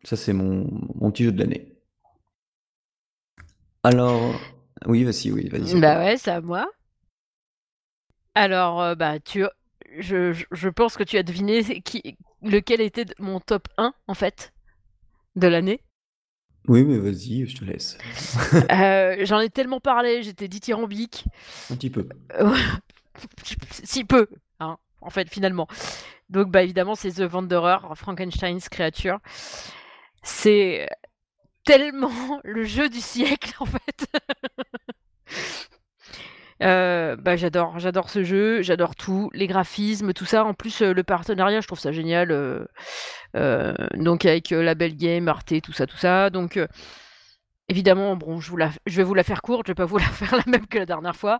ça 0.05 0.17
c'est 0.17 0.33
mon, 0.33 0.69
mon 0.95 1.11
petit 1.11 1.25
jeu 1.25 1.33
de 1.33 1.38
l'année. 1.38 1.75
Alors, 3.83 4.35
oui, 4.87 5.05
vas-y, 5.05 5.31
oui, 5.31 5.49
vas-y. 5.49 5.79
Bah 5.79 5.99
ouais, 5.99 6.17
c'est 6.17 6.31
à 6.31 6.40
moi. 6.40 6.67
Alors, 8.35 8.81
euh, 8.81 8.95
bah 8.95 9.21
tu, 9.21 9.45
je, 9.98 10.44
je, 10.50 10.68
pense 10.68 10.96
que 10.96 11.02
tu 11.02 11.16
as 11.16 11.22
deviné 11.22 11.62
qui, 11.83 12.16
lequel 12.42 12.80
était 12.80 13.07
mon 13.18 13.40
top 13.40 13.68
1 13.78 13.92
en 14.07 14.14
fait 14.14 14.52
de 15.37 15.46
l'année. 15.46 15.80
Oui, 16.66 16.83
mais 16.85 16.98
vas-y, 16.98 17.46
je 17.46 17.57
te 17.57 17.64
laisse. 17.64 17.98
Euh, 18.70 19.16
j'en 19.24 19.40
ai 19.40 19.50
tellement 19.50 19.80
parlé, 19.80 20.22
j'étais 20.22 20.48
dithyrambique. 20.48 21.24
Un 21.70 21.76
petit 21.76 21.90
peu. 21.90 22.09
si 23.70 24.04
peu, 24.04 24.28
hein, 24.61 24.78
en 25.00 25.11
fait, 25.11 25.28
finalement. 25.28 25.66
Donc, 26.30 26.50
bah, 26.50 26.62
évidemment, 26.62 26.94
c'est 26.94 27.12
The 27.12 27.33
Wanderer, 27.33 27.78
Frankenstein's 27.94 28.68
créature. 28.68 29.18
C'est 30.22 30.88
tellement 31.64 32.40
le 32.44 32.64
jeu 32.64 32.88
du 32.88 33.00
siècle, 33.00 33.54
en 33.59 33.66
fait. 33.66 34.07
Euh, 36.64 37.16
bah, 37.16 37.37
j'adore, 37.37 37.79
j'adore 37.79 38.09
ce 38.09 38.24
jeu, 38.24 38.62
j'adore 38.62 38.94
tout, 38.96 39.31
les 39.35 39.46
graphismes, 39.46 40.12
tout 40.12 40.24
ça. 40.24 40.44
En 40.44 40.55
plus, 40.55 40.81
euh, 40.81 40.94
le 40.94 41.03
partenariat, 41.03 41.61
je 41.61 41.66
trouve 41.66 41.79
ça 41.79 41.92
génial. 41.92 42.31
Euh, 43.37 43.74
donc 43.94 44.24
avec 44.24 44.50
la 44.50 44.74
belle 44.74 44.96
game, 44.96 45.29
Arte, 45.29 45.61
tout 45.62 45.72
ça, 45.72 45.87
tout 45.87 45.96
ça. 45.96 46.31
Donc 46.31 46.59
évidemment, 47.68 48.16
bon, 48.16 48.40
je, 48.40 48.50
vous 48.50 48.57
la, 48.57 48.70
je 48.87 48.96
vais 48.96 49.03
vous 49.03 49.14
la 49.14 49.24
faire 49.24 49.42
courte, 49.42 49.66
je 49.66 49.72
vais 49.72 49.77
pas 49.77 49.85
vous 49.85 49.98
la 49.98 50.05
faire 50.05 50.37
la 50.37 50.44
même 50.46 50.66
que 50.66 50.79
la 50.79 50.87
dernière 50.87 51.16
fois. 51.16 51.38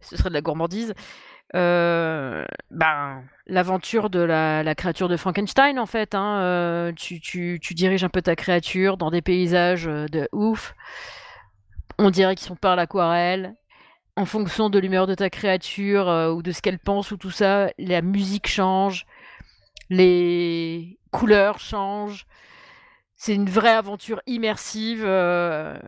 Ce 0.00 0.16
serait 0.16 0.28
de 0.28 0.34
la 0.34 0.42
gourmandise. 0.42 0.94
ben, 1.52 3.24
l'aventure 3.46 4.10
de 4.10 4.20
la, 4.20 4.74
créature 4.74 5.08
de 5.08 5.16
Frankenstein, 5.16 5.78
en 5.78 5.86
fait. 5.86 6.14
Hein, 6.14 6.92
tu, 6.96 7.20
tu, 7.20 7.58
tu, 7.60 7.74
diriges 7.74 8.04
un 8.04 8.08
peu 8.08 8.22
ta 8.22 8.36
créature 8.36 8.98
dans 8.98 9.10
des 9.10 9.22
paysages 9.22 9.86
de 9.86 10.28
ouf. 10.32 10.74
On 11.98 12.10
dirait 12.10 12.34
qu'ils 12.34 12.46
sont 12.46 12.56
par 12.56 12.76
l'aquarelle 12.76 13.54
en 14.16 14.24
fonction 14.26 14.70
de 14.70 14.78
l'humeur 14.78 15.06
de 15.06 15.14
ta 15.14 15.30
créature 15.30 16.08
euh, 16.08 16.32
ou 16.32 16.42
de 16.42 16.52
ce 16.52 16.62
qu'elle 16.62 16.78
pense 16.78 17.10
ou 17.10 17.16
tout 17.16 17.30
ça, 17.30 17.70
la 17.78 18.02
musique 18.02 18.46
change, 18.46 19.06
les 19.90 20.98
couleurs 21.10 21.58
changent. 21.58 22.26
C'est 23.16 23.34
une 23.34 23.48
vraie 23.48 23.70
aventure 23.70 24.20
immersive. 24.26 25.00
Il 25.00 25.06
euh, 25.06 25.78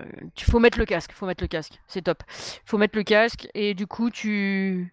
faut 0.41 0.59
mettre 0.59 0.79
le 0.79 0.87
casque, 0.87 1.13
faut 1.13 1.27
mettre 1.27 1.45
le 1.45 1.49
casque, 1.49 1.81
c'est 1.87 2.03
top. 2.03 2.23
Faut 2.65 2.79
mettre 2.79 2.97
le 2.97 3.05
casque 3.05 3.49
et 3.55 3.75
du 3.75 3.87
coup 3.87 4.11
tu 4.11 4.93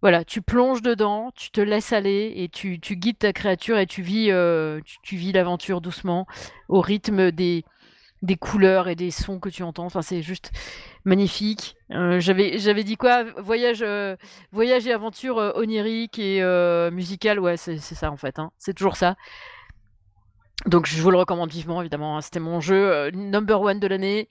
voilà, 0.00 0.24
tu 0.24 0.42
plonges 0.42 0.80
dedans, 0.82 1.32
tu 1.34 1.50
te 1.50 1.60
laisses 1.60 1.92
aller 1.92 2.32
et 2.36 2.48
tu, 2.48 2.78
guides 2.78 3.18
ta 3.18 3.32
créature 3.32 3.78
et 3.78 3.86
tu 3.86 4.00
vis, 4.00 4.30
euh, 4.30 4.80
tu 5.02 5.16
vis 5.16 5.32
l'aventure 5.32 5.80
doucement 5.80 6.26
au 6.68 6.80
rythme 6.80 7.32
des, 7.32 7.64
des 8.22 8.36
couleurs 8.36 8.88
et 8.88 8.96
des 8.96 9.10
sons 9.10 9.38
que 9.38 9.48
tu 9.48 9.62
entends. 9.62 9.84
Enfin, 9.84 10.02
c'est 10.02 10.22
juste 10.22 10.50
magnifique. 11.04 11.76
Euh, 11.92 12.20
j'avais, 12.20 12.58
j'avais 12.58 12.84
dit 12.84 12.96
quoi? 12.96 13.24
Voyage, 13.40 13.82
euh, 13.82 14.16
voyage 14.52 14.86
et 14.86 14.92
aventure 14.92 15.38
euh, 15.38 15.52
onirique 15.54 16.18
et 16.18 16.42
musical. 16.90 17.38
Ouais, 17.40 17.56
c'est, 17.56 17.78
ça 17.78 18.10
en 18.10 18.16
fait. 18.16 18.38
Hein. 18.38 18.50
C'est 18.58 18.74
toujours 18.74 18.96
ça. 18.96 19.16
Donc, 20.66 20.86
je 20.86 21.00
vous 21.00 21.10
le 21.10 21.18
recommande 21.18 21.50
vivement, 21.50 21.80
évidemment. 21.80 22.16
Hein. 22.16 22.20
C'était 22.20 22.40
mon 22.40 22.60
jeu 22.60 23.10
number 23.12 23.60
one 23.60 23.78
de 23.78 23.86
l'année. 23.86 24.28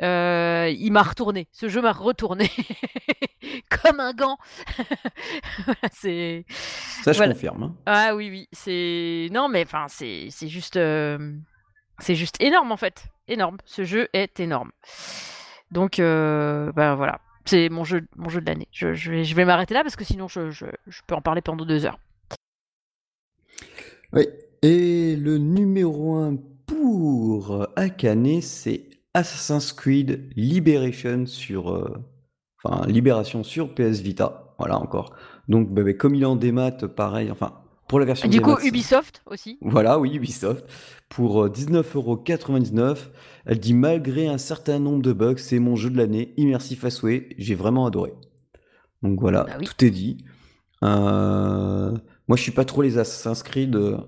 il 0.00 0.90
m'a 0.92 1.02
retourné. 1.02 1.48
Ce 1.50 1.68
jeu 1.68 1.82
m'a 1.82 1.92
retourné 1.92 2.48
comme 3.68 3.98
un 3.98 4.12
gant. 4.12 4.38
c'est. 5.92 6.44
Ça, 7.02 7.12
je 7.12 7.22
confirme. 7.24 7.62
Hein. 7.64 7.74
Ah 7.86 8.14
oui, 8.14 8.30
oui. 8.30 8.48
C'est 8.52 9.28
non, 9.32 9.48
mais 9.48 9.64
enfin, 9.64 9.86
c'est, 9.88 10.28
c'est 10.30 10.48
juste. 10.48 10.78
C'est 11.98 12.14
juste 12.14 12.36
énorme 12.42 12.72
en 12.72 12.76
fait 12.76 13.08
énorme. 13.28 13.58
Ce 13.64 13.84
jeu 13.84 14.08
est 14.12 14.40
énorme. 14.40 14.70
Donc, 15.70 15.98
euh, 15.98 16.72
ben 16.72 16.94
voilà. 16.94 17.20
C'est 17.44 17.68
mon 17.68 17.84
jeu, 17.84 18.06
mon 18.16 18.28
jeu 18.28 18.40
de 18.40 18.46
l'année. 18.46 18.68
Je, 18.72 18.88
vais, 18.88 19.24
je 19.24 19.34
vais 19.34 19.44
m'arrêter 19.44 19.74
là 19.74 19.82
parce 19.82 19.94
que 19.94 20.04
sinon 20.04 20.26
je, 20.26 20.50
je, 20.50 20.66
peux 21.06 21.14
en 21.14 21.20
parler 21.20 21.42
pendant 21.42 21.64
deux 21.64 21.84
heures. 21.84 21.98
Oui. 24.12 24.26
Et 24.62 25.14
le 25.16 25.38
numéro 25.38 26.14
1 26.16 26.36
pour 26.66 27.68
Akane, 27.76 28.40
c'est 28.40 28.88
Assassin's 29.14 29.72
Creed 29.72 30.30
Liberation 30.34 31.26
sur. 31.26 31.72
Euh, 31.72 32.04
enfin, 32.62 32.86
Libération 32.86 33.44
sur 33.44 33.74
PS 33.74 34.00
Vita. 34.00 34.54
Voilà 34.58 34.78
encore. 34.78 35.14
Donc, 35.48 35.72
bah, 35.72 35.92
comme 35.92 36.14
il 36.14 36.26
en 36.26 36.34
démat, 36.34 36.72
pareil. 36.72 37.30
Enfin, 37.30 37.60
pour 37.88 38.00
la 38.00 38.06
version 38.06 38.28
Du 38.28 38.40
coup, 38.40 38.56
Ubisoft 38.62 39.22
aussi. 39.26 39.58
Voilà, 39.60 39.98
oui, 39.98 40.14
Ubisoft. 40.14 40.64
Pour 41.08 41.46
19,99€, 41.48 42.80
euh, 42.80 42.94
elle 43.46 43.60
dit 43.60 43.74
malgré 43.74 44.26
un 44.26 44.38
certain 44.38 44.78
nombre 44.78 45.02
de 45.02 45.12
bugs, 45.12 45.36
c'est 45.36 45.58
mon 45.58 45.76
jeu 45.76 45.90
de 45.90 45.96
l'année, 45.96 46.34
immersif 46.36 46.84
à 46.84 46.90
souhait, 46.90 47.28
j'ai 47.38 47.54
vraiment 47.54 47.86
adoré. 47.86 48.12
Donc 49.02 49.20
voilà, 49.20 49.44
bah 49.44 49.58
tout 49.64 49.84
est 49.84 49.90
dit. 49.90 50.24
Euh, 50.82 51.92
moi, 52.28 52.36
je 52.36 52.42
suis 52.42 52.52
pas 52.52 52.64
trop 52.64 52.82
les 52.82 52.98
Assassin's 52.98 53.42
Creed. 53.42 53.76
Euh, 53.76 53.98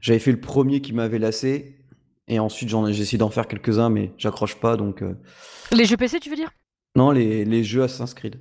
j'avais 0.00 0.18
fait 0.18 0.32
le 0.32 0.40
premier 0.40 0.80
qui 0.80 0.92
m'avait 0.92 1.18
lassé, 1.18 1.84
et 2.28 2.38
ensuite 2.38 2.70
j'ai 2.70 3.02
essayé 3.02 3.18
d'en 3.18 3.30
faire 3.30 3.48
quelques-uns, 3.48 3.90
mais 3.90 4.12
j'accroche 4.18 4.56
pas, 4.56 4.76
donc. 4.76 5.04
Les 5.72 5.84
jeux 5.84 5.96
PC, 5.96 6.20
tu 6.20 6.30
veux 6.30 6.36
dire? 6.36 6.50
Non, 6.94 7.10
les, 7.10 7.44
les 7.44 7.64
jeux 7.64 7.82
Assassin's 7.82 8.14
Creed 8.14 8.36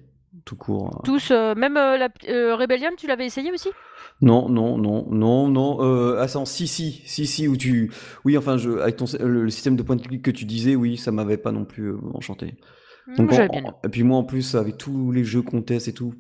tout 0.46 0.56
court. 0.56 1.02
Tous, 1.04 1.32
euh, 1.32 1.56
même 1.56 1.76
euh, 1.76 1.98
la 1.98 2.10
euh, 2.30 2.56
Rebellion, 2.56 2.92
tu 2.96 3.08
l'avais 3.08 3.26
essayé 3.26 3.52
aussi? 3.52 3.70
Non, 4.22 4.48
non, 4.48 4.78
non, 4.78 5.08
non, 5.10 5.50
non. 5.50 5.80
Euh, 5.82 6.22
ah, 6.22 6.46
si, 6.46 6.68
si, 6.68 7.02
si, 7.06 7.26
si, 7.26 7.48
où 7.48 7.58
tu. 7.58 7.92
Oui, 8.24 8.38
enfin, 8.38 8.56
je, 8.58 8.70
avec 8.72 8.96
ton, 8.96 9.06
le, 9.20 9.50
système 9.50 9.76
de 9.76 9.84
point 9.84 9.96
de 9.96 10.02
clic 10.02 10.22
que 10.22 10.32
tu 10.32 10.46
disais, 10.46 10.76
oui, 10.76 10.98
ça 10.98 11.12
m'avait 11.12 11.38
pas 11.38 11.52
non 11.52 11.66
plus 11.66 11.96
enchanté. 12.14 12.58
Mmh, 13.08 13.16
Donc, 13.16 13.34
et 13.34 13.90
puis 13.90 14.04
moi, 14.04 14.18
en 14.20 14.24
plus, 14.24 14.56
avec 14.56 14.78
tous 14.78 15.12
les 15.12 15.24
jeux 15.24 15.42
qu'on 15.42 15.64
teste 15.64 15.88
et 15.88 15.94
tout, 15.94 16.14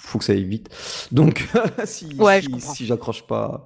faut 0.00 0.18
que 0.18 0.24
ça 0.24 0.32
aille 0.32 0.44
vite. 0.44 0.68
Donc, 1.12 1.48
si, 1.84 2.08
si, 2.40 2.60
si 2.60 2.86
j'accroche 2.86 3.26
pas. 3.26 3.64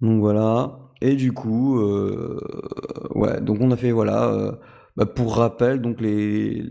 Donc 0.00 0.20
voilà. 0.20 0.80
Et 1.00 1.14
du 1.14 1.32
coup, 1.32 1.80
ouais, 3.14 3.40
donc 3.40 3.58
on 3.60 3.70
a 3.70 3.76
fait, 3.76 3.92
voilà 3.92 4.58
bah, 4.96 5.06
pour 5.06 5.36
rappel, 5.36 5.80
donc 5.80 6.00
les, 6.00 6.64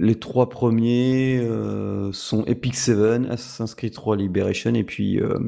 les 0.00 0.18
trois 0.18 0.48
premiers 0.48 1.38
euh, 1.38 2.12
sont 2.12 2.44
Epic 2.46 2.74
7, 2.74 3.30
Assassin's 3.30 3.74
Creed 3.74 3.92
3 3.92 4.16
Liberation 4.16 4.74
et 4.74 4.84
puis 4.84 5.20
euh, 5.20 5.38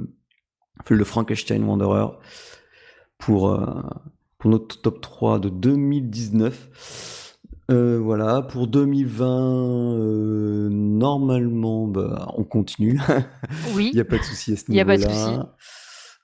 le 0.89 1.05
Frankenstein 1.05 1.65
Wanderer 1.65 2.09
pour, 3.19 3.51
euh, 3.51 3.83
pour 4.39 4.51
notre 4.51 4.81
top 4.81 5.01
3 5.01 5.39
de 5.39 5.49
2019. 5.49 7.39
voilà, 7.69 8.43
pour 8.43 8.67
2020, 8.67 10.69
normalement, 10.71 11.87
bah, 11.87 12.29
on 12.37 12.45
continue. 12.45 13.01
Oui. 13.75 13.91
Il 13.93 13.95
n'y 13.95 14.01
a 14.01 14.05
pas 14.05 14.19
de 14.19 14.23
souci 14.23 14.53
à 14.53 14.57
ce 14.57 14.71
niveau-là. 14.71 14.95
Il 14.95 14.99
n'y 14.99 15.05
a 15.05 15.09
pas 15.09 15.15
de 15.15 15.15
souci. 15.15 15.41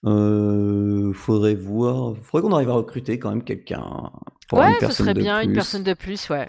Euh, 0.04 1.12
faudrait 1.12 1.54
voir. 1.54 2.14
Faudrait 2.22 2.48
qu'on 2.48 2.54
arrive 2.54 2.70
à 2.70 2.74
recruter 2.74 3.18
quand 3.18 3.30
même 3.30 3.42
quelqu'un. 3.42 4.10
Ouais, 4.52 4.76
ce 4.80 4.92
serait 4.92 5.14
bien 5.14 5.40
une 5.40 5.52
personne 5.52 5.82
de 5.82 5.94
plus, 5.94 6.28
ouais. 6.30 6.48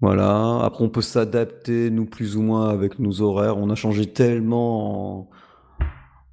Voilà. 0.00 0.60
Après, 0.62 0.84
on 0.84 0.88
peut 0.88 1.02
s'adapter, 1.02 1.90
nous, 1.90 2.06
plus 2.06 2.36
ou 2.36 2.42
moins, 2.42 2.68
avec 2.68 2.98
nos 2.98 3.20
horaires. 3.20 3.58
On 3.58 3.70
a 3.70 3.74
changé 3.74 4.06
tellement 4.06 5.28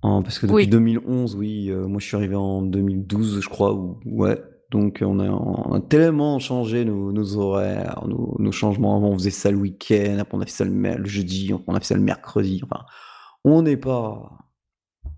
en... 0.02 0.24
parce 0.24 0.40
que 0.40 0.48
depuis 0.48 0.68
2011, 0.68 1.36
oui, 1.36 1.70
euh, 1.70 1.88
moi 1.88 2.00
je 2.00 2.08
suis 2.08 2.16
arrivé 2.16 2.36
en 2.36 2.62
2012, 2.62 3.42
je 3.42 3.50
crois, 3.50 3.74
ou... 3.74 4.00
ouais. 4.06 4.42
Donc 4.70 5.02
on 5.02 5.20
a, 5.22 5.80
tellement 5.80 6.40
changé 6.40 6.84
nos, 6.84 7.38
horaires, 7.38 8.04
nos, 8.06 8.52
changements. 8.52 8.98
Avant, 8.98 9.10
on 9.10 9.18
faisait 9.18 9.30
ça 9.30 9.50
le 9.50 9.58
week-end, 9.58 10.18
après 10.20 10.38
on 10.38 10.42
a 10.42 10.46
fait 10.46 10.52
ça 10.52 10.66
le, 10.66 11.06
jeudi, 11.06 11.54
on 11.68 11.74
a 11.74 11.80
fait 11.80 11.86
ça 11.86 11.96
le 11.96 12.02
mercredi. 12.02 12.62
Enfin, 12.64 12.84
on 13.46 13.62
n'est 13.62 13.78
pas... 13.78 14.30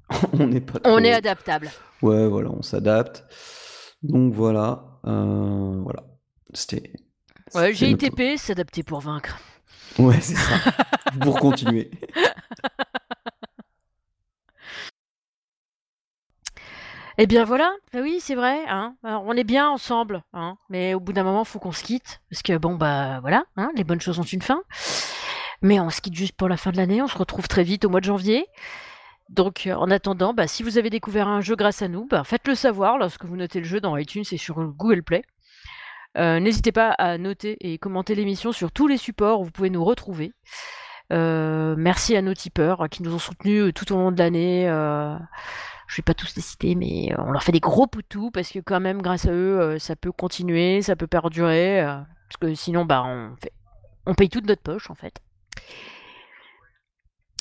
on 0.34 0.46
n'est 0.46 0.62
pas... 0.62 0.80
On 0.86 1.00
est 1.00 1.14
adaptable. 1.14 1.70
Ouais, 2.04 2.28
voilà, 2.28 2.52
on 2.52 2.62
s'adapte. 2.62 3.26
Donc 4.04 4.34
voilà, 4.34 5.00
euh, 5.06 5.82
voilà. 5.82 6.04
C'était 6.54 6.94
Ouais, 7.56 7.74
GITP, 7.74 8.38
s'adapter 8.38 8.84
pour 8.84 9.00
vaincre. 9.00 9.40
Ouais, 9.98 10.20
c'est 10.22 10.36
ça. 10.36 10.56
pour 11.22 11.40
continuer. 11.40 11.90
Eh 17.22 17.28
bien 17.28 17.44
voilà, 17.44 17.70
bah 17.92 18.00
oui, 18.02 18.20
c'est 18.22 18.36
vrai. 18.36 18.64
Hein. 18.70 18.96
on 19.04 19.36
est 19.36 19.44
bien 19.44 19.70
ensemble, 19.70 20.24
hein. 20.34 20.56
mais 20.70 20.94
au 20.94 21.02
bout 21.02 21.12
d'un 21.12 21.24
moment, 21.24 21.42
il 21.42 21.48
faut 21.48 21.60
qu'on 21.60 21.74
se 21.74 21.84
quitte. 21.84 22.22
Parce 22.30 22.42
que 22.42 22.58
bon, 22.58 22.76
bah 22.76 23.20
voilà, 23.20 23.44
hein, 23.58 23.72
les 23.76 23.84
bonnes 23.84 24.00
choses 24.00 24.20
ont 24.20 24.24
une 24.24 24.42
fin. 24.42 24.62
Mais 25.62 25.82
on 25.82 25.90
se 25.90 26.00
quitte 26.00 26.16
juste 26.16 26.38
pour 26.38 26.48
la 26.48 26.56
fin 26.56 26.72
de 26.72 26.78
l'année. 26.78 27.02
On 27.02 27.08
se 27.08 27.18
retrouve 27.18 27.50
très 27.50 27.64
vite 27.64 27.84
au 27.84 27.90
mois 27.90 28.00
de 28.00 28.06
janvier. 28.06 28.48
Donc 29.28 29.68
euh, 29.68 29.74
en 29.74 29.92
attendant, 29.92 30.34
bah, 30.34 30.48
si 30.48 30.64
vous 30.64 30.78
avez 30.78 30.90
découvert 30.90 31.28
un 31.28 31.42
jeu 31.42 31.58
grâce 31.58 31.82
à 31.82 31.90
nous, 31.90 32.06
bah, 32.06 32.24
faites-le 32.24 32.56
savoir 32.56 32.98
lorsque 32.98 33.26
vous 33.26 33.36
notez 33.36 33.60
le 33.60 33.66
jeu 33.66 33.82
dans 33.82 33.98
iTunes 33.98 34.24
et 34.32 34.38
sur 34.38 34.56
Google 34.56 35.04
Play. 35.04 35.24
Euh, 36.18 36.40
n'hésitez 36.40 36.72
pas 36.72 36.92
à 36.92 37.18
noter 37.18 37.58
et 37.62 37.78
commenter 37.78 38.16
l'émission 38.16 38.52
sur 38.52 38.72
tous 38.72 38.88
les 38.88 38.98
supports 38.98 39.42
où 39.42 39.46
vous 39.46 39.52
pouvez 39.52 39.70
nous 39.70 39.84
retrouver. 39.84 40.34
Euh, 41.12 41.76
merci 41.78 42.16
à 42.16 42.22
nos 42.22 42.34
tipeurs 42.34 42.88
qui 42.90 43.04
nous 43.04 43.14
ont 43.14 43.20
soutenus 43.20 43.64
euh, 43.64 43.74
tout 43.74 43.92
au 43.94 43.98
long 43.98 44.12
de 44.12 44.18
l'année. 44.18 44.66
je 44.66 45.96
vais 45.98 46.04
pas 46.04 46.14
tous 46.14 46.36
les 46.36 46.42
citer, 46.42 46.76
mais 46.76 47.14
on 47.18 47.32
leur 47.32 47.44
fait 47.44 47.52
des 47.52 47.60
gros 47.60 47.88
poutous 47.88 48.32
parce 48.32 48.50
que 48.50 48.60
quand 48.60 48.80
même, 48.80 49.02
grâce 49.02 49.26
à 49.26 49.32
eux, 49.32 49.78
ça 49.80 49.96
peut 49.96 50.12
continuer, 50.12 50.82
ça 50.82 50.96
peut 50.96 51.08
perdurer. 51.08 51.82
parce 51.84 52.38
que 52.40 52.54
sinon, 52.56 52.86
bah, 52.86 53.04
on, 53.06 53.36
fait... 53.42 53.54
on 54.06 54.14
paye 54.14 54.30
toute 54.30 54.46
notre 54.48 54.62
poche 54.62 54.90
en 54.90 54.96
fait. 54.96 55.22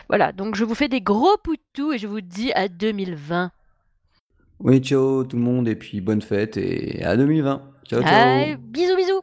Voilà, 0.08 0.32
donc 0.32 0.56
je 0.56 0.64
vous 0.64 0.76
fais 0.76 0.90
des 0.90 1.02
gros 1.02 1.38
poutous 1.44 1.94
et 1.94 1.98
je 1.98 2.08
vous 2.08 2.22
dis 2.22 2.52
à 2.54 2.68
2020. 2.68 3.52
Oui, 4.60 4.80
ciao 4.80 5.24
tout 5.24 5.36
le 5.36 5.44
monde 5.44 5.68
et 5.68 5.76
puis 5.76 6.02
bonne 6.02 6.22
fête 6.22 6.58
et 6.58 7.04
à 7.04 7.18
2020. 7.18 7.62
Ciao, 7.86 8.02
ciao. 8.02 8.58
bisous, 8.58 8.96
bisous. 8.96 9.22